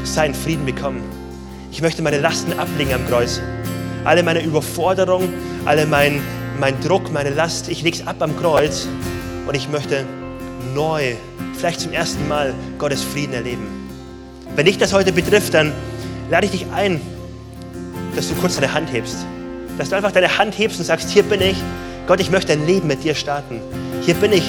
seinen 0.04 0.34
Frieden 0.34 0.64
bekommen. 0.64 1.02
Ich 1.70 1.82
möchte 1.82 2.02
meine 2.02 2.18
Lasten 2.18 2.58
ablegen 2.58 2.92
am 2.92 3.06
Kreuz. 3.06 3.40
Alle 4.04 4.22
meine 4.22 4.42
Überforderung, 4.42 5.28
alle 5.64 5.86
mein, 5.86 6.20
mein 6.58 6.80
Druck, 6.80 7.12
meine 7.12 7.30
Last, 7.30 7.68
ich 7.68 7.82
lege 7.82 7.98
es 7.98 8.06
ab 8.06 8.16
am 8.20 8.36
Kreuz 8.36 8.88
und 9.46 9.54
ich 9.54 9.68
möchte 9.68 10.04
neu, 10.74 11.14
vielleicht 11.56 11.80
zum 11.80 11.92
ersten 11.92 12.26
Mal, 12.26 12.54
Gottes 12.78 13.02
Frieden 13.02 13.34
erleben. 13.34 13.66
Wenn 14.56 14.66
dich 14.66 14.78
das 14.78 14.92
heute 14.92 15.12
betrifft, 15.12 15.54
dann 15.54 15.72
lade 16.30 16.46
ich 16.46 16.52
dich 16.52 16.66
ein, 16.74 17.00
dass 18.16 18.28
du 18.28 18.34
kurz 18.34 18.56
deine 18.56 18.72
Hand 18.72 18.92
hebst. 18.92 19.18
Dass 19.78 19.90
du 19.90 19.96
einfach 19.96 20.12
deine 20.12 20.36
Hand 20.36 20.58
hebst 20.58 20.78
und 20.78 20.84
sagst, 20.84 21.10
hier 21.10 21.22
bin 21.22 21.40
ich. 21.40 21.56
Gott, 22.06 22.20
ich 22.20 22.30
möchte 22.30 22.52
ein 22.52 22.66
Leben 22.66 22.88
mit 22.88 23.04
dir 23.04 23.14
starten. 23.14 23.60
Hier 24.02 24.14
bin 24.14 24.32
ich. 24.32 24.44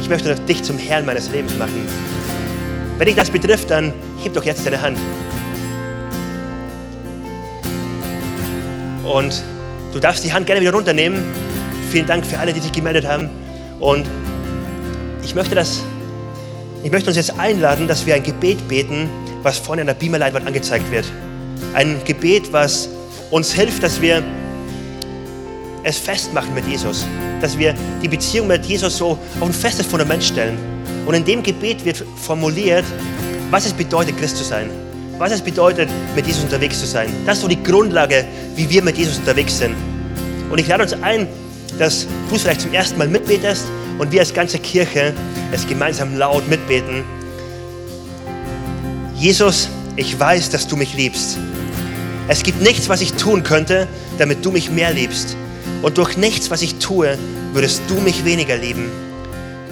Ich 0.00 0.08
möchte 0.08 0.34
dich 0.34 0.62
zum 0.62 0.76
Herrn 0.76 1.06
meines 1.06 1.30
Lebens 1.30 1.56
machen. 1.56 1.86
Wenn 2.98 3.06
dich 3.06 3.16
das 3.16 3.30
betrifft, 3.30 3.70
dann 3.70 3.92
heb 4.22 4.32
doch 4.32 4.44
jetzt 4.44 4.64
deine 4.64 4.80
Hand. 4.80 4.98
Und 9.04 9.42
du 9.92 10.00
darfst 10.00 10.24
die 10.24 10.32
Hand 10.32 10.46
gerne 10.46 10.60
wieder 10.62 10.72
runternehmen. 10.72 11.22
Vielen 11.90 12.06
Dank 12.06 12.24
für 12.24 12.38
alle, 12.38 12.52
die 12.52 12.60
sich 12.60 12.72
gemeldet 12.72 13.06
haben. 13.06 13.28
Und 13.80 14.06
ich 15.22 15.34
möchte, 15.34 15.54
das, 15.54 15.82
ich 16.82 16.90
möchte 16.90 17.08
uns 17.08 17.16
jetzt 17.16 17.38
einladen, 17.38 17.86
dass 17.86 18.06
wir 18.06 18.14
ein 18.14 18.22
Gebet 18.22 18.66
beten, 18.66 19.10
was 19.42 19.58
vorne 19.58 19.82
an 19.82 19.86
der 19.88 19.94
Beamerleinwand 19.94 20.46
angezeigt 20.46 20.90
wird. 20.90 21.04
Ein 21.74 22.00
Gebet, 22.04 22.52
was 22.52 22.88
uns 23.30 23.52
hilft, 23.52 23.82
dass 23.82 24.00
wir 24.00 24.22
es 25.82 25.98
festmachen 25.98 26.54
mit 26.54 26.66
Jesus. 26.66 27.06
Dass 27.42 27.58
wir 27.58 27.74
die 28.02 28.08
Beziehung 28.08 28.46
mit 28.46 28.64
Jesus 28.64 28.96
so 28.96 29.18
auf 29.40 29.46
ein 29.46 29.52
festes 29.52 29.86
Fundament 29.86 30.24
stellen. 30.24 30.75
Und 31.06 31.14
in 31.14 31.24
dem 31.24 31.42
Gebet 31.42 31.84
wird 31.84 32.04
formuliert, 32.16 32.84
was 33.50 33.64
es 33.64 33.72
bedeutet, 33.72 34.18
Christ 34.18 34.36
zu 34.36 34.44
sein. 34.44 34.68
Was 35.18 35.32
es 35.32 35.40
bedeutet, 35.40 35.88
mit 36.14 36.26
Jesus 36.26 36.42
unterwegs 36.42 36.80
zu 36.80 36.86
sein. 36.86 37.08
Das 37.24 37.36
ist 37.36 37.42
so 37.42 37.48
die 37.48 37.62
Grundlage, 37.62 38.24
wie 38.56 38.68
wir 38.68 38.82
mit 38.82 38.98
Jesus 38.98 39.18
unterwegs 39.18 39.56
sind. 39.56 39.74
Und 40.50 40.58
ich 40.58 40.66
lade 40.66 40.82
uns 40.82 40.92
ein, 40.92 41.26
dass 41.78 42.06
du 42.28 42.34
es 42.34 42.42
vielleicht 42.42 42.60
zum 42.60 42.72
ersten 42.74 42.98
Mal 42.98 43.08
mitbetest 43.08 43.64
und 43.98 44.12
wir 44.12 44.20
als 44.20 44.34
ganze 44.34 44.58
Kirche 44.58 45.14
es 45.52 45.66
gemeinsam 45.66 46.16
laut 46.16 46.46
mitbeten. 46.48 47.04
Jesus, 49.14 49.70
ich 49.94 50.18
weiß, 50.18 50.50
dass 50.50 50.66
du 50.66 50.76
mich 50.76 50.94
liebst. 50.94 51.38
Es 52.28 52.42
gibt 52.42 52.60
nichts, 52.60 52.88
was 52.88 53.00
ich 53.00 53.12
tun 53.14 53.42
könnte, 53.44 53.86
damit 54.18 54.44
du 54.44 54.50
mich 54.50 54.70
mehr 54.70 54.92
liebst. 54.92 55.36
Und 55.82 55.98
durch 55.98 56.16
nichts, 56.16 56.50
was 56.50 56.62
ich 56.62 56.76
tue, 56.76 57.16
würdest 57.52 57.82
du 57.88 57.94
mich 58.00 58.24
weniger 58.24 58.56
lieben. 58.56 58.90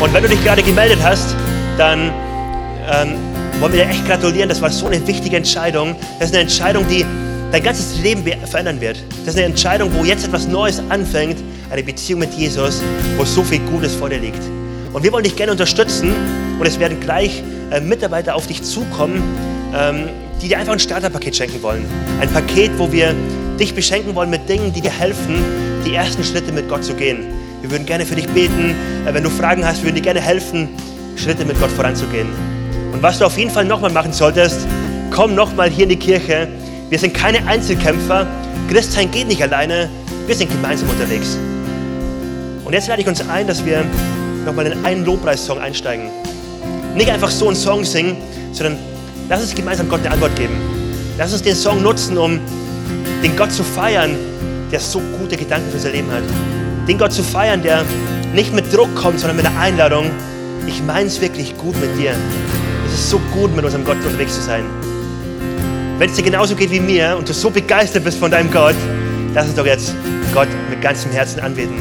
Und 0.00 0.14
wenn 0.14 0.22
du 0.22 0.28
dich 0.28 0.42
gerade 0.44 0.62
gemeldet 0.62 1.00
hast, 1.02 1.34
dann 1.76 2.12
ähm, 2.88 3.14
wollen 3.60 3.72
wir 3.72 3.84
dir 3.84 3.90
echt 3.90 4.06
gratulieren. 4.06 4.48
Das 4.48 4.62
war 4.62 4.70
so 4.70 4.86
eine 4.86 5.04
wichtige 5.04 5.36
Entscheidung. 5.36 5.96
Das 6.18 6.28
ist 6.28 6.34
eine 6.34 6.42
Entscheidung, 6.42 6.86
die 6.88 7.04
dein 7.50 7.62
ganzes 7.64 7.98
Leben 8.00 8.22
verändern 8.46 8.80
wird. 8.80 9.02
Das 9.24 9.34
ist 9.34 9.36
eine 9.36 9.46
Entscheidung, 9.46 9.90
wo 9.92 10.04
jetzt 10.04 10.24
etwas 10.24 10.46
Neues 10.46 10.80
anfängt, 10.88 11.38
eine 11.70 11.82
Beziehung 11.82 12.20
mit 12.20 12.32
Jesus, 12.34 12.80
wo 13.16 13.24
so 13.24 13.42
viel 13.42 13.58
Gutes 13.60 13.94
vor 13.96 14.08
dir 14.08 14.18
liegt. 14.18 14.42
Und 14.92 15.02
wir 15.02 15.12
wollen 15.12 15.24
dich 15.24 15.34
gerne 15.34 15.50
unterstützen 15.50 16.14
und 16.60 16.66
es 16.66 16.78
werden 16.78 17.00
gleich 17.00 17.42
äh, 17.72 17.80
Mitarbeiter 17.80 18.36
auf 18.36 18.46
dich 18.46 18.62
zukommen, 18.62 19.22
ähm, 19.74 20.08
die 20.40 20.48
dir 20.48 20.58
einfach 20.58 20.74
ein 20.74 20.78
Starterpaket 20.78 21.34
schenken 21.34 21.60
wollen. 21.62 21.84
Ein 22.20 22.30
Paket, 22.30 22.70
wo 22.78 22.92
wir 22.92 23.14
dich 23.58 23.74
beschenken 23.74 24.14
wollen 24.14 24.30
mit 24.30 24.48
Dingen, 24.48 24.72
die 24.72 24.80
dir 24.80 24.92
helfen, 24.92 25.44
die 25.84 25.94
ersten 25.94 26.22
Schritte 26.22 26.52
mit 26.52 26.68
Gott 26.68 26.84
zu 26.84 26.94
gehen. 26.94 27.37
Wir 27.60 27.70
würden 27.70 27.86
gerne 27.86 28.06
für 28.06 28.14
dich 28.14 28.28
beten. 28.28 28.74
Äh, 29.06 29.14
wenn 29.14 29.24
du 29.24 29.30
Fragen 29.30 29.66
hast, 29.66 29.82
würden 29.82 29.96
dir 29.96 30.02
gerne 30.02 30.20
helfen, 30.20 30.68
Schritte 31.16 31.44
mit 31.44 31.58
Gott 31.60 31.70
voranzugehen. 31.70 32.28
Und 32.92 33.02
was 33.02 33.18
du 33.18 33.26
auf 33.26 33.36
jeden 33.36 33.50
Fall 33.50 33.64
nochmal 33.64 33.92
machen 33.92 34.12
solltest, 34.12 34.66
komm 35.10 35.34
nochmal 35.34 35.70
hier 35.70 35.84
in 35.84 35.90
die 35.90 35.96
Kirche. 35.96 36.48
Wir 36.88 36.98
sind 36.98 37.14
keine 37.14 37.46
Einzelkämpfer. 37.46 38.26
Christsein 38.70 39.10
geht 39.10 39.28
nicht 39.28 39.42
alleine. 39.42 39.88
Wir 40.26 40.34
sind 40.34 40.50
gemeinsam 40.50 40.88
unterwegs. 40.88 41.38
Und 42.64 42.72
jetzt 42.72 42.88
lade 42.88 43.00
ich 43.00 43.08
uns 43.08 43.26
ein, 43.28 43.46
dass 43.46 43.64
wir 43.64 43.84
nochmal 44.44 44.66
in 44.66 44.84
einen 44.84 45.04
Lobpreissong 45.04 45.58
einsteigen. 45.58 46.10
Nicht 46.94 47.10
einfach 47.10 47.30
so 47.30 47.46
einen 47.46 47.56
Song 47.56 47.84
singen, 47.84 48.16
sondern 48.52 48.76
lass 49.28 49.40
uns 49.40 49.54
gemeinsam 49.54 49.88
Gott 49.88 50.00
eine 50.00 50.12
Antwort 50.12 50.36
geben. 50.36 50.54
Lass 51.16 51.32
uns 51.32 51.42
den 51.42 51.56
Song 51.56 51.82
nutzen, 51.82 52.16
um 52.18 52.38
den 53.22 53.36
Gott 53.36 53.52
zu 53.52 53.64
feiern, 53.64 54.16
der 54.70 54.80
so 54.80 55.00
gute 55.18 55.36
Gedanken 55.36 55.68
für 55.70 55.76
unser 55.76 55.90
Leben 55.90 56.10
hat. 56.10 56.22
Den 56.88 56.96
Gott 56.96 57.12
zu 57.12 57.22
feiern, 57.22 57.62
der 57.62 57.84
nicht 58.32 58.54
mit 58.54 58.74
Druck 58.74 58.94
kommt, 58.94 59.20
sondern 59.20 59.36
mit 59.36 59.44
der 59.44 59.58
Einladung, 59.60 60.10
ich 60.66 60.82
meine 60.82 61.06
es 61.06 61.20
wirklich 61.20 61.54
gut 61.58 61.78
mit 61.78 61.98
dir. 61.98 62.12
Es 62.86 62.94
ist 62.94 63.10
so 63.10 63.18
gut, 63.34 63.54
mit 63.54 63.62
unserem 63.62 63.84
Gott 63.84 63.96
unterwegs 63.96 64.36
zu 64.36 64.40
sein. 64.40 64.64
Wenn 65.98 66.08
es 66.08 66.16
dir 66.16 66.22
genauso 66.22 66.56
geht 66.56 66.70
wie 66.70 66.80
mir 66.80 67.16
und 67.18 67.28
du 67.28 67.34
so 67.34 67.50
begeistert 67.50 68.04
bist 68.04 68.18
von 68.18 68.30
deinem 68.30 68.50
Gott, 68.50 68.74
lass 69.34 69.48
uns 69.48 69.56
doch 69.56 69.66
jetzt 69.66 69.94
Gott 70.32 70.48
mit 70.70 70.80
ganzem 70.80 71.10
Herzen 71.10 71.40
anbeten. 71.40 71.76